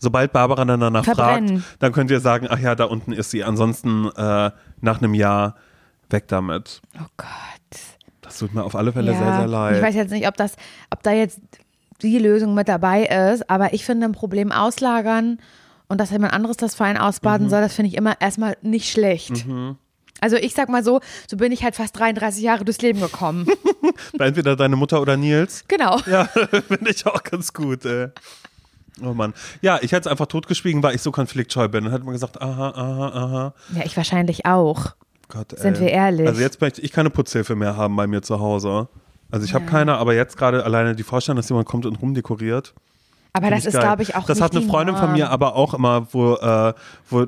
Sobald 0.00 0.32
Barbara 0.32 0.64
dann 0.64 0.78
danach 0.78 1.04
Verbrennen. 1.04 1.58
fragt, 1.62 1.82
dann 1.82 1.92
könnt 1.92 2.12
ihr 2.12 2.20
sagen, 2.20 2.46
ach 2.48 2.60
ja, 2.60 2.76
da 2.76 2.84
unten 2.84 3.10
ist 3.12 3.32
sie. 3.32 3.42
Ansonsten 3.42 4.06
äh, 4.14 4.50
nach 4.80 4.98
einem 4.98 5.12
Jahr 5.12 5.56
weg 6.08 6.28
damit. 6.28 6.82
Oh 6.96 7.06
Gott. 7.16 7.28
Das 8.20 8.38
tut 8.38 8.54
mir 8.54 8.62
auf 8.62 8.76
alle 8.76 8.92
Fälle 8.92 9.10
Ja, 9.10 9.18
sehr, 9.18 9.36
sehr 9.38 9.46
leid. 9.48 9.76
Ich 9.76 9.82
weiß 9.82 9.94
jetzt 9.96 10.10
nicht, 10.12 10.28
ob 10.28 10.36
das, 10.36 10.54
ob 10.90 11.02
da 11.02 11.10
jetzt 11.10 11.40
die 12.02 12.18
Lösung 12.18 12.54
mit 12.54 12.68
dabei 12.68 13.04
ist, 13.32 13.48
aber 13.50 13.72
ich 13.72 13.84
finde 13.84 14.06
ein 14.06 14.12
Problem 14.12 14.52
auslagern 14.52 15.38
und 15.88 16.00
dass 16.00 16.10
jemand 16.10 16.32
anderes 16.32 16.56
das 16.56 16.74
für 16.74 16.84
einen 16.84 16.98
ausbaden 16.98 17.46
Mhm. 17.46 17.50
soll, 17.50 17.60
das 17.60 17.74
finde 17.74 17.88
ich 17.90 17.96
immer 17.96 18.20
erstmal 18.20 18.56
nicht 18.62 18.90
schlecht. 18.90 19.44
Also 20.20 20.36
ich 20.36 20.54
sag 20.54 20.68
mal 20.68 20.82
so, 20.84 21.00
so 21.28 21.36
bin 21.36 21.52
ich 21.52 21.62
halt 21.64 21.76
fast 21.76 21.96
33 21.98 22.42
Jahre 22.42 22.64
durchs 22.64 22.82
Leben 22.82 23.00
gekommen. 23.00 23.46
Entweder 24.18 24.56
deine 24.56 24.76
Mutter 24.76 25.00
oder 25.00 25.16
Nils. 25.16 25.64
genau. 25.68 25.98
Ja, 26.06 26.24
finde 26.26 26.90
ich 26.90 27.06
auch 27.06 27.22
ganz 27.22 27.52
gut, 27.52 27.84
ey. 27.84 28.08
Oh 29.00 29.14
Mann. 29.14 29.32
Ja, 29.62 29.78
ich 29.80 29.92
hätte 29.92 30.02
es 30.02 30.06
einfach 30.08 30.26
totgeschwiegen, 30.26 30.82
weil 30.82 30.94
ich 30.96 31.02
so 31.02 31.12
konfliktscheu 31.12 31.68
bin. 31.68 31.84
Dann 31.84 31.92
hätte 31.92 32.04
man 32.04 32.14
gesagt, 32.14 32.42
aha, 32.42 32.70
aha, 32.70 33.08
aha. 33.08 33.54
Ja, 33.76 33.84
ich 33.84 33.96
wahrscheinlich 33.96 34.44
auch. 34.44 34.94
Gott, 35.28 35.52
ey. 35.52 35.60
Sind 35.60 35.78
wir 35.78 35.88
ehrlich? 35.90 36.26
Also 36.26 36.40
jetzt 36.40 36.60
möchte 36.60 36.80
ich 36.80 36.90
keine 36.90 37.10
Putzhilfe 37.10 37.54
mehr 37.54 37.76
haben 37.76 37.94
bei 37.94 38.08
mir 38.08 38.22
zu 38.22 38.40
Hause. 38.40 38.88
Also 39.30 39.44
ich 39.44 39.54
habe 39.54 39.64
Ja. 39.64 39.70
keine, 39.70 39.96
aber 39.96 40.14
jetzt 40.14 40.36
gerade 40.36 40.64
alleine 40.64 40.94
die 40.94 41.02
Vorstellung, 41.02 41.36
dass 41.36 41.48
jemand 41.48 41.66
kommt 41.68 41.86
und 41.86 42.00
rumdekoriert. 42.00 42.74
Aber 43.32 43.50
das 43.50 43.66
ist, 43.66 43.78
glaube 43.78 44.02
ich, 44.02 44.16
auch 44.16 44.24
Das 44.24 44.40
hat 44.40 44.56
eine 44.56 44.64
Freundin 44.66 44.96
von 44.96 45.06
Norm. 45.06 45.14
mir 45.16 45.30
aber 45.30 45.54
auch 45.54 45.74
immer, 45.74 46.06
wo, 46.12 46.34
äh, 46.34 46.72
wo 47.10 47.26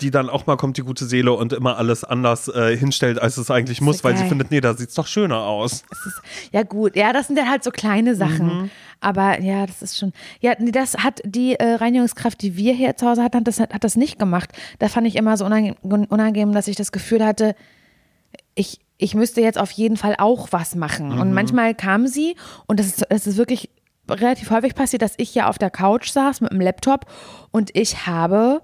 die 0.00 0.10
dann 0.10 0.28
auch 0.28 0.46
mal 0.46 0.56
kommt, 0.56 0.76
die 0.76 0.82
gute 0.82 1.06
Seele, 1.06 1.32
und 1.32 1.52
immer 1.54 1.78
alles 1.78 2.04
anders 2.04 2.48
äh, 2.48 2.76
hinstellt, 2.76 3.20
als 3.20 3.36
es 3.38 3.50
eigentlich 3.50 3.80
muss, 3.80 4.04
weil 4.04 4.14
sie 4.16 4.26
findet, 4.28 4.50
nee, 4.50 4.60
da 4.60 4.74
sieht 4.74 4.90
es 4.90 4.94
doch 4.94 5.06
schöner 5.06 5.38
aus. 5.40 5.84
Ist, 6.06 6.22
ja 6.52 6.62
gut, 6.64 6.96
ja, 6.96 7.12
das 7.14 7.28
sind 7.28 7.36
dann 7.38 7.48
halt 7.48 7.64
so 7.64 7.70
kleine 7.70 8.14
Sachen. 8.14 8.46
Mhm. 8.46 8.70
Aber 9.00 9.40
ja, 9.40 9.64
das 9.66 9.82
ist 9.82 9.98
schon. 9.98 10.12
Ja, 10.40 10.52
nee, 10.58 10.70
das 10.70 10.98
hat 10.98 11.20
die 11.24 11.54
äh, 11.54 11.74
Reinigungskraft, 11.76 12.40
die 12.42 12.56
wir 12.56 12.74
hier 12.74 12.96
zu 12.96 13.06
Hause 13.06 13.22
hatten, 13.22 13.38
hat 13.38 13.46
das, 13.46 13.60
hat 13.60 13.84
das 13.84 13.96
nicht 13.96 14.18
gemacht. 14.18 14.50
Da 14.80 14.88
fand 14.88 15.06
ich 15.06 15.16
immer 15.16 15.36
so 15.36 15.44
unangenehm, 15.46 15.76
unangenehm 15.82 16.52
dass 16.52 16.68
ich 16.68 16.76
das 16.76 16.92
Gefühl 16.92 17.24
hatte, 17.24 17.54
ich, 18.56 18.80
ich 18.98 19.14
müsste 19.14 19.40
jetzt 19.40 19.58
auf 19.58 19.70
jeden 19.70 19.96
Fall 19.96 20.16
auch 20.18 20.48
was 20.50 20.74
machen. 20.74 21.10
Mhm. 21.10 21.20
Und 21.20 21.32
manchmal 21.32 21.74
kam 21.76 22.08
sie 22.08 22.34
und 22.66 22.80
das 22.80 22.86
ist, 22.86 23.06
das 23.08 23.26
ist 23.28 23.36
wirklich 23.36 23.70
relativ 24.08 24.50
häufig 24.50 24.74
passiert, 24.74 25.02
dass 25.02 25.14
ich 25.18 25.34
ja 25.34 25.48
auf 25.48 25.58
der 25.58 25.70
Couch 25.70 26.10
saß 26.10 26.40
mit 26.40 26.52
dem 26.52 26.60
Laptop 26.60 27.06
und 27.50 27.70
ich 27.74 28.06
habe 28.06 28.62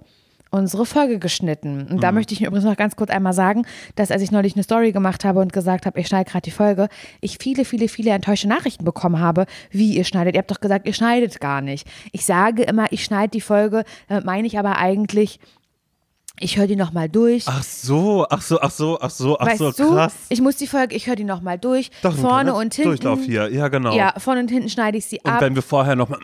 unsere 0.50 0.84
Folge 0.84 1.18
geschnitten. 1.18 1.86
Und 1.90 2.02
da 2.02 2.12
möchte 2.12 2.34
ich 2.34 2.42
übrigens 2.42 2.64
noch 2.64 2.76
ganz 2.76 2.94
kurz 2.94 3.10
einmal 3.10 3.32
sagen, 3.32 3.64
dass 3.94 4.10
als 4.10 4.20
ich 4.20 4.30
neulich 4.30 4.54
eine 4.54 4.62
Story 4.62 4.92
gemacht 4.92 5.24
habe 5.24 5.40
und 5.40 5.52
gesagt 5.52 5.86
habe, 5.86 5.98
ich 5.98 6.06
schneide 6.06 6.30
gerade 6.30 6.42
die 6.42 6.50
Folge, 6.50 6.88
ich 7.22 7.38
viele, 7.40 7.64
viele, 7.64 7.88
viele 7.88 8.10
enttäuschte 8.10 8.48
Nachrichten 8.48 8.84
bekommen 8.84 9.18
habe, 9.18 9.46
wie 9.70 9.96
ihr 9.96 10.04
schneidet. 10.04 10.34
Ihr 10.34 10.40
habt 10.40 10.50
doch 10.50 10.60
gesagt, 10.60 10.86
ihr 10.86 10.92
schneidet 10.92 11.40
gar 11.40 11.62
nicht. 11.62 11.88
Ich 12.12 12.26
sage 12.26 12.64
immer, 12.64 12.92
ich 12.92 13.02
schneide 13.02 13.30
die 13.30 13.40
Folge, 13.40 13.84
damit 14.08 14.26
meine 14.26 14.46
ich 14.46 14.58
aber 14.58 14.76
eigentlich, 14.76 15.40
ich 16.42 16.56
höre 16.56 16.66
die 16.66 16.76
nochmal 16.76 17.08
durch. 17.08 17.44
Ach 17.46 17.62
so, 17.62 18.26
ach 18.28 18.42
so, 18.42 18.60
ach 18.60 18.70
so, 18.70 18.98
ach 19.00 19.10
so, 19.10 19.38
ach 19.38 19.46
weißt 19.46 19.58
so, 19.58 19.70
du, 19.72 19.90
krass. 19.94 20.14
ich 20.28 20.40
muss 20.40 20.56
die 20.56 20.66
Folge, 20.66 20.94
ich 20.94 21.06
höre 21.06 21.16
die 21.16 21.24
nochmal 21.24 21.58
durch, 21.58 21.90
Doch, 22.02 22.14
vorne 22.16 22.54
und 22.54 22.74
hinten. 22.74 22.90
Durchlauf 22.90 23.20
hier, 23.24 23.48
ja 23.52 23.68
genau. 23.68 23.94
Ja, 23.96 24.14
vorne 24.18 24.40
und 24.40 24.48
hinten 24.50 24.68
schneide 24.68 24.98
ich 24.98 25.06
sie 25.06 25.20
Und 25.22 25.30
ab. 25.30 25.40
wenn 25.40 25.54
wir 25.54 25.62
vorher 25.62 25.94
nochmal, 25.96 26.18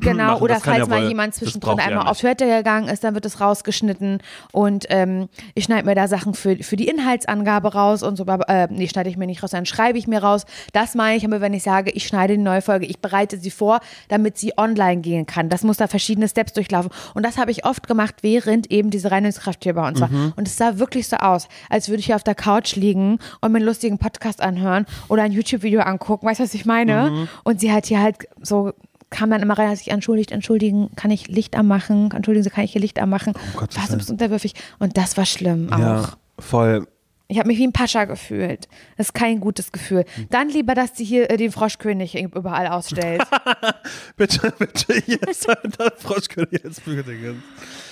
Genau, 0.00 0.24
machen, 0.32 0.42
oder 0.42 0.60
falls 0.60 0.78
ja 0.78 0.86
mal 0.86 1.02
wohl- 1.02 1.08
jemand 1.08 1.34
zwischendrin 1.34 1.78
einmal 1.78 2.06
auf 2.08 2.20
Toilette 2.20 2.46
gegangen 2.46 2.88
ist, 2.88 3.04
dann 3.04 3.14
wird 3.14 3.26
es 3.26 3.40
rausgeschnitten 3.40 4.18
und 4.52 4.86
ähm, 4.88 5.28
ich 5.54 5.64
schneide 5.64 5.86
mir 5.86 5.94
da 5.94 6.08
Sachen 6.08 6.34
für, 6.34 6.56
für 6.56 6.76
die 6.76 6.88
Inhaltsangabe 6.88 7.72
raus 7.74 8.02
und 8.02 8.16
so, 8.16 8.24
äh, 8.24 8.68
nee, 8.70 8.88
schneide 8.88 9.10
ich 9.10 9.16
mir 9.16 9.26
nicht 9.26 9.42
raus, 9.42 9.50
dann 9.50 9.66
schreibe 9.66 9.98
ich 9.98 10.06
mir 10.06 10.22
raus. 10.22 10.44
Das 10.72 10.94
meine 10.94 11.16
ich 11.16 11.24
aber, 11.24 11.40
wenn 11.40 11.52
ich 11.54 11.62
sage, 11.62 11.90
ich 11.90 12.06
schneide 12.06 12.36
die 12.36 12.42
neue 12.42 12.62
Folge, 12.62 12.86
ich 12.86 13.00
bereite 13.00 13.38
sie 13.38 13.50
vor, 13.50 13.80
damit 14.08 14.38
sie 14.38 14.52
online 14.56 15.00
gehen 15.00 15.26
kann. 15.26 15.48
Das 15.48 15.62
muss 15.62 15.76
da 15.76 15.86
verschiedene 15.86 16.28
Steps 16.28 16.52
durchlaufen 16.52 16.90
und 17.14 17.24
das 17.24 17.38
habe 17.38 17.50
ich 17.50 17.64
oft 17.64 17.86
gemacht, 17.86 18.16
während 18.22 18.70
eben 18.70 18.90
diese 18.90 19.10
Reinigungskraft 19.10 19.62
hier 19.64 19.74
bei 19.74 19.86
uns 19.86 19.98
Mhm. 20.00 20.02
war 20.02 20.32
und 20.36 20.46
es 20.48 20.56
sah 20.56 20.78
wirklich 20.78 21.08
so 21.08 21.16
aus, 21.16 21.48
als 21.68 21.88
würde 21.88 22.00
ich 22.00 22.06
hier 22.06 22.16
auf 22.16 22.24
der 22.24 22.34
Couch 22.34 22.76
liegen 22.76 23.18
und 23.40 23.52
mir 23.52 23.58
einen 23.58 23.66
lustigen 23.66 23.98
Podcast 23.98 24.40
anhören 24.40 24.86
oder 25.08 25.22
ein 25.22 25.32
YouTube-Video 25.32 25.80
angucken, 25.82 26.26
weißt 26.26 26.40
du, 26.40 26.44
was 26.44 26.54
ich 26.54 26.64
meine? 26.66 27.10
Mhm. 27.10 27.28
Und 27.44 27.60
sie 27.60 27.72
hat 27.72 27.86
hier 27.86 28.00
halt 28.00 28.16
so 28.40 28.72
kam 29.10 29.30
dann 29.30 29.42
immer 29.42 29.58
rein, 29.58 29.68
als 29.68 29.80
ich 29.80 29.90
entschuldigt, 29.90 30.30
entschuldigen, 30.32 30.90
kann 30.96 31.10
ich 31.10 31.28
Licht 31.28 31.56
anmachen? 31.56 32.10
Entschuldigen 32.12 32.44
Sie, 32.44 32.50
kann 32.50 32.64
ich 32.64 32.72
hier 32.72 32.80
Licht 32.80 32.98
anmachen? 32.98 33.34
Gottes 33.56 33.76
Was, 33.76 33.88
du 33.88 33.96
bist 33.96 34.10
unterwürfig. 34.10 34.54
Und 34.78 34.96
das 34.96 35.16
war 35.16 35.26
schlimm 35.26 35.72
auch. 35.72 35.78
ja, 35.78 36.12
voll. 36.38 36.86
Ich 37.30 37.38
habe 37.38 37.46
mich 37.46 37.58
wie 37.58 37.66
ein 37.66 37.72
Pascha 37.72 38.06
gefühlt. 38.06 38.68
Das 38.96 39.08
ist 39.08 39.12
kein 39.12 39.38
gutes 39.38 39.70
Gefühl. 39.70 40.04
Dann 40.30 40.48
lieber, 40.48 40.74
dass 40.74 40.96
sie 40.96 41.04
hier 41.04 41.30
äh, 41.30 41.36
den 41.36 41.52
Froschkönig 41.52 42.20
überall 42.20 42.66
ausstellt. 42.66 43.22
Bitte, 44.16 44.52
bitte, 44.58 44.94
jetzt, 45.06 45.46
der 45.46 45.92
Froschkönig 45.96 46.60
jetzt 46.64 46.84
Bügedingens. 46.84 47.36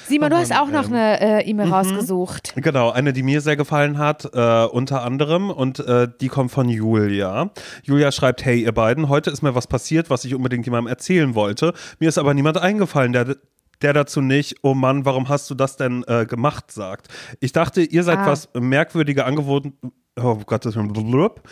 Simon, 0.09 0.31
du 0.31 0.37
hast 0.37 0.53
auch 0.53 0.68
ähm, 0.68 0.73
noch 0.73 0.87
eine 0.87 1.21
äh, 1.21 1.49
E-Mail 1.49 1.66
mhm. 1.66 1.73
rausgesucht. 1.73 2.55
Genau, 2.57 2.90
eine, 2.90 3.12
die 3.12 3.23
mir 3.23 3.40
sehr 3.40 3.57
gefallen 3.57 3.99
hat, 3.99 4.25
äh, 4.33 4.64
unter 4.64 5.03
anderem, 5.03 5.51
und 5.51 5.81
äh, 5.81 6.09
die 6.21 6.29
kommt 6.29 6.51
von 6.51 6.68
Julia. 6.68 7.51
Julia 7.83 8.11
schreibt, 8.11 8.44
hey 8.44 8.62
ihr 8.62 8.73
beiden, 8.73 9.09
heute 9.09 9.31
ist 9.31 9.42
mir 9.42 9.55
was 9.55 9.66
passiert, 9.66 10.09
was 10.09 10.25
ich 10.25 10.35
unbedingt 10.35 10.64
jemandem 10.64 10.88
erzählen 10.88 11.35
wollte. 11.35 11.75
Mir 11.99 12.09
ist 12.09 12.18
aber 12.18 12.33
niemand 12.33 12.57
eingefallen, 12.59 13.12
der, 13.12 13.37
der 13.83 13.92
dazu 13.92 14.21
nicht, 14.21 14.57
oh 14.62 14.75
Mann, 14.75 15.05
warum 15.05 15.29
hast 15.29 15.51
du 15.51 15.55
das 15.55 15.77
denn 15.77 16.05
äh, 16.07 16.25
gemacht, 16.25 16.73
sagt. 16.73 17.09
Ich 17.40 17.53
dachte, 17.53 17.83
ihr 17.83 18.03
seid 18.03 18.18
Ah. 18.18 18.27
was 18.27 18.49
merkwürdige 18.55 19.27
Angewohnheiten, 19.27 19.92
oh 20.21 20.37
Gottes 20.47 20.75
Willen, 20.75 20.92
blub. 20.92 21.42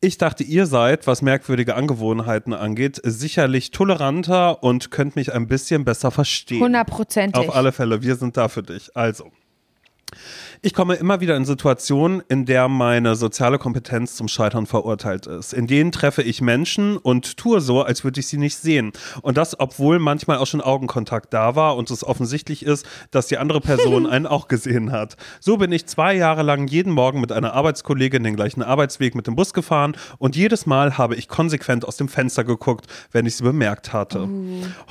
Ich 0.00 0.16
dachte, 0.16 0.44
ihr 0.44 0.66
seid, 0.66 1.08
was 1.08 1.22
merkwürdige 1.22 1.74
Angewohnheiten 1.74 2.54
angeht, 2.54 3.00
sicherlich 3.02 3.72
toleranter 3.72 4.62
und 4.62 4.92
könnt 4.92 5.16
mich 5.16 5.32
ein 5.32 5.48
bisschen 5.48 5.84
besser 5.84 6.12
verstehen. 6.12 6.60
Hundertprozentig. 6.60 7.48
Auf 7.48 7.54
alle 7.54 7.72
Fälle, 7.72 8.00
wir 8.00 8.14
sind 8.14 8.36
da 8.36 8.46
für 8.46 8.62
dich. 8.62 8.96
Also. 8.96 9.32
Ich 10.60 10.74
komme 10.74 10.96
immer 10.96 11.20
wieder 11.20 11.36
in 11.36 11.44
Situationen, 11.44 12.20
in 12.28 12.44
der 12.44 12.68
meine 12.68 13.14
soziale 13.14 13.58
Kompetenz 13.58 14.16
zum 14.16 14.26
Scheitern 14.26 14.66
verurteilt 14.66 15.26
ist. 15.28 15.52
In 15.52 15.68
denen 15.68 15.92
treffe 15.92 16.22
ich 16.22 16.40
Menschen 16.40 16.96
und 16.96 17.36
tue 17.36 17.60
so, 17.60 17.82
als 17.82 18.02
würde 18.02 18.18
ich 18.18 18.26
sie 18.26 18.38
nicht 18.38 18.56
sehen. 18.56 18.90
Und 19.22 19.36
das, 19.36 19.58
obwohl 19.60 20.00
manchmal 20.00 20.38
auch 20.38 20.48
schon 20.48 20.60
Augenkontakt 20.60 21.32
da 21.32 21.54
war 21.54 21.76
und 21.76 21.90
es 21.92 22.02
offensichtlich 22.02 22.64
ist, 22.64 22.86
dass 23.12 23.28
die 23.28 23.38
andere 23.38 23.60
Person 23.60 24.06
einen 24.08 24.26
auch 24.26 24.48
gesehen 24.48 24.90
hat. 24.90 25.16
So 25.38 25.58
bin 25.58 25.70
ich 25.70 25.86
zwei 25.86 26.14
Jahre 26.14 26.42
lang 26.42 26.66
jeden 26.66 26.92
Morgen 26.92 27.20
mit 27.20 27.30
einer 27.30 27.52
Arbeitskollegin 27.52 28.24
den 28.24 28.34
gleichen 28.34 28.62
Arbeitsweg 28.62 29.14
mit 29.14 29.28
dem 29.28 29.36
Bus 29.36 29.54
gefahren 29.54 29.96
und 30.18 30.34
jedes 30.34 30.66
Mal 30.66 30.98
habe 30.98 31.14
ich 31.14 31.28
konsequent 31.28 31.86
aus 31.86 31.96
dem 31.96 32.08
Fenster 32.08 32.42
geguckt, 32.42 32.86
wenn 33.12 33.26
ich 33.26 33.36
sie 33.36 33.44
bemerkt 33.44 33.92
hatte. 33.92 34.28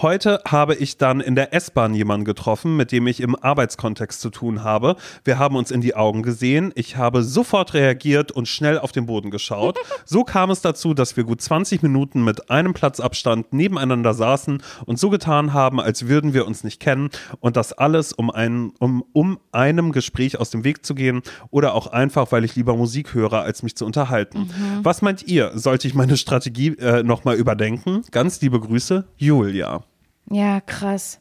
Heute 0.01 0.39
habe 0.47 0.75
ich 0.75 0.97
dann 0.97 1.19
in 1.19 1.35
der 1.35 1.53
S-Bahn 1.53 1.93
jemanden 1.93 2.25
getroffen, 2.25 2.77
mit 2.77 2.93
dem 2.93 3.05
ich 3.07 3.19
im 3.19 3.35
Arbeitskontext 3.35 4.21
zu 4.21 4.29
tun 4.29 4.63
habe. 4.63 4.95
Wir 5.23 5.39
haben 5.39 5.55
uns 5.55 5.71
in 5.71 5.81
die 5.81 5.95
Augen 5.95 6.23
gesehen. 6.23 6.71
Ich 6.75 6.97
habe 6.97 7.23
sofort 7.23 7.73
reagiert 7.73 8.31
und 8.31 8.47
schnell 8.47 8.79
auf 8.79 8.91
den 8.91 9.05
Boden 9.05 9.31
geschaut. 9.31 9.77
So 10.05 10.23
kam 10.23 10.51
es 10.51 10.61
dazu, 10.61 10.93
dass 10.93 11.17
wir 11.17 11.25
gut 11.25 11.41
20 11.41 11.83
Minuten 11.83 12.23
mit 12.23 12.49
einem 12.49 12.73
Platzabstand 12.73 13.51
nebeneinander 13.51 14.13
saßen 14.13 14.61
und 14.85 14.99
so 14.99 15.09
getan 15.09 15.53
haben, 15.53 15.81
als 15.81 16.07
würden 16.07 16.33
wir 16.33 16.47
uns 16.47 16.63
nicht 16.63 16.79
kennen 16.79 17.09
und 17.39 17.57
das 17.57 17.73
alles, 17.73 18.13
um, 18.13 18.31
ein, 18.31 18.71
um, 18.79 19.03
um 19.11 19.39
einem 19.51 19.91
Gespräch 19.91 20.39
aus 20.39 20.49
dem 20.49 20.63
Weg 20.63 20.85
zu 20.85 20.95
gehen 20.95 21.23
oder 21.49 21.73
auch 21.73 21.87
einfach, 21.87 22.31
weil 22.31 22.45
ich 22.45 22.55
lieber 22.55 22.75
Musik 22.77 23.13
höre, 23.13 23.41
als 23.41 23.63
mich 23.63 23.75
zu 23.75 23.85
unterhalten. 23.85 24.49
Was 24.81 25.01
meint 25.01 25.23
ihr? 25.23 25.51
Sollte 25.55 25.87
ich 25.87 25.93
meine 25.93 26.15
Strategie 26.15 26.77
äh, 26.77 27.03
nochmal 27.03 27.35
überdenken? 27.35 28.03
Ganz 28.11 28.39
liebe 28.41 28.59
Grüße, 28.59 29.07
Julia. 29.17 29.83
Ja, 30.29 30.61
krass. 30.61 31.19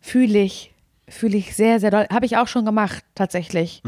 Fühle 0.00 0.40
ich. 0.40 0.72
Fühle 1.08 1.36
ich 1.36 1.54
sehr, 1.54 1.80
sehr 1.80 1.90
doll. 1.90 2.06
Habe 2.12 2.26
ich 2.26 2.36
auch 2.36 2.48
schon 2.48 2.64
gemacht, 2.64 3.04
tatsächlich. 3.14 3.82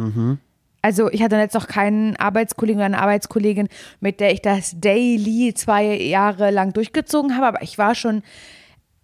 Also 0.82 1.10
ich 1.10 1.22
hatte 1.22 1.36
jetzt 1.36 1.54
noch 1.54 1.66
keinen 1.66 2.16
Arbeitskollegen 2.16 2.78
oder 2.78 2.86
eine 2.86 3.00
Arbeitskollegin, 3.00 3.68
mit 4.00 4.20
der 4.20 4.32
ich 4.32 4.42
das 4.42 4.78
Daily 4.78 5.52
zwei 5.54 5.96
Jahre 5.96 6.50
lang 6.50 6.72
durchgezogen 6.72 7.36
habe, 7.36 7.46
aber 7.46 7.62
ich 7.62 7.78
war 7.78 7.94
schon, 7.94 8.22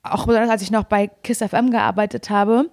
auch 0.02 0.26
besonders 0.26 0.50
als 0.50 0.62
ich 0.62 0.70
noch 0.70 0.84
bei 0.84 1.08
KISS 1.08 1.42
FM 1.42 1.70
gearbeitet 1.70 2.30
habe 2.30 2.70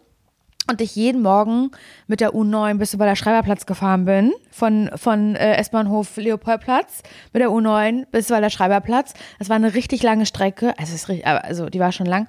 und 0.69 0.81
ich 0.81 0.95
jeden 0.95 1.23
Morgen 1.23 1.71
mit 2.07 2.21
der 2.21 2.33
U9 2.33 2.77
bis 2.77 2.93
über 2.93 3.05
der 3.05 3.15
Schreiberplatz 3.15 3.65
gefahren 3.65 4.05
bin, 4.05 4.31
von, 4.51 4.91
von 4.95 5.35
äh, 5.35 5.55
S-Bahnhof 5.55 6.17
Leopoldplatz 6.17 7.01
mit 7.33 7.41
der 7.41 7.49
U9 7.49 8.05
bis 8.11 8.29
über 8.29 8.39
der 8.39 8.51
Schreiberplatz. 8.51 9.13
Das 9.39 9.49
war 9.49 9.55
eine 9.55 9.73
richtig 9.73 10.03
lange 10.03 10.27
Strecke, 10.27 10.77
also, 10.77 10.93
ist, 10.93 11.25
also 11.25 11.69
die 11.69 11.79
war 11.79 11.91
schon 11.91 12.05
lang. 12.05 12.27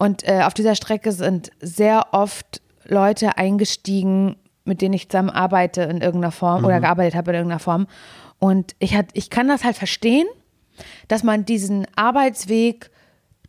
Und 0.00 0.26
äh, 0.26 0.44
auf 0.44 0.54
dieser 0.54 0.76
Strecke 0.76 1.12
sind 1.12 1.50
sehr 1.60 2.06
oft 2.12 2.62
Leute 2.86 3.36
eingestiegen, 3.36 4.36
mit 4.64 4.80
denen 4.80 4.94
ich 4.94 5.10
zusammen 5.10 5.28
arbeite 5.28 5.82
in 5.82 6.00
irgendeiner 6.00 6.32
Form 6.32 6.64
oder 6.64 6.80
gearbeitet 6.80 7.14
habe 7.14 7.32
in 7.32 7.36
irgendeiner 7.36 7.60
Form. 7.60 7.86
Und 8.38 8.74
ich, 8.78 8.94
hat, 8.94 9.08
ich 9.12 9.28
kann 9.28 9.46
das 9.46 9.62
halt 9.62 9.76
verstehen, 9.76 10.26
dass 11.08 11.22
man 11.22 11.44
diesen 11.44 11.86
Arbeitsweg 11.96 12.90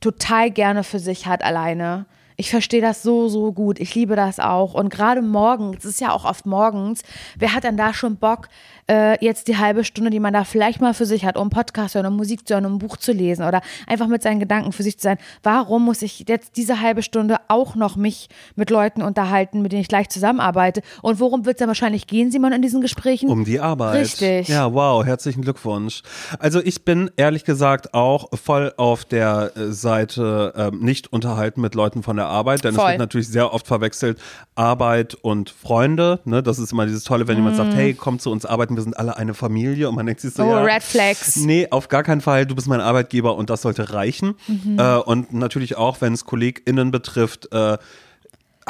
total 0.02 0.52
gerne 0.52 0.84
für 0.84 1.00
sich 1.00 1.26
hat 1.26 1.42
alleine. 1.42 2.06
Ich 2.36 2.50
verstehe 2.50 2.82
das 2.82 3.02
so, 3.02 3.30
so 3.30 3.54
gut. 3.54 3.80
Ich 3.80 3.96
liebe 3.96 4.18
das 4.18 4.42
auch. 4.42 4.74
Und 4.74 4.90
gerade 4.90 5.22
morgens, 5.22 5.86
es 5.86 5.92
ist 5.92 6.02
ja 6.02 6.12
auch 6.12 6.26
oft 6.26 6.46
morgens, 6.46 7.04
wer 7.38 7.54
hat 7.54 7.64
dann 7.64 7.78
da 7.78 7.94
schon 7.94 8.18
Bock, 8.18 8.50
äh, 8.88 9.24
jetzt 9.24 9.48
die 9.48 9.58
halbe 9.58 9.84
Stunde, 9.84 10.10
die 10.10 10.20
man 10.20 10.34
da 10.34 10.44
vielleicht 10.44 10.82
mal 10.82 10.94
für 10.94 11.06
sich 11.06 11.26
hat, 11.26 11.38
um 11.38 11.50
Podcast 11.50 11.94
zu 11.94 12.00
hören, 12.00 12.12
um 12.12 12.18
Musik 12.18 12.48
zu 12.48 12.54
hören, 12.54 12.66
um 12.66 12.74
ein 12.76 12.80
Buch 12.80 12.98
zu 12.98 13.12
lesen 13.12 13.46
oder 13.46 13.62
einfach 13.88 14.08
mit 14.08 14.22
seinen 14.22 14.40
Gedanken 14.40 14.72
für 14.72 14.84
sich 14.84 14.98
zu 14.98 15.04
sein, 15.04 15.18
warum 15.44 15.86
muss 15.86 16.02
ich 16.02 16.26
jetzt 16.28 16.58
diese 16.58 16.82
halbe 16.82 17.04
Stunde 17.04 17.38
auch 17.48 17.76
noch 17.76 17.96
mich 17.96 18.30
mit 18.56 18.70
Leuten 18.70 19.02
unterhalten, 19.02 19.62
mit 19.62 19.72
denen 19.72 19.82
ich 19.82 19.88
gleich 19.88 20.10
zusammenarbeite? 20.10 20.82
Und 21.02 21.20
worum 21.20 21.46
wird 21.46 21.56
es 21.56 21.60
dann 21.60 21.68
wahrscheinlich 21.68 22.08
gehen, 22.08 22.32
Simon, 22.32 22.54
in 22.54 22.62
diesen 22.62 22.82
Gesprächen? 22.82 23.30
Um 23.30 23.46
die 23.46 23.60
Arbeit. 23.60 24.02
Richtig. 24.02 24.48
Ja, 24.48 24.74
wow, 24.74 25.06
herzlichen 25.06 25.42
Glückwunsch. 25.42 26.02
Also 26.40 26.62
ich 26.64 26.84
bin 26.86 27.12
ehrlich 27.18 27.46
gesagt 27.46 27.94
auch 27.94 28.30
voll 28.34 28.74
auf 28.78 29.06
der 29.06 29.52
äh, 29.56 29.72
Seite 29.72 30.54
ähm, 30.56 30.80
nicht 30.80 31.12
unterhalten 31.12 31.62
mit 31.62 31.76
Leuten 31.76 32.04
von 32.04 32.16
der 32.18 32.28
Arbeit, 32.28 32.64
denn 32.64 32.76
Voll. 32.76 32.86
es 32.86 32.90
wird 32.92 33.00
natürlich 33.00 33.28
sehr 33.28 33.54
oft 33.54 33.68
verwechselt 33.68 34.20
Arbeit 34.56 35.16
und 35.16 35.50
Freunde. 35.50 36.20
Ne? 36.26 36.44
Das 36.44 36.60
ist 36.60 36.72
immer 36.72 36.86
dieses 36.86 37.04
Tolle, 37.04 37.28
wenn 37.28 37.38
jemand 37.38 37.58
sagt, 37.58 37.74
hey, 37.74 37.94
komm 37.94 38.20
zu 38.20 38.32
uns 38.32 38.46
arbeiten, 38.46 38.76
wir 38.76 38.81
sind 38.82 38.98
alle 38.98 39.18
eine 39.18 39.34
Familie 39.34 39.90
und 39.90 39.96
man 39.96 40.06
denkt 40.06 40.22
sich 40.22 40.34
so, 40.34 40.44
oh, 40.44 40.50
ja, 40.50 40.64
Red 40.64 40.84
Flags. 40.84 41.38
Nee, 41.38 41.68
auf 41.70 41.88
gar 41.88 42.04
keinen 42.04 42.22
Fall. 42.22 42.46
Du 42.46 42.56
bist 42.56 42.68
mein 42.68 42.82
Arbeitgeber 42.82 43.36
und 43.36 43.50
das 43.50 43.62
sollte 43.62 43.94
reichen. 43.94 44.36
Mhm. 44.48 44.78
Äh, 44.80 44.98
und 44.98 45.34
natürlich 45.34 45.78
auch, 45.78 46.02
wenn 46.02 46.14
es 46.14 46.26
KollegInnen 46.26 46.92
betrifft, 46.92 47.52
äh, 47.52 47.78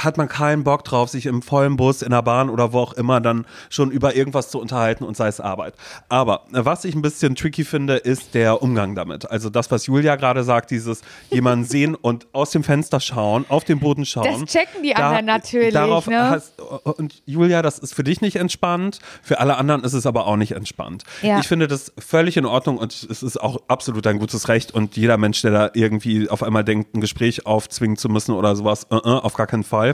hat 0.03 0.17
man 0.17 0.27
keinen 0.27 0.63
Bock 0.63 0.83
drauf, 0.83 1.09
sich 1.09 1.25
im 1.25 1.41
vollen 1.41 1.77
Bus, 1.77 2.01
in 2.01 2.11
der 2.11 2.21
Bahn 2.21 2.49
oder 2.49 2.73
wo 2.73 2.79
auch 2.79 2.93
immer 2.93 3.21
dann 3.21 3.45
schon 3.69 3.91
über 3.91 4.15
irgendwas 4.15 4.49
zu 4.49 4.59
unterhalten 4.59 5.03
und 5.03 5.17
sei 5.17 5.27
es 5.27 5.39
Arbeit. 5.39 5.73
Aber 6.09 6.45
äh, 6.53 6.65
was 6.65 6.85
ich 6.85 6.95
ein 6.95 7.01
bisschen 7.01 7.35
tricky 7.35 7.63
finde, 7.63 7.97
ist 7.97 8.33
der 8.33 8.61
Umgang 8.61 8.95
damit. 8.95 9.29
Also 9.29 9.49
das, 9.49 9.71
was 9.71 9.85
Julia 9.85 10.15
gerade 10.15 10.43
sagt, 10.43 10.71
dieses 10.71 11.01
jemanden 11.29 11.65
sehen 11.65 11.95
und 11.95 12.27
aus 12.33 12.51
dem 12.51 12.63
Fenster 12.63 12.99
schauen, 12.99 13.45
auf 13.49 13.63
den 13.63 13.79
Boden 13.79 14.05
schauen. 14.05 14.41
Das 14.41 14.51
checken 14.51 14.83
die 14.83 14.95
anderen 14.95 15.25
natürlich, 15.25 15.73
Darauf 15.73 16.07
ne? 16.07 16.29
hast, 16.29 16.59
und 16.61 17.21
Julia, 17.25 17.61
das 17.61 17.79
ist 17.79 17.93
für 17.93 18.03
dich 18.03 18.21
nicht 18.21 18.35
entspannt, 18.35 18.99
für 19.21 19.39
alle 19.39 19.57
anderen 19.57 19.83
ist 19.83 19.93
es 19.93 20.05
aber 20.05 20.27
auch 20.27 20.37
nicht 20.37 20.53
entspannt. 20.53 21.03
Ja. 21.21 21.39
Ich 21.39 21.47
finde 21.47 21.67
das 21.67 21.91
völlig 21.97 22.37
in 22.37 22.45
Ordnung 22.45 22.77
und 22.77 22.91
es 23.09 23.23
ist 23.23 23.41
auch 23.41 23.61
absolut 23.67 24.05
ein 24.07 24.19
gutes 24.19 24.47
Recht 24.47 24.73
und 24.73 24.97
jeder 24.97 25.17
Mensch, 25.17 25.41
der 25.41 25.51
da 25.51 25.69
irgendwie 25.73 26.29
auf 26.29 26.43
einmal 26.43 26.63
denkt, 26.63 26.95
ein 26.95 27.01
Gespräch 27.01 27.45
aufzwingen 27.45 27.97
zu 27.97 28.09
müssen 28.09 28.33
oder 28.33 28.55
sowas, 28.55 28.87
äh, 28.89 28.95
äh, 28.95 28.99
auf 28.99 29.33
gar 29.33 29.47
keinen 29.47 29.63
Fall. 29.63 29.90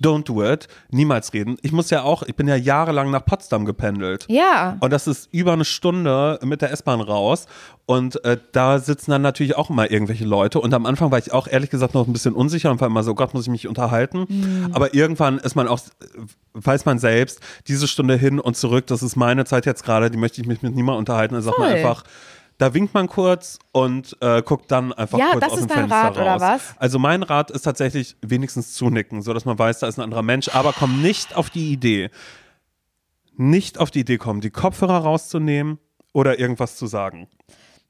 Don't 0.00 0.24
do 0.24 0.44
it. 0.44 0.68
Niemals 0.90 1.32
reden. 1.32 1.56
Ich 1.62 1.72
muss 1.72 1.90
ja 1.90 2.02
auch, 2.02 2.22
ich 2.22 2.34
bin 2.34 2.48
ja 2.48 2.56
jahrelang 2.56 3.10
nach 3.10 3.24
Potsdam 3.24 3.64
gependelt. 3.64 4.26
Ja. 4.28 4.76
Und 4.80 4.92
das 4.92 5.06
ist 5.06 5.28
über 5.32 5.52
eine 5.52 5.64
Stunde 5.64 6.38
mit 6.42 6.62
der 6.62 6.72
S-Bahn 6.72 7.00
raus. 7.00 7.46
Und 7.86 8.24
äh, 8.24 8.38
da 8.52 8.78
sitzen 8.78 9.10
dann 9.10 9.22
natürlich 9.22 9.56
auch 9.56 9.70
immer 9.70 9.90
irgendwelche 9.90 10.24
Leute. 10.24 10.60
Und 10.60 10.72
am 10.72 10.86
Anfang 10.86 11.10
war 11.10 11.18
ich 11.18 11.32
auch 11.32 11.48
ehrlich 11.48 11.70
gesagt 11.70 11.94
noch 11.94 12.06
ein 12.06 12.12
bisschen 12.12 12.34
unsicher 12.34 12.70
und 12.70 12.80
war 12.80 12.88
immer 12.88 13.02
so, 13.02 13.14
Gott, 13.14 13.34
muss 13.34 13.44
ich 13.44 13.50
mich 13.50 13.66
unterhalten. 13.66 14.26
Mhm. 14.28 14.70
Aber 14.72 14.94
irgendwann 14.94 15.38
ist 15.38 15.56
man 15.56 15.68
auch, 15.68 15.80
weiß 16.54 16.84
man 16.84 16.98
selbst, 16.98 17.40
diese 17.66 17.88
Stunde 17.88 18.16
hin 18.16 18.38
und 18.38 18.56
zurück, 18.56 18.86
das 18.86 19.02
ist 19.02 19.16
meine 19.16 19.44
Zeit 19.44 19.66
jetzt 19.66 19.84
gerade, 19.84 20.10
die 20.10 20.18
möchte 20.18 20.40
ich 20.40 20.46
mich 20.46 20.62
mit 20.62 20.74
niemandem 20.74 21.00
unterhalten. 21.00 21.34
Dann 21.34 21.42
sagt 21.42 21.58
man 21.58 21.72
einfach, 21.72 22.04
da 22.62 22.72
winkt 22.74 22.94
man 22.94 23.08
kurz 23.08 23.58
und 23.72 24.16
äh, 24.20 24.40
guckt 24.42 24.70
dann 24.70 24.92
einfach 24.92 25.18
Ja, 25.18 25.32
kurz 25.32 25.40
das 25.44 25.52
aus 25.54 25.58
ist 25.58 25.64
dem 25.70 25.76
dein 25.76 25.78
Fenster 25.88 25.96
Rat, 25.96 26.16
oder 26.16 26.32
raus. 26.34 26.40
was? 26.40 26.74
Also 26.78 26.98
mein 27.00 27.22
Rat 27.24 27.50
ist 27.50 27.62
tatsächlich 27.62 28.16
wenigstens 28.22 28.74
zunicken, 28.74 29.20
so 29.20 29.34
dass 29.34 29.44
man 29.44 29.58
weiß, 29.58 29.80
da 29.80 29.88
ist 29.88 29.98
ein 29.98 30.02
anderer 30.02 30.22
Mensch, 30.22 30.48
aber 30.54 30.72
komm 30.72 31.02
nicht 31.02 31.34
auf 31.36 31.50
die 31.50 31.72
Idee, 31.72 32.10
nicht 33.36 33.78
auf 33.78 33.90
die 33.90 34.00
Idee 34.00 34.18
kommen, 34.18 34.40
die 34.40 34.50
Kopfhörer 34.50 34.98
rauszunehmen 34.98 35.78
oder 36.12 36.38
irgendwas 36.38 36.76
zu 36.76 36.86
sagen. 36.86 37.28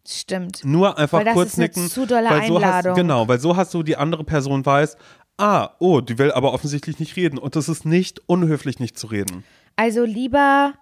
Stimmt. 0.09 0.65
Nur 0.65 0.99
einfach 0.99 1.19
Weil 1.19 1.25
das 1.27 1.35
kurz 1.35 1.57
nicken. 1.59 1.89
zu 1.89 2.07
dolle 2.07 2.29
weil 2.31 2.47
so 2.47 2.57
Einladung. 2.57 2.93
hast, 2.93 2.97
genau, 2.97 3.29
weil 3.29 3.41
so 3.41 3.57
hast 3.57 3.73
du 3.75 3.83
die 3.83 3.97
andere 3.97 4.25
Person 4.25 4.65
weiß, 4.65 4.97
ah, 5.39 5.71
oh, 5.81 6.01
die 6.01 6.19
will 6.19 6.33
aber 6.33 6.53
offensichtlich 6.53 6.99
nicht 6.99 7.17
reden 7.17 7.39
und 7.39 7.55
es 7.57 7.69
ist 7.69 7.85
nicht 7.85 8.21
unhöflich, 8.27 8.81
nicht 8.81 8.99
zu 8.99 9.07
reden. 9.09 9.45
Also 9.77 10.05
lieber 10.05 10.75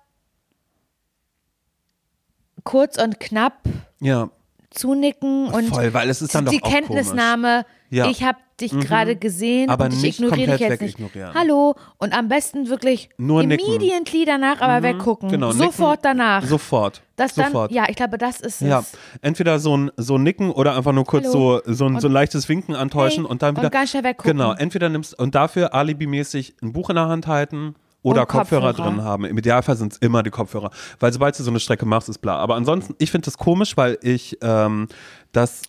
kurz 2.65 3.03
und 3.03 3.21
knapp 3.21 3.55
Ja, 4.01 4.31
zunicken 4.71 5.49
und 5.49 5.69
voll, 5.69 5.93
weil 5.93 6.09
es 6.11 6.23
ist 6.23 6.35
dann 6.35 6.45
doch 6.45 6.53
die 6.53 6.61
Kenntnisnahme, 6.61 7.65
Ja. 7.91 8.07
ich 8.09 8.23
habe 8.23 8.39
dich 8.61 8.79
gerade 8.79 9.17
gesehen 9.17 9.71
Aber 9.71 9.87
und 9.87 9.93
ich 9.95 10.21
ignoriere 10.21 10.53
dich 10.53 10.61
jetzt 10.61 10.83
nicht. 10.83 10.99
Hallo 11.35 11.75
und 11.97 12.13
am 12.17 12.29
besten 12.29 12.69
wirklich 12.69 13.09
Nur 13.17 13.43
nicken. 13.43 13.67
immediately 13.67 14.25
danach 14.27 14.61
aber 14.61 14.83
weggucken. 14.87 15.31
genau. 15.31 15.51
Sofort 15.53 16.05
nicken, 16.05 16.19
danach. 16.19 16.45
Sofort. 16.45 17.03
das 17.17 17.35
dann, 17.35 17.47
sofort. 17.47 17.73
ja, 17.73 17.87
ich 17.89 17.97
glaube, 17.97 18.19
das 18.19 18.41
ist 18.41 18.61
Ja, 18.61 18.81
es. 18.81 18.93
entweder 19.23 19.59
so 19.59 19.77
ein, 19.77 19.91
so 19.97 20.19
Nicken 20.19 20.51
oder 20.51 20.77
einfach 20.77 20.93
nur 20.93 21.05
kurz 21.05 21.25
Hallo. 21.29 21.61
so, 21.65 21.73
so, 21.73 21.87
ein, 21.87 22.01
so 22.01 22.09
ein 22.09 22.13
leichtes 22.13 22.49
Winken 22.51 22.75
antäuschen 22.77 23.25
Hey, 23.25 23.31
und 23.31 23.41
dann 23.43 23.55
und 23.57 23.63
wieder. 23.63 23.71
ganz 23.71 23.91
schnell 23.91 24.05
weggucken. 24.05 24.33
Genau, 24.37 24.53
entweder 24.53 24.89
nimmst 24.91 25.19
und 25.19 25.35
dafür 25.35 25.75
alibimäßig 25.75 26.55
ein 26.63 26.73
Buch 26.75 26.91
in 26.91 26.97
der 26.97 27.09
Hand 27.09 27.27
halten 27.27 27.75
oder 28.03 28.27
Kopfhörer, 28.27 28.69
Kopfhörer. 28.69 28.91
drin 28.91 29.05
haben. 29.05 29.25
Im 29.25 29.37
Idealfall 29.37 29.77
sind 29.77 29.93
es 29.93 29.99
immer 29.99 30.23
die 30.23 30.31
Kopfhörer. 30.31 30.71
Weil 30.99 31.13
sobald 31.13 31.39
du 31.39 31.43
so 31.43 31.51
eine 31.51 31.61
Strecke 31.61 31.87
machst, 31.87 32.09
ist 32.09 32.19
bla. 32.19 32.37
Aber 32.37 32.55
ansonsten, 32.57 32.95
ich 32.99 33.11
finde 33.11 33.27
das 33.27 33.37
komisch, 33.37 33.77
weil 33.77 33.99
ich 34.03 34.39
ähm, 34.43 34.89
das 35.33 35.63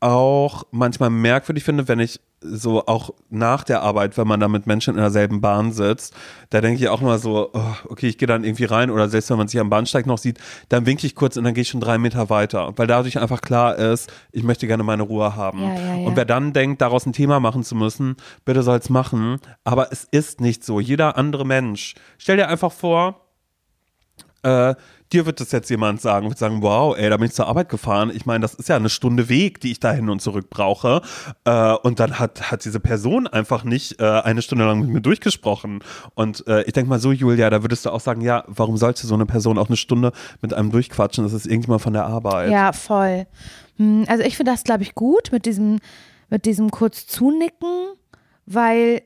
auch 0.00 0.64
manchmal 0.70 1.10
merkwürdig 1.10 1.62
finde, 1.62 1.86
wenn 1.86 2.00
ich 2.00 2.20
so 2.42 2.86
auch 2.86 3.10
nach 3.28 3.64
der 3.64 3.82
Arbeit, 3.82 4.16
wenn 4.16 4.26
man 4.26 4.40
da 4.40 4.48
mit 4.48 4.66
Menschen 4.66 4.94
in 4.94 5.00
derselben 5.00 5.40
Bahn 5.40 5.72
sitzt, 5.72 6.14
da 6.48 6.60
denke 6.60 6.80
ich 6.80 6.88
auch 6.88 7.02
immer 7.02 7.18
so, 7.18 7.50
oh, 7.52 7.74
okay, 7.88 8.08
ich 8.08 8.18
gehe 8.18 8.28
dann 8.28 8.44
irgendwie 8.44 8.64
rein 8.64 8.90
oder 8.90 9.08
selbst 9.08 9.30
wenn 9.30 9.36
man 9.36 9.48
sich 9.48 9.60
am 9.60 9.68
Bahnsteig 9.68 10.06
noch 10.06 10.18
sieht, 10.18 10.38
dann 10.68 10.86
winke 10.86 11.06
ich 11.06 11.14
kurz 11.14 11.36
und 11.36 11.44
dann 11.44 11.54
gehe 11.54 11.62
ich 11.62 11.68
schon 11.68 11.80
drei 11.80 11.98
Meter 11.98 12.30
weiter, 12.30 12.72
weil 12.76 12.86
dadurch 12.86 13.18
einfach 13.18 13.42
klar 13.42 13.76
ist, 13.76 14.10
ich 14.32 14.42
möchte 14.42 14.66
gerne 14.66 14.82
meine 14.82 15.02
Ruhe 15.02 15.36
haben. 15.36 15.62
Ja, 15.62 15.74
ja, 15.74 15.96
ja. 15.96 16.06
Und 16.06 16.16
wer 16.16 16.24
dann 16.24 16.52
denkt, 16.52 16.80
daraus 16.80 17.04
ein 17.06 17.12
Thema 17.12 17.40
machen 17.40 17.62
zu 17.62 17.74
müssen, 17.74 18.16
bitte 18.44 18.62
soll 18.62 18.78
es 18.78 18.88
machen, 18.88 19.38
aber 19.64 19.92
es 19.92 20.04
ist 20.04 20.40
nicht 20.40 20.64
so. 20.64 20.80
Jeder 20.80 21.18
andere 21.18 21.44
Mensch. 21.44 21.94
Stell 22.16 22.36
dir 22.38 22.48
einfach 22.48 22.72
vor, 22.72 23.29
äh, 24.42 24.74
dir 25.12 25.26
wird 25.26 25.40
das 25.40 25.52
jetzt 25.52 25.68
jemand 25.70 26.00
sagen, 26.00 26.28
wird 26.28 26.38
sagen, 26.38 26.62
wow, 26.62 26.96
ey, 26.96 27.10
da 27.10 27.16
bin 27.16 27.26
ich 27.26 27.32
zur 27.32 27.46
Arbeit 27.48 27.68
gefahren. 27.68 28.10
Ich 28.14 28.26
meine, 28.26 28.42
das 28.42 28.54
ist 28.54 28.68
ja 28.68 28.76
eine 28.76 28.88
Stunde 28.88 29.28
Weg, 29.28 29.60
die 29.60 29.72
ich 29.72 29.80
da 29.80 29.92
hin 29.92 30.08
und 30.08 30.20
zurück 30.22 30.50
brauche. 30.50 31.02
Äh, 31.44 31.72
und 31.74 32.00
dann 32.00 32.18
hat, 32.18 32.50
hat 32.50 32.64
diese 32.64 32.80
Person 32.80 33.26
einfach 33.26 33.64
nicht 33.64 34.00
äh, 34.00 34.04
eine 34.04 34.42
Stunde 34.42 34.64
lang 34.64 34.80
mit 34.80 34.90
mir 34.90 35.00
durchgesprochen. 35.00 35.80
Und 36.14 36.46
äh, 36.46 36.62
ich 36.62 36.72
denke 36.72 36.88
mal 36.88 37.00
so, 37.00 37.12
Julia, 37.12 37.50
da 37.50 37.62
würdest 37.62 37.86
du 37.86 37.90
auch 37.90 38.00
sagen, 38.00 38.20
ja, 38.20 38.44
warum 38.46 38.76
sollte 38.76 39.06
so 39.06 39.14
eine 39.14 39.26
Person 39.26 39.58
auch 39.58 39.68
eine 39.68 39.76
Stunde 39.76 40.12
mit 40.40 40.54
einem 40.54 40.70
durchquatschen? 40.70 41.24
Das 41.24 41.32
ist 41.32 41.46
irgendjemand 41.46 41.82
von 41.82 41.92
der 41.92 42.06
Arbeit. 42.06 42.50
Ja, 42.50 42.72
voll. 42.72 43.26
Hm, 43.76 44.04
Also 44.08 44.22
ich 44.24 44.36
finde 44.36 44.52
das, 44.52 44.64
glaube 44.64 44.82
ich, 44.82 44.94
gut 44.94 45.32
mit 45.32 45.44
diesem, 45.46 45.80
mit 46.28 46.44
diesem 46.44 46.70
kurz 46.70 47.06
zunicken, 47.06 47.94
weil 48.46 49.02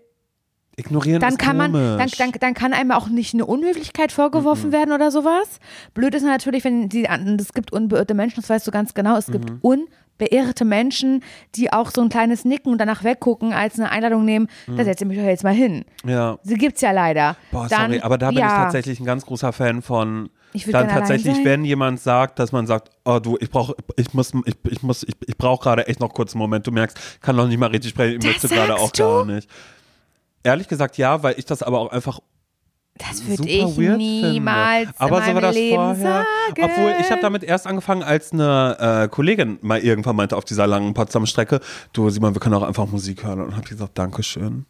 Ignorieren 0.76 1.20
dann 1.20 1.36
kann 1.36 1.56
man, 1.56 1.72
dann, 1.72 2.10
dann, 2.18 2.32
dann 2.40 2.54
kann 2.54 2.72
einem 2.72 2.90
auch 2.90 3.08
nicht 3.08 3.34
eine 3.34 3.46
Unhöflichkeit 3.46 4.10
vorgeworfen 4.10 4.72
werden 4.72 4.92
oder 4.92 5.10
sowas. 5.10 5.60
Blöd 5.94 6.14
ist 6.14 6.24
natürlich, 6.24 6.64
wenn 6.64 6.88
die 6.88 7.06
es 7.06 7.52
gibt 7.52 7.72
unbeirrte 7.72 8.14
Menschen, 8.14 8.40
das 8.40 8.50
weißt 8.50 8.66
du 8.66 8.70
ganz 8.70 8.94
genau, 8.94 9.16
es 9.16 9.26
gibt 9.26 9.52
unbeirrte 9.62 10.64
Menschen, 10.64 11.22
die 11.54 11.72
auch 11.72 11.90
so 11.90 12.00
ein 12.02 12.08
kleines 12.08 12.44
Nicken 12.44 12.72
und 12.72 12.78
danach 12.78 13.04
weggucken, 13.04 13.52
als 13.52 13.78
eine 13.78 13.90
Einladung 13.90 14.24
nehmen, 14.24 14.48
da 14.66 14.84
setze 14.84 15.04
ich 15.04 15.08
mich 15.08 15.18
doch 15.18 15.24
jetzt 15.24 15.44
mal 15.44 15.54
hin. 15.54 15.84
ja. 16.04 16.38
Sie 16.42 16.54
gibt's 16.54 16.80
ja 16.80 16.90
leider. 16.90 17.36
Boah, 17.52 17.68
dann, 17.68 17.92
sorry, 17.92 18.00
aber 18.00 18.18
da 18.18 18.28
bin 18.30 18.38
ja, 18.38 18.46
ich 18.46 18.52
tatsächlich 18.52 19.00
ein 19.00 19.06
ganz 19.06 19.24
großer 19.24 19.52
Fan 19.52 19.82
von. 19.82 20.30
Ich 20.56 20.66
dann 20.66 20.88
tatsächlich, 20.88 21.44
wenn 21.44 21.64
jemand 21.64 21.98
sagt, 21.98 22.38
dass 22.38 22.52
man 22.52 22.68
sagt, 22.68 22.90
oh 23.04 23.18
du, 23.18 23.36
ich 23.40 23.50
brauche, 23.50 23.74
ich 23.96 24.14
muss, 24.14 24.32
ich, 24.44 24.54
ich 24.70 24.82
muss, 24.84 25.02
ich, 25.02 25.14
ich 25.26 25.36
brauche 25.36 25.64
gerade 25.64 25.88
echt 25.88 25.98
noch 25.98 26.14
kurz 26.14 26.32
einen 26.32 26.42
Moment. 26.42 26.64
Du 26.64 26.70
merkst, 26.70 27.20
kann 27.20 27.34
noch 27.34 27.48
nicht 27.48 27.58
mal 27.58 27.70
richtig 27.70 27.90
sprechen, 27.90 28.18
ich 28.18 28.24
Das 28.24 28.42
möchte 28.42 28.48
gerade 28.48 28.76
auch 28.76 28.92
du? 28.92 29.02
gar 29.02 29.24
nicht. 29.24 29.48
Ehrlich 30.44 30.68
gesagt, 30.68 30.98
ja, 30.98 31.22
weil 31.22 31.34
ich 31.38 31.46
das 31.46 31.62
aber 31.62 31.80
auch 31.80 31.90
einfach 31.90 32.20
Das 32.98 33.26
würde 33.26 33.48
ich 33.48 33.76
niemals 33.76 34.90
finde. 34.90 35.00
Aber 35.00 35.18
in 35.18 35.24
so 35.24 35.34
war 35.34 35.40
das 35.40 35.54
Leben 35.56 35.76
vorher. 35.76 35.96
sagen. 35.96 36.26
Obwohl 36.62 36.94
ich 37.00 37.10
habe 37.10 37.20
damit 37.20 37.42
erst 37.42 37.66
angefangen, 37.66 38.04
als 38.04 38.32
eine 38.32 38.76
äh, 39.04 39.08
Kollegin 39.08 39.58
mal 39.62 39.80
irgendwann 39.80 40.14
meinte 40.14 40.36
auf 40.36 40.44
dieser 40.44 40.66
langen 40.66 40.94
Potsdam-Strecke, 40.94 41.60
du 41.92 42.10
Simon, 42.10 42.34
wir 42.34 42.40
können 42.40 42.54
auch 42.54 42.62
einfach 42.62 42.86
Musik 42.86 43.24
hören. 43.24 43.40
Und 43.40 43.56
habe 43.56 43.66
gesagt, 43.66 43.98
Dankeschön. 43.98 44.66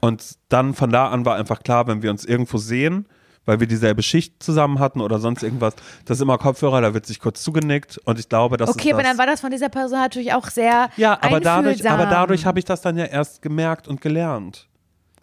Und 0.00 0.36
dann 0.48 0.74
von 0.74 0.90
da 0.90 1.08
an 1.08 1.26
war 1.26 1.36
einfach 1.36 1.62
klar, 1.62 1.86
wenn 1.88 2.02
wir 2.02 2.10
uns 2.10 2.24
irgendwo 2.24 2.56
sehen, 2.58 3.06
weil 3.48 3.60
wir 3.60 3.66
dieselbe 3.66 4.02
Schicht 4.02 4.42
zusammen 4.42 4.78
hatten 4.78 5.00
oder 5.00 5.18
sonst 5.18 5.42
irgendwas, 5.42 5.74
das 6.04 6.18
ist 6.18 6.22
immer 6.22 6.36
Kopfhörer, 6.38 6.80
da 6.82 6.92
wird 6.94 7.06
sich 7.06 7.18
kurz 7.18 7.42
zugenickt 7.42 7.98
und 8.04 8.18
ich 8.20 8.28
glaube, 8.28 8.58
das 8.58 8.68
Okay, 8.70 8.88
ist 8.88 8.92
aber 8.94 9.02
das. 9.02 9.10
dann 9.12 9.18
war 9.18 9.26
das 9.26 9.40
von 9.40 9.50
dieser 9.50 9.70
Person 9.70 9.98
natürlich 9.98 10.34
auch 10.34 10.48
sehr 10.48 10.90
ja, 10.96 11.18
aber 11.20 11.40
dadurch, 11.40 11.88
aber 11.90 12.06
dadurch 12.06 12.44
habe 12.44 12.58
ich 12.58 12.66
das 12.66 12.82
dann 12.82 12.98
ja 12.98 13.06
erst 13.06 13.40
gemerkt 13.42 13.88
und 13.88 14.00
gelernt. 14.00 14.66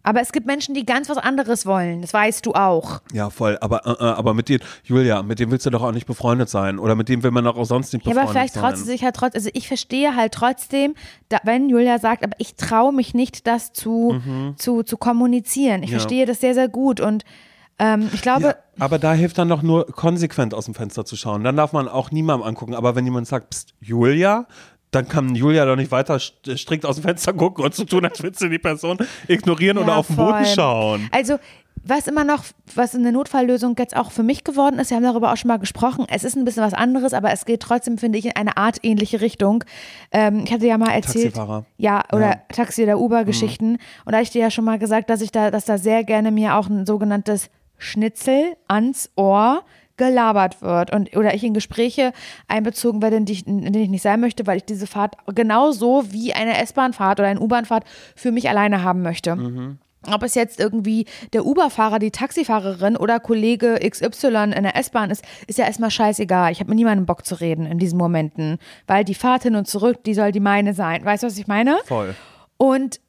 Aber 0.07 0.21
es 0.21 0.31
gibt 0.31 0.45
Menschen, 0.45 0.75
die 0.75 0.85
ganz 0.85 1.09
was 1.09 1.17
anderes 1.17 1.65
wollen. 1.65 2.03
Das 2.03 2.13
weißt 2.13 2.45
du 2.45 2.53
auch. 2.53 3.01
Ja, 3.11 3.31
voll. 3.31 3.57
Aber, 3.59 3.87
äh, 3.87 3.91
äh, 3.91 4.03
aber 4.07 4.35
mit 4.35 4.49
denen, 4.49 4.61
Julia, 4.83 5.23
mit 5.23 5.39
dem 5.39 5.49
willst 5.49 5.65
du 5.65 5.71
doch 5.71 5.81
auch 5.81 5.91
nicht 5.93 6.05
befreundet 6.05 6.47
sein. 6.47 6.77
Oder 6.77 6.93
mit 6.93 7.09
dem 7.09 7.23
will 7.23 7.31
man 7.31 7.43
doch 7.43 7.57
auch 7.57 7.63
sonst 7.65 7.91
nicht 7.91 8.05
Ja, 8.05 8.11
befreundet 8.11 8.29
aber 8.29 8.31
vielleicht 8.39 8.53
sein. 8.53 8.61
traut 8.63 8.77
sie 8.77 8.83
sich 8.83 9.03
halt 9.03 9.15
trotzdem. 9.15 9.39
Also 9.39 9.49
ich 9.53 9.67
verstehe 9.67 10.15
halt 10.15 10.31
trotzdem, 10.31 10.93
da, 11.29 11.39
wenn 11.43 11.69
Julia 11.69 11.97
sagt, 11.97 12.23
aber 12.23 12.35
ich 12.37 12.53
traue 12.53 12.93
mich 12.93 13.15
nicht, 13.15 13.47
das 13.47 13.73
zu, 13.73 14.21
zu, 14.57 14.83
zu 14.83 14.97
kommunizieren. 14.97 15.81
Ich 15.81 15.89
Mhm. 15.89 15.93
Ja. 15.95 15.99
verstehe 15.99 16.25
das 16.27 16.39
sehr, 16.39 16.53
sehr 16.53 16.67
gut. 16.69 16.99
Und 16.99 17.23
ähm, 17.79 18.09
ich 18.13 18.21
glaube, 18.21 18.43
Ja, 18.45 18.55
aber 18.79 18.99
da 18.99 19.13
hilft 19.13 19.37
dann 19.37 19.49
doch 19.49 19.61
nur 19.61 19.85
konsequent 19.87 20.53
aus 20.53 20.65
dem 20.65 20.73
Fenster 20.73 21.05
zu 21.05 21.15
schauen. 21.15 21.43
Dann 21.43 21.55
darf 21.57 21.73
man 21.73 21.87
auch 21.87 22.11
niemandem 22.11 22.47
angucken. 22.47 22.73
Aber 22.75 22.95
wenn 22.95 23.05
jemand 23.05 23.27
sagt, 23.27 23.49
Psst, 23.51 23.73
Julia, 23.81 24.47
dann 24.91 25.07
kann 25.09 25.35
Julia 25.35 25.65
doch 25.65 25.75
nicht 25.75 25.91
weiter 25.91 26.15
st- 26.15 26.57
strikt 26.57 26.85
aus 26.85 26.95
dem 26.95 27.03
Fenster 27.03 27.33
gucken 27.33 27.65
und 27.65 27.75
so 27.75 27.83
tun, 27.83 28.05
als 28.05 28.21
würdest 28.23 28.41
du 28.41 28.49
die 28.49 28.59
Person 28.59 28.97
ignorieren 29.27 29.77
oder 29.77 29.87
Ja, 29.93 29.95
auf 29.97 30.07
den 30.07 30.15
Boden 30.15 30.45
voll. 30.45 30.55
schauen. 30.55 31.09
Also 31.11 31.37
was 31.87 32.07
immer 32.07 32.23
noch, 32.23 32.43
was 32.73 32.95
eine 32.95 33.11
Notfalllösung 33.11 33.75
jetzt 33.77 33.95
auch 33.95 34.09
für 34.09 34.23
mich 34.23 34.43
geworden 34.43 34.79
ist, 34.79 34.89
wir 34.89 34.97
haben 34.97 35.03
darüber 35.03 35.31
auch 35.31 35.37
schon 35.37 35.49
mal 35.49 35.57
gesprochen, 35.59 36.05
es 36.09 36.23
ist 36.23 36.35
ein 36.35 36.43
bisschen 36.43 36.63
was 36.63 36.73
anderes, 36.73 37.13
aber 37.13 37.31
es 37.31 37.45
geht 37.45 37.59
trotzdem, 37.59 37.99
finde 37.99 38.17
ich, 38.17 38.25
in 38.25 38.35
eine 38.35 38.57
Art 38.57 38.79
ähnliche 38.81 39.21
Richtung. 39.21 39.63
Ähm, 40.11 40.43
ich 40.45 40.51
hatte 40.51 40.65
ja 40.65 40.79
mal 40.79 40.89
erzählt, 40.91 41.35
Taxifahrer. 41.35 41.65
ja, 41.77 42.03
oder 42.11 42.27
Ja. 42.29 42.35
Taxi- 42.53 42.81
oder 42.83 42.97
Uber-Geschichten. 42.99 43.73
Und 43.73 43.79
da 44.07 44.13
habe 44.13 44.23
ich 44.23 44.31
dir 44.31 44.41
ja 44.41 44.49
schon 44.49 44.65
mal 44.65 44.79
gesagt, 44.79 45.11
dass 45.11 45.21
ich 45.21 45.31
da, 45.31 45.51
dass 45.51 45.65
da 45.65 45.77
sehr 45.77 46.03
gerne 46.03 46.31
mir 46.31 46.55
auch 46.55 46.67
ein 46.69 46.87
sogenanntes 46.87 47.49
Schnitzel 47.85 48.57
ans 48.67 49.09
Ohr 49.15 49.63
gelabert 49.97 50.61
wird 50.61 50.93
und 50.93 51.15
oder 51.15 51.33
ich 51.33 51.43
in 51.43 51.53
Gespräche 51.53 52.11
einbezogen 52.47 53.01
werde, 53.01 53.15
in, 53.15 53.25
die 53.25 53.33
ich, 53.33 53.47
in 53.47 53.61
denen 53.61 53.85
ich 53.85 53.89
nicht 53.89 54.01
sein 54.01 54.19
möchte, 54.19 54.45
weil 54.45 54.57
ich 54.57 54.65
diese 54.65 54.87
Fahrt 54.87 55.15
genauso 55.33 56.11
wie 56.11 56.33
eine 56.33 56.57
S-Bahn-Fahrt 56.57 57.19
oder 57.19 57.29
eine 57.29 57.39
U-Bahn-Fahrt 57.39 57.85
für 58.15 58.31
mich 58.31 58.49
alleine 58.49 58.83
haben 58.83 59.01
möchte. 59.01 59.77
Ob 60.11 60.21
es 60.23 60.35
jetzt 60.35 60.59
irgendwie 60.59 61.05
der 61.33 61.45
Uber-Fahrer, 61.45 61.99
die 61.99 62.11
Taxifahrerin 62.11 62.97
oder 62.97 63.19
Kollege 63.19 63.79
XY 63.89 64.51
in 64.55 64.63
der 64.63 64.75
S-Bahn 64.75 65.09
ist, 65.09 65.23
ist 65.47 65.57
ja 65.57 65.65
erstmal 65.65 65.91
scheißegal. 65.91 66.51
Ich 66.51 66.59
habe 66.59 66.69
mit 66.69 66.77
niemandem 66.77 67.05
Bock 67.05 67.25
zu 67.25 67.39
reden 67.39 67.65
in 67.65 67.79
diesen 67.79 67.97
Momenten, 67.97 68.59
weil 68.87 69.03
die 69.03 69.15
Fahrt 69.15 69.43
hin 69.43 69.55
und 69.55 69.67
zurück, 69.67 70.03
die 70.03 70.13
soll 70.13 70.31
die 70.31 70.39
meine 70.39 70.73
sein. 70.73 71.03
Weißt 71.03 71.23
du, 71.23 71.27
was 71.27 71.37
ich 71.37 71.47
meine? 71.47 71.77
Voll. 71.85 72.15
Und 72.57 72.99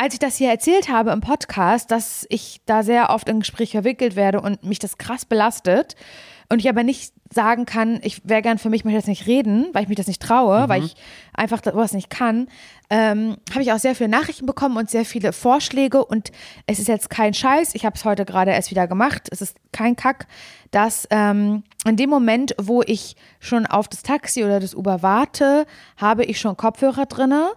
als 0.00 0.14
ich 0.14 0.18
das 0.18 0.36
hier 0.36 0.48
erzählt 0.48 0.88
habe 0.88 1.10
im 1.10 1.20
Podcast, 1.20 1.90
dass 1.90 2.24
ich 2.30 2.62
da 2.64 2.82
sehr 2.82 3.10
oft 3.10 3.28
in 3.28 3.40
Gespräche 3.40 3.72
verwickelt 3.82 4.16
werde 4.16 4.40
und 4.40 4.64
mich 4.64 4.78
das 4.78 4.96
krass 4.96 5.26
belastet 5.26 5.94
und 6.48 6.58
ich 6.58 6.70
aber 6.70 6.84
nicht 6.84 7.12
sagen 7.30 7.66
kann, 7.66 8.00
ich 8.02 8.22
wäre 8.24 8.40
gern 8.40 8.56
für 8.56 8.70
mich, 8.70 8.86
möchte 8.86 8.98
das 8.98 9.08
nicht 9.08 9.26
reden, 9.26 9.68
weil 9.74 9.82
ich 9.82 9.88
mich 9.90 9.98
das 9.98 10.06
nicht 10.06 10.22
traue, 10.22 10.70
weil 10.70 10.84
ich 10.84 10.96
einfach 11.34 11.60
sowas 11.62 11.92
nicht 11.92 12.08
kann, 12.08 12.48
ähm, 12.88 13.36
habe 13.50 13.60
ich 13.60 13.72
auch 13.72 13.78
sehr 13.78 13.94
viele 13.94 14.08
Nachrichten 14.08 14.46
bekommen 14.46 14.78
und 14.78 14.88
sehr 14.88 15.04
viele 15.04 15.34
Vorschläge 15.34 16.02
und 16.02 16.32
es 16.66 16.78
ist 16.78 16.88
jetzt 16.88 17.10
kein 17.10 17.34
Scheiß, 17.34 17.74
ich 17.74 17.84
habe 17.84 17.96
es 17.96 18.06
heute 18.06 18.24
gerade 18.24 18.52
erst 18.52 18.70
wieder 18.70 18.88
gemacht, 18.88 19.28
es 19.30 19.42
ist 19.42 19.58
kein 19.70 19.96
Kack, 19.96 20.28
dass 20.70 21.06
ähm, 21.10 21.62
in 21.86 21.96
dem 21.96 22.08
Moment, 22.08 22.54
wo 22.58 22.80
ich 22.80 23.16
schon 23.38 23.66
auf 23.66 23.86
das 23.86 24.02
Taxi 24.02 24.44
oder 24.44 24.60
das 24.60 24.74
Uber 24.74 25.02
warte, 25.02 25.66
habe 25.98 26.24
ich 26.24 26.40
schon 26.40 26.56
Kopfhörer 26.56 27.04
drinne 27.04 27.50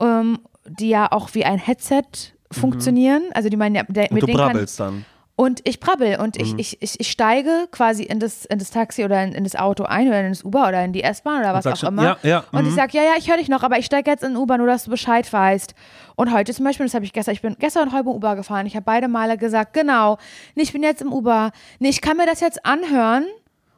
ähm, 0.00 0.38
die 0.66 0.88
ja 0.88 1.10
auch 1.10 1.30
wie 1.34 1.44
ein 1.44 1.58
Headset 1.58 2.02
funktionieren. 2.50 3.22
Also 3.34 3.48
die 3.48 3.56
man 3.56 3.74
ja 3.74 3.82
der, 3.88 4.04
Mhm. 4.04 4.08
Und 4.08 4.14
mit 4.14 4.22
du 4.22 4.26
denen 4.26 4.38
kann, 4.38 4.52
brabbelst 4.52 4.80
dann. 4.80 5.04
und 5.36 5.60
ich 5.64 5.80
brabbel 5.80 6.18
und 6.20 6.36
ich, 6.36 6.54
ich, 6.58 6.80
ich, 6.80 7.00
ich 7.00 7.10
steige 7.10 7.66
quasi 7.70 8.04
in 8.04 8.20
das, 8.20 8.44
in 8.44 8.58
das 8.58 8.70
Taxi 8.70 9.04
oder 9.04 9.22
in, 9.24 9.32
in 9.32 9.44
das 9.44 9.56
Auto 9.56 9.84
ein 9.84 10.06
oder 10.08 10.20
in 10.20 10.28
das 10.30 10.44
Uber 10.44 10.68
oder 10.68 10.84
in 10.84 10.92
die 10.92 11.02
S-Bahn 11.02 11.40
oder 11.40 11.52
was 11.54 11.66
auch 11.66 11.76
schon, 11.76 11.88
immer. 11.88 12.04
ja, 12.04 12.16
ja, 12.22 12.44
und 12.52 12.64
ich 12.64 12.70
mhm. 12.70 12.76
sag, 12.76 12.94
ja, 12.94 13.02
ja, 13.02 13.12
ich 13.18 13.28
höre 13.28 13.38
dich 13.38 13.48
noch, 13.48 13.62
aber 13.62 13.78
ich 13.78 13.86
steige 13.86 14.10
jetzt 14.10 14.22
in 14.22 14.30
den 14.30 14.36
Uber, 14.36 14.58
nur 14.58 14.66
dass 14.66 14.84
du 14.84 14.90
Bescheid 14.90 15.30
weißt. 15.30 15.74
Und 16.16 16.32
heute 16.32 16.54
zum 16.54 16.64
Beispiel, 16.64 16.86
das 16.86 16.94
habe 16.94 17.04
ich 17.04 17.12
gestern, 17.12 17.34
ich 17.34 17.42
bin 17.42 17.56
gestern 17.58 17.88
und 17.88 17.92
heute 17.92 18.02
im 18.08 18.14
Uber 18.14 18.36
gefahren. 18.36 18.66
Ich 18.66 18.76
habe 18.76 18.84
beide 18.84 19.08
Male 19.08 19.36
gesagt, 19.36 19.72
genau, 19.72 20.18
nee, 20.54 20.62
ich 20.62 20.72
bin 20.72 20.82
jetzt 20.82 21.02
im 21.02 21.12
Uber. 21.12 21.50
Nee, 21.80 21.88
ich 21.88 22.00
kann 22.00 22.16
mir 22.16 22.26
das 22.26 22.40
jetzt 22.40 22.64
anhören. 22.64 23.24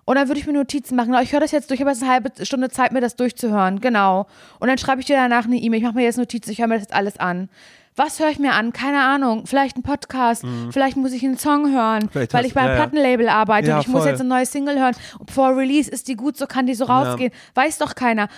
Und 0.07 0.15
dann 0.15 0.29
würde 0.29 0.41
ich 0.41 0.47
mir 0.47 0.53
Notizen 0.53 0.97
machen. 0.97 1.13
Aber 1.13 1.23
ich 1.23 1.33
höre 1.33 1.41
das 1.41 1.51
jetzt 1.51 1.69
durch, 1.69 1.81
ich 1.81 1.85
habe 1.85 1.91
jetzt 1.91 2.03
eine 2.03 2.13
halbe 2.13 2.47
Stunde 2.47 2.71
Zeit, 2.71 2.93
mir 2.93 3.01
das 3.01 3.17
durchzuhören. 3.17 3.81
Genau. 3.81 4.27
Und 4.61 4.69
dann 4.69 4.79
schreibe 4.79 5.01
ich 5.01 5.07
dir 5.07 5.17
danach 5.17 5.45
eine 5.45 5.57
E-Mail. 5.57 5.79
Ich 5.79 5.85
mache 5.85 5.97
mir 5.97 6.05
jetzt 6.05 6.17
Notizen, 6.17 6.53
ich 6.53 6.61
höre 6.61 6.69
mir 6.69 6.75
das 6.75 6.85
jetzt 6.85 6.95
alles 6.95 7.19
an. 7.19 7.49
Was 7.99 8.20
höre 8.20 8.28
ich 8.28 8.38
mir 8.38 8.53
an? 8.53 8.74
Keine 8.74 9.01
Ahnung. 9.03 9.47
Vielleicht 9.47 9.76
ein 9.78 9.82
Podcast. 9.82 10.44
Vielleicht 10.70 10.99
muss 10.99 11.12
ich 11.12 11.24
einen 11.24 11.38
Song 11.38 11.72
hören, 11.72 12.05
Mhm. 12.05 12.09
Vielleicht 12.11 12.34
weil 12.34 12.40
hast- 12.42 12.49
ich 12.49 12.55
beim 12.55 12.66
ja, 12.66 12.70
ja. 12.72 12.76
Plattenlabel 12.76 13.28
arbeite 13.30 13.68
Ja, 13.68 13.76
und 13.76 13.80
ich 13.80 13.88
muss 13.88 14.03
voll. 14.03 14.11
jetzt 14.11 14.20
eine 14.20 14.28
neue 14.28 14.44
Single 14.44 14.78
hören. 14.78 14.94
Und 15.18 15.30
vor 15.30 15.57
Release 15.57 15.90
ist 15.90 16.07
die 16.09 16.14
gut, 16.14 16.36
so 16.36 16.47
kann 16.47 16.66
die 16.66 16.74
so 16.74 16.84
rausgehen. 16.84 17.32
Weiß 17.55 17.78
doch 17.78 17.94
keiner. 17.94 18.28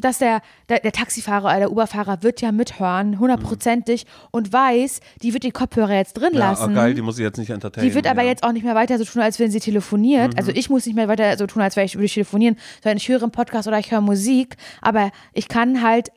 Dass 0.00 0.18
der, 0.18 0.40
der, 0.68 0.78
der 0.80 0.92
Taxifahrer 0.92 1.46
oder 1.46 1.58
der 1.58 1.72
Uberfahrer 1.72 2.22
wird 2.22 2.40
ja 2.42 2.52
mithören, 2.52 3.18
hundertprozentig, 3.18 4.06
und 4.30 4.52
weiß, 4.52 5.00
die 5.22 5.32
wird 5.34 5.42
die 5.42 5.50
Kopfhörer 5.50 5.94
jetzt 5.94 6.14
drin 6.14 6.30
Ja, 6.34 6.50
lassen. 6.50 6.70
oh, 6.70 6.74
geil, 6.74 6.94
die 6.94 7.02
muss 7.02 7.18
ich 7.18 7.24
jetzt 7.24 7.38
nicht 7.38 7.50
entertainen. 7.50 7.88
Die 7.88 7.94
wird 7.96 8.06
aber 8.06 8.22
ja. 8.22 8.28
jetzt 8.28 8.44
auch 8.44 8.52
nicht 8.52 8.64
mehr 8.64 8.76
weiter 8.76 8.98
so 8.98 9.04
tun, 9.04 9.20
als 9.22 9.40
wenn 9.40 9.50
sie 9.50 9.58
telefoniert. 9.60 10.34
Mhm. 10.34 10.38
Also 10.38 10.52
ich 10.52 10.70
muss 10.70 10.86
nicht 10.86 10.94
mehr 10.94 11.08
weiter 11.08 11.36
so 11.36 11.46
tun, 11.48 11.60
als 11.60 11.74
wäre 11.74 11.84
ich 11.86 11.96
würde 11.96 12.04
ich 12.06 12.14
telefonieren, 12.14 12.56
sondern 12.82 12.98
ich 12.98 13.08
höre 13.08 13.22
einen 13.22 13.32
Podcast 13.32 13.66
oder 13.66 13.80
ich 13.80 13.90
höre 13.90 14.00
Musik. 14.00 14.56
Aber 14.80 15.10
ich 15.32 15.48
kann 15.48 15.82
halt 15.82 16.10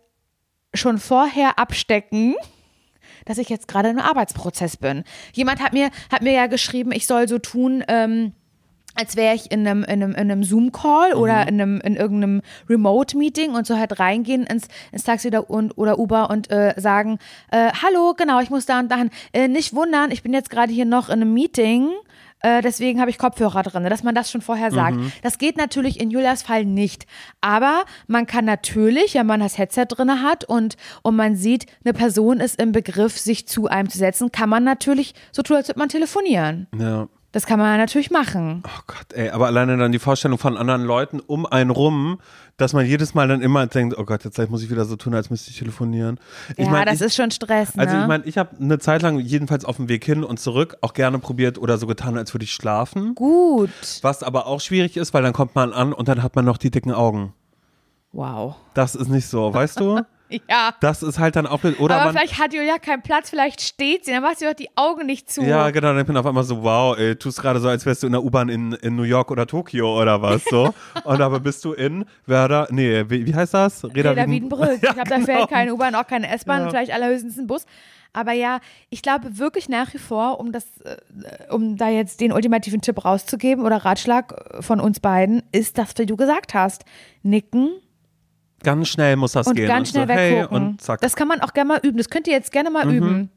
schon 0.76 1.00
vorher 1.00 1.58
abstecken, 1.58 2.36
dass 3.26 3.38
ich 3.38 3.50
jetzt 3.50 3.68
gerade 3.68 3.90
in 3.90 4.00
einem 4.00 4.08
Arbeitsprozess 4.08 4.78
bin. 4.78 5.04
Jemand 5.34 5.62
hat 5.62 5.74
mir, 5.74 5.90
hat 6.12 6.22
mir 6.22 6.34
ja 6.34 6.48
geschrieben, 6.48 6.92
ich 6.92 7.08
soll 7.08 7.28
so 7.28 7.40
tun, 7.40 7.84
ähm, 7.88 8.34
als 8.96 9.16
wäre 9.16 9.36
ich 9.36 9.52
in 9.52 9.68
einem, 9.68 9.84
in 9.84 10.02
einem, 10.02 10.12
in 10.12 10.32
einem 10.32 10.44
Zoom-Call 10.44 11.14
oder 11.14 11.48
in, 11.48 11.60
einem, 11.60 11.82
in 11.82 11.96
irgendeinem 11.96 12.42
Remote-Meeting 12.70 13.54
und 13.54 13.68
so 13.68 13.78
halt 13.78 14.00
reingehen 14.00 14.44
ins, 14.46 14.68
ins 14.92 15.04
Taxi 15.04 15.28
oder, 15.28 15.50
und, 15.50 15.78
oder 15.78 16.00
Uber 16.00 16.30
und 16.30 16.50
äh, 16.50 16.74
sagen, 16.78 17.20
äh, 17.52 17.72
hallo, 17.84 18.14
genau, 18.16 18.40
ich 18.40 18.50
muss 18.50 18.66
da 18.66 18.80
und 18.80 18.90
dahin. 18.90 19.10
Äh, 19.34 19.50
nicht 19.50 19.76
wundern, 19.76 20.12
ich 20.12 20.24
bin 20.24 20.34
jetzt 20.34 20.50
gerade 20.50 20.72
hier 20.72 20.86
noch 20.86 21.10
in 21.10 21.22
einem 21.22 21.34
Meeting, 21.34 21.90
äh, 22.42 22.62
deswegen 22.62 23.00
habe 23.00 23.10
ich 23.10 23.18
Kopfhörer 23.18 23.64
drin, 23.64 23.84
dass 23.86 24.04
man 24.04 24.14
das 24.14 24.30
schon 24.30 24.42
vorher 24.42 24.72
sagt. 24.72 24.98
Das 25.24 25.38
geht 25.38 25.58
natürlich 25.58 26.00
in 26.00 26.12
Julias 26.12 26.44
Fall 26.44 26.66
nicht. 26.66 27.08
Aber 27.42 27.86
man 28.08 28.28
kann 28.28 28.46
natürlich, 28.46 29.16
wenn 29.16 29.26
man 29.26 29.40
das 29.40 29.58
Headset 29.58 29.86
drin 29.90 30.22
hat 30.22 30.44
und, 30.44 30.78
und 31.02 31.16
man 31.16 31.36
sieht, 31.36 31.66
eine 31.84 31.94
Person 31.94 32.40
ist 32.40 32.62
im 32.62 32.72
Begriff, 32.72 33.18
sich 33.18 33.48
zu 33.48 33.68
einem 33.68 33.90
zu 33.90 33.98
setzen, 33.98 34.32
kann 34.32 34.50
man 34.50 34.64
natürlich 34.64 35.16
so 35.32 35.42
tun, 35.42 35.58
als 35.58 35.70
würde 35.70 35.80
man 35.80 35.90
telefonieren. 35.90 36.68
Ja. 36.78 37.08
Das 37.36 37.46
kann 37.46 37.60
man 37.60 37.78
natürlich 37.78 38.12
machen. 38.12 38.64
Oh 38.66 38.82
Gott, 38.88 39.12
ey, 39.12 39.28
aber 39.28 39.48
alleine 39.48 39.76
dann 39.76 39.92
die 39.92 40.00
Vorstellung 40.00 40.38
von 40.38 40.56
anderen 40.56 40.86
Leuten 40.86 41.20
um 41.20 41.46
einen 41.46 41.70
rum, 41.70 42.22
dass 42.56 42.72
man 42.72 42.86
jedes 42.86 43.14
Mal 43.14 43.28
dann 43.28 43.42
immer 43.42 43.68
denkt, 43.68 43.98
oh 43.98 44.06
Gott, 44.06 44.24
jetzt 44.24 44.40
muss 44.50 44.64
ich 44.64 44.72
wieder 44.72 44.86
so 44.86 44.96
tun, 44.96 45.14
als 45.14 45.30
müsste 45.30 45.52
ich 45.52 45.60
telefonieren. 45.60 46.18
Ich 46.56 46.66
ja, 46.66 46.72
mein, 46.72 46.86
das 46.86 47.02
ich, 47.02 47.08
ist 47.08 47.16
schon 47.18 47.32
Stress. 47.32 47.76
Ne? 47.76 47.84
Also 47.84 47.98
ich 47.98 48.08
meine, 48.08 48.24
ich 48.24 48.38
habe 48.38 48.56
eine 48.58 48.80
Zeit 48.80 49.02
lang 49.02 49.20
jedenfalls 49.20 49.66
auf 49.66 49.76
dem 49.76 49.90
Weg 49.90 50.06
hin 50.06 50.24
und 50.24 50.40
zurück 50.40 50.78
auch 50.80 50.94
gerne 50.94 51.20
probiert 51.20 51.58
oder 51.58 51.78
so 51.78 51.88
getan, 51.88 52.18
als 52.18 52.34
würde 52.34 52.46
ich 52.46 52.54
schlafen. 52.54 53.16
Gut. 53.16 53.70
Was 54.02 54.24
aber 54.24 54.48
auch 54.48 54.62
schwierig 54.62 54.96
ist, 54.96 55.14
weil 55.14 55.22
dann 55.22 55.34
kommt 55.34 55.56
man 55.56 55.74
an 55.74 55.92
und 55.92 56.08
dann 56.08 56.24
hat 56.24 56.38
man 56.38 56.46
noch 56.46 56.58
die 56.58 56.72
dicken 56.72 56.94
Augen. 56.94 57.34
Wow. 58.14 58.56
Das 58.76 58.96
ist 58.96 59.10
nicht 59.10 59.28
so, 59.28 59.54
weißt 59.54 59.82
du? 59.82 60.00
Ja. 60.50 60.74
Das 60.80 61.04
ist 61.04 61.20
halt 61.20 61.36
dann 61.36 61.48
auch 61.48 61.64
oder 61.64 61.96
Aber 61.96 62.06
man 62.06 62.16
vielleicht 62.16 62.40
hat 62.40 62.54
Julia 62.54 62.78
keinen 62.78 63.02
Platz, 63.02 63.30
vielleicht 63.30 63.62
steht 63.62 64.06
sie, 64.06 64.12
dann 64.12 64.22
macht 64.24 64.40
sie 64.40 64.46
doch 64.46 64.54
die 64.54 64.70
Augen 64.76 65.06
nicht 65.06 65.32
zu. 65.32 65.44
ja, 65.44 65.70
genau, 65.70 65.94
dann 65.94 66.06
bin 66.06 66.16
ich 66.16 66.20
auf 66.20 66.26
einmal 66.26 66.44
so, 66.44 66.64
wow, 66.64 66.98
ey, 66.98 67.16
tust 67.16 67.42
gerade 67.42 67.60
so, 67.60 67.68
als 67.68 67.86
wärst 67.86 68.04
du 68.04 68.08
in 68.08 68.14
der 68.14 68.24
U-Bahn 68.24 68.50
in, 68.50 68.74
in 68.74 68.96
New 68.96 69.04
York 69.04 69.32
oder 69.32 69.46
Tokio 69.46 70.02
oder 70.02 70.22
was, 70.22 70.44
so. 70.46 70.74
und 71.04 71.22
aber 71.22 71.40
bist 71.40 71.64
du 71.66 71.74
in 71.74 72.06
Werder, 72.26 72.68
nee, 72.72 73.06
wie, 73.08 73.26
wie 73.26 73.36
heißt 73.36 73.54
das? 73.54 73.84
Reda 73.86 74.16
Wiedenbrück. 74.16 74.66
Ja, 74.82 74.90
ich 74.90 74.94
glaube, 74.96 75.10
da 75.10 75.16
genau. 75.16 75.26
fährt 75.26 75.50
keine 75.50 75.74
U-Bahn, 75.74 75.96
auch 75.96 76.08
keine 76.08 76.28
S-Bahn, 76.30 76.64
Ja. 76.64 76.70
vielleicht 76.70 76.92
allerhöchstens 76.92 77.38
ein 77.38 77.48
Bus. 77.48 77.66
Aber 78.14 78.32
ja, 78.32 78.60
ich 78.90 79.02
glaube 79.02 79.38
wirklich 79.38 79.68
nach 79.68 79.94
wie 79.94 79.98
vor, 79.98 80.40
um 80.40 80.52
das, 80.52 80.66
äh, 80.82 80.96
um 81.52 81.76
da 81.76 81.90
jetzt 81.90 82.22
den 82.22 82.32
ultimativen 82.32 82.82
Tipp 82.82 83.04
rauszugeben 83.04 83.66
oder 83.66 83.78
Ratschlag 83.78 84.64
von 84.64 84.80
uns 84.80 85.02
beiden, 85.02 85.44
ist 85.52 85.78
das, 85.78 85.90
wie 85.98 86.06
du 86.06 86.16
gesagt 86.16 86.54
hast. 86.54 86.86
Nicken 87.24 87.72
Ganz 88.66 88.90
schnell 88.90 89.16
muss 89.16 89.32
das 89.32 89.48
und 89.48 89.56
gehen. 89.56 89.68
ganz 89.68 89.90
und 89.90 89.96
so, 89.96 90.04
schnell 90.04 90.18
hey, 90.18 90.36
weggucken. 90.42 90.58
und 90.68 90.82
zack. 90.82 91.00
Das 91.02 91.16
kann 91.16 91.28
man 91.30 91.40
auch 91.42 91.54
gerne 91.54 91.68
mal 91.70 91.80
üben. 91.82 91.98
Das 91.98 92.10
könnt 92.10 92.28
ihr 92.28 92.34
jetzt 92.34 92.52
gerne 92.52 92.70
Mhm. 92.70 92.74
mal 92.74 92.94
üben. 92.94 93.30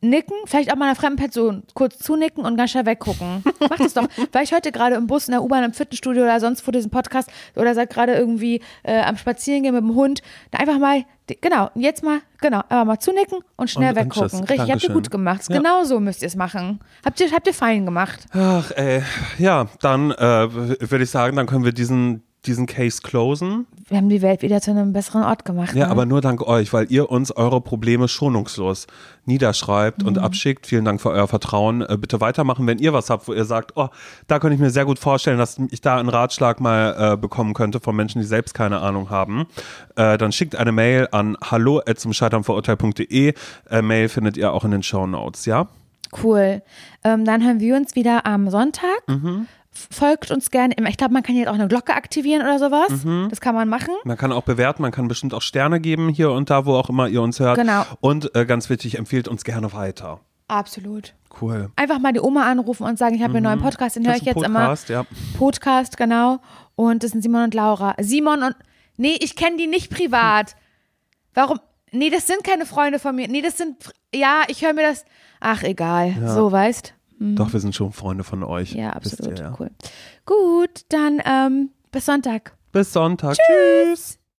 Nicken, 0.00 0.34
vielleicht 0.44 0.72
auch 0.72 0.76
mal 0.76 0.84
einer 0.84 0.94
fremden 0.94 1.16
Person 1.18 1.64
kurz 1.74 1.98
zunicken 1.98 2.44
und 2.44 2.56
ganz 2.56 2.70
schnell 2.70 2.86
weggucken. 2.86 3.42
Macht 3.68 3.80
es 3.80 3.94
doch. 3.94 4.06
War 4.30 4.42
ich 4.42 4.52
heute 4.52 4.70
gerade 4.70 4.94
im 4.94 5.08
Bus, 5.08 5.26
in 5.26 5.32
der 5.32 5.42
U-Bahn, 5.42 5.64
im 5.64 5.72
Fitnessstudio 5.72 6.22
oder 6.22 6.38
sonst 6.38 6.60
vor 6.60 6.70
diesem 6.72 6.88
Podcast 6.92 7.28
oder 7.56 7.74
seid 7.74 7.90
gerade 7.90 8.14
irgendwie 8.14 8.60
äh, 8.84 9.00
am 9.02 9.16
Spazierengehen 9.16 9.74
mit 9.74 9.82
dem 9.82 9.96
Hund. 9.96 10.20
Da 10.52 10.58
einfach 10.60 10.78
mal, 10.78 11.02
genau, 11.40 11.70
jetzt 11.74 12.04
mal, 12.04 12.20
genau, 12.40 12.58
einfach 12.60 12.84
mal 12.84 13.00
zunicken 13.00 13.40
und 13.56 13.70
schnell 13.70 13.88
Und- 13.90 13.96
weggucken. 13.96 14.38
Richtig, 14.38 14.48
habt 14.50 14.50
ihr 14.60 14.66
Dankeschön. 14.66 14.94
gut 14.94 15.10
gemacht. 15.10 15.42
Ja. 15.48 15.56
Genau 15.56 15.82
so 15.82 15.98
müsst 15.98 16.22
ihr 16.22 16.28
es 16.28 16.36
machen. 16.36 16.78
Habt 17.04 17.18
ihr, 17.20 17.32
habt 17.32 17.48
ihr 17.48 17.54
fein 17.54 17.84
gemacht. 17.84 18.24
Ach, 18.34 18.70
ey. 18.76 19.02
Ja, 19.38 19.66
dann 19.80 20.12
äh, 20.12 20.16
würde 20.92 21.02
ich 21.02 21.10
sagen, 21.10 21.34
dann 21.34 21.46
können 21.46 21.64
wir 21.64 21.72
diesen, 21.72 22.22
diesen 22.46 22.66
Case 22.66 23.00
closen. 23.02 23.66
Wir 23.88 23.96
haben 23.96 24.10
die 24.10 24.20
Welt 24.20 24.42
wieder 24.42 24.60
zu 24.60 24.70
einem 24.70 24.92
besseren 24.92 25.22
Ort 25.22 25.46
gemacht. 25.46 25.74
Ja, 25.74 25.86
ne? 25.86 25.90
aber 25.90 26.04
nur 26.04 26.20
dank 26.20 26.42
euch, 26.46 26.74
weil 26.74 26.92
ihr 26.92 27.10
uns 27.10 27.30
eure 27.32 27.62
Probleme 27.62 28.06
schonungslos 28.06 28.86
niederschreibt 29.24 30.02
Mhm. 30.02 30.08
und 30.08 30.18
abschickt. 30.18 30.66
Vielen 30.66 30.84
Dank 30.84 31.00
für 31.00 31.08
euer 31.10 31.26
Vertrauen. 31.26 31.80
Äh, 31.80 31.96
bitte 31.98 32.20
weitermachen, 32.20 32.66
wenn 32.66 32.78
ihr 32.78 32.92
was 32.92 33.08
habt, 33.08 33.28
wo 33.28 33.32
ihr 33.32 33.46
sagt, 33.46 33.72
oh, 33.76 33.88
da 34.26 34.38
könnte 34.38 34.54
ich 34.56 34.60
mir 34.60 34.68
sehr 34.70 34.84
gut 34.84 34.98
vorstellen, 34.98 35.38
dass 35.38 35.58
ich 35.70 35.80
da 35.80 35.96
einen 35.98 36.10
Ratschlag 36.10 36.60
mal 36.60 37.12
äh, 37.14 37.16
bekommen 37.16 37.54
könnte 37.54 37.80
von 37.80 37.96
Menschen, 37.96 38.20
die 38.20 38.26
selbst 38.26 38.52
keine 38.52 38.80
Ahnung 38.80 39.08
haben. 39.08 39.46
Äh, 39.96 40.18
dann 40.18 40.32
schickt 40.32 40.54
eine 40.56 40.72
Mail 40.72 41.08
an 41.12 41.36
hallo 41.42 41.80
zum 41.96 42.12
scheiternverurteilt.de. 42.12 43.32
Äh, 43.70 43.82
Mail 43.82 44.08
findet 44.10 44.36
ihr 44.36 44.52
auch 44.52 44.64
in 44.64 44.70
den 44.70 44.82
Show 44.82 45.06
Notes, 45.06 45.46
ja? 45.46 45.66
Cool. 46.22 46.62
Ähm, 47.04 47.24
dann 47.24 47.44
hören 47.44 47.60
wir 47.60 47.76
uns 47.76 47.94
wieder 47.94 48.24
am 48.26 48.48
Sonntag. 48.50 49.06
Mhm. 49.06 49.46
Folgt 49.90 50.30
uns 50.30 50.50
gerne. 50.50 50.74
immer. 50.74 50.88
Ich 50.88 50.96
glaube, 50.96 51.12
man 51.12 51.22
kann 51.22 51.36
jetzt 51.36 51.48
auch 51.48 51.54
eine 51.54 51.68
Glocke 51.68 51.94
aktivieren 51.94 52.42
oder 52.42 52.58
sowas. 52.58 53.04
Mhm. 53.04 53.28
Das 53.30 53.40
kann 53.40 53.54
man 53.54 53.68
machen. 53.68 53.94
Man 54.04 54.16
kann 54.16 54.32
auch 54.32 54.42
bewerten, 54.42 54.82
man 54.82 54.92
kann 54.92 55.08
bestimmt 55.08 55.34
auch 55.34 55.42
Sterne 55.42 55.80
geben 55.80 56.08
hier 56.08 56.30
und 56.32 56.50
da, 56.50 56.66
wo 56.66 56.74
auch 56.74 56.88
immer 56.88 57.08
ihr 57.08 57.22
uns 57.22 57.40
hört. 57.40 57.56
Genau. 57.58 57.84
Und 58.00 58.34
äh, 58.34 58.44
ganz 58.46 58.68
wichtig, 58.70 58.98
empfiehlt 58.98 59.28
uns 59.28 59.44
gerne 59.44 59.72
weiter. 59.72 60.20
Absolut. 60.48 61.14
Cool. 61.40 61.70
Einfach 61.76 61.98
mal 61.98 62.12
die 62.12 62.20
Oma 62.20 62.50
anrufen 62.50 62.84
und 62.84 62.98
sagen, 62.98 63.14
ich 63.14 63.22
habe 63.22 63.34
einen 63.36 63.44
neuen 63.44 63.60
Podcast, 63.60 63.96
den 63.96 64.06
höre 64.06 64.16
ich 64.16 64.22
jetzt 64.22 64.42
immer. 64.42 64.60
Podcast, 64.60 64.88
ja. 64.88 65.04
Podcast, 65.36 65.96
genau. 65.96 66.40
Und 66.74 67.02
das 67.02 67.10
sind 67.10 67.22
Simon 67.22 67.44
und 67.44 67.54
Laura. 67.54 67.94
Simon 67.98 68.42
und. 68.42 68.56
Nee, 68.96 69.16
ich 69.20 69.36
kenne 69.36 69.56
die 69.58 69.66
nicht 69.66 69.90
privat. 69.90 70.56
Warum? 71.34 71.60
Nee, 71.92 72.10
das 72.10 72.26
sind 72.26 72.42
keine 72.44 72.66
Freunde 72.66 72.98
von 72.98 73.14
mir. 73.14 73.28
Nee, 73.28 73.42
das 73.42 73.58
sind. 73.58 73.76
Ja, 74.14 74.42
ich 74.48 74.64
höre 74.64 74.72
mir 74.72 74.88
das. 74.88 75.04
Ach, 75.40 75.62
egal. 75.62 76.14
So, 76.26 76.50
weißt. 76.50 76.94
Doch, 77.20 77.52
wir 77.52 77.60
sind 77.60 77.74
schon 77.74 77.92
Freunde 77.92 78.24
von 78.24 78.42
euch. 78.44 78.72
Ja, 78.72 78.90
absolut. 78.90 79.38
ihr 79.38 79.44
ja. 79.44 79.56
Cool. 79.58 79.70
Gut, 80.24 80.84
dann 80.88 81.20
ähm, 81.24 81.70
bis 81.90 82.06
Sonntag. 82.06 82.56
Bis 82.72 82.92
Sonntag. 82.92 83.36
Tschüss. 83.36 84.17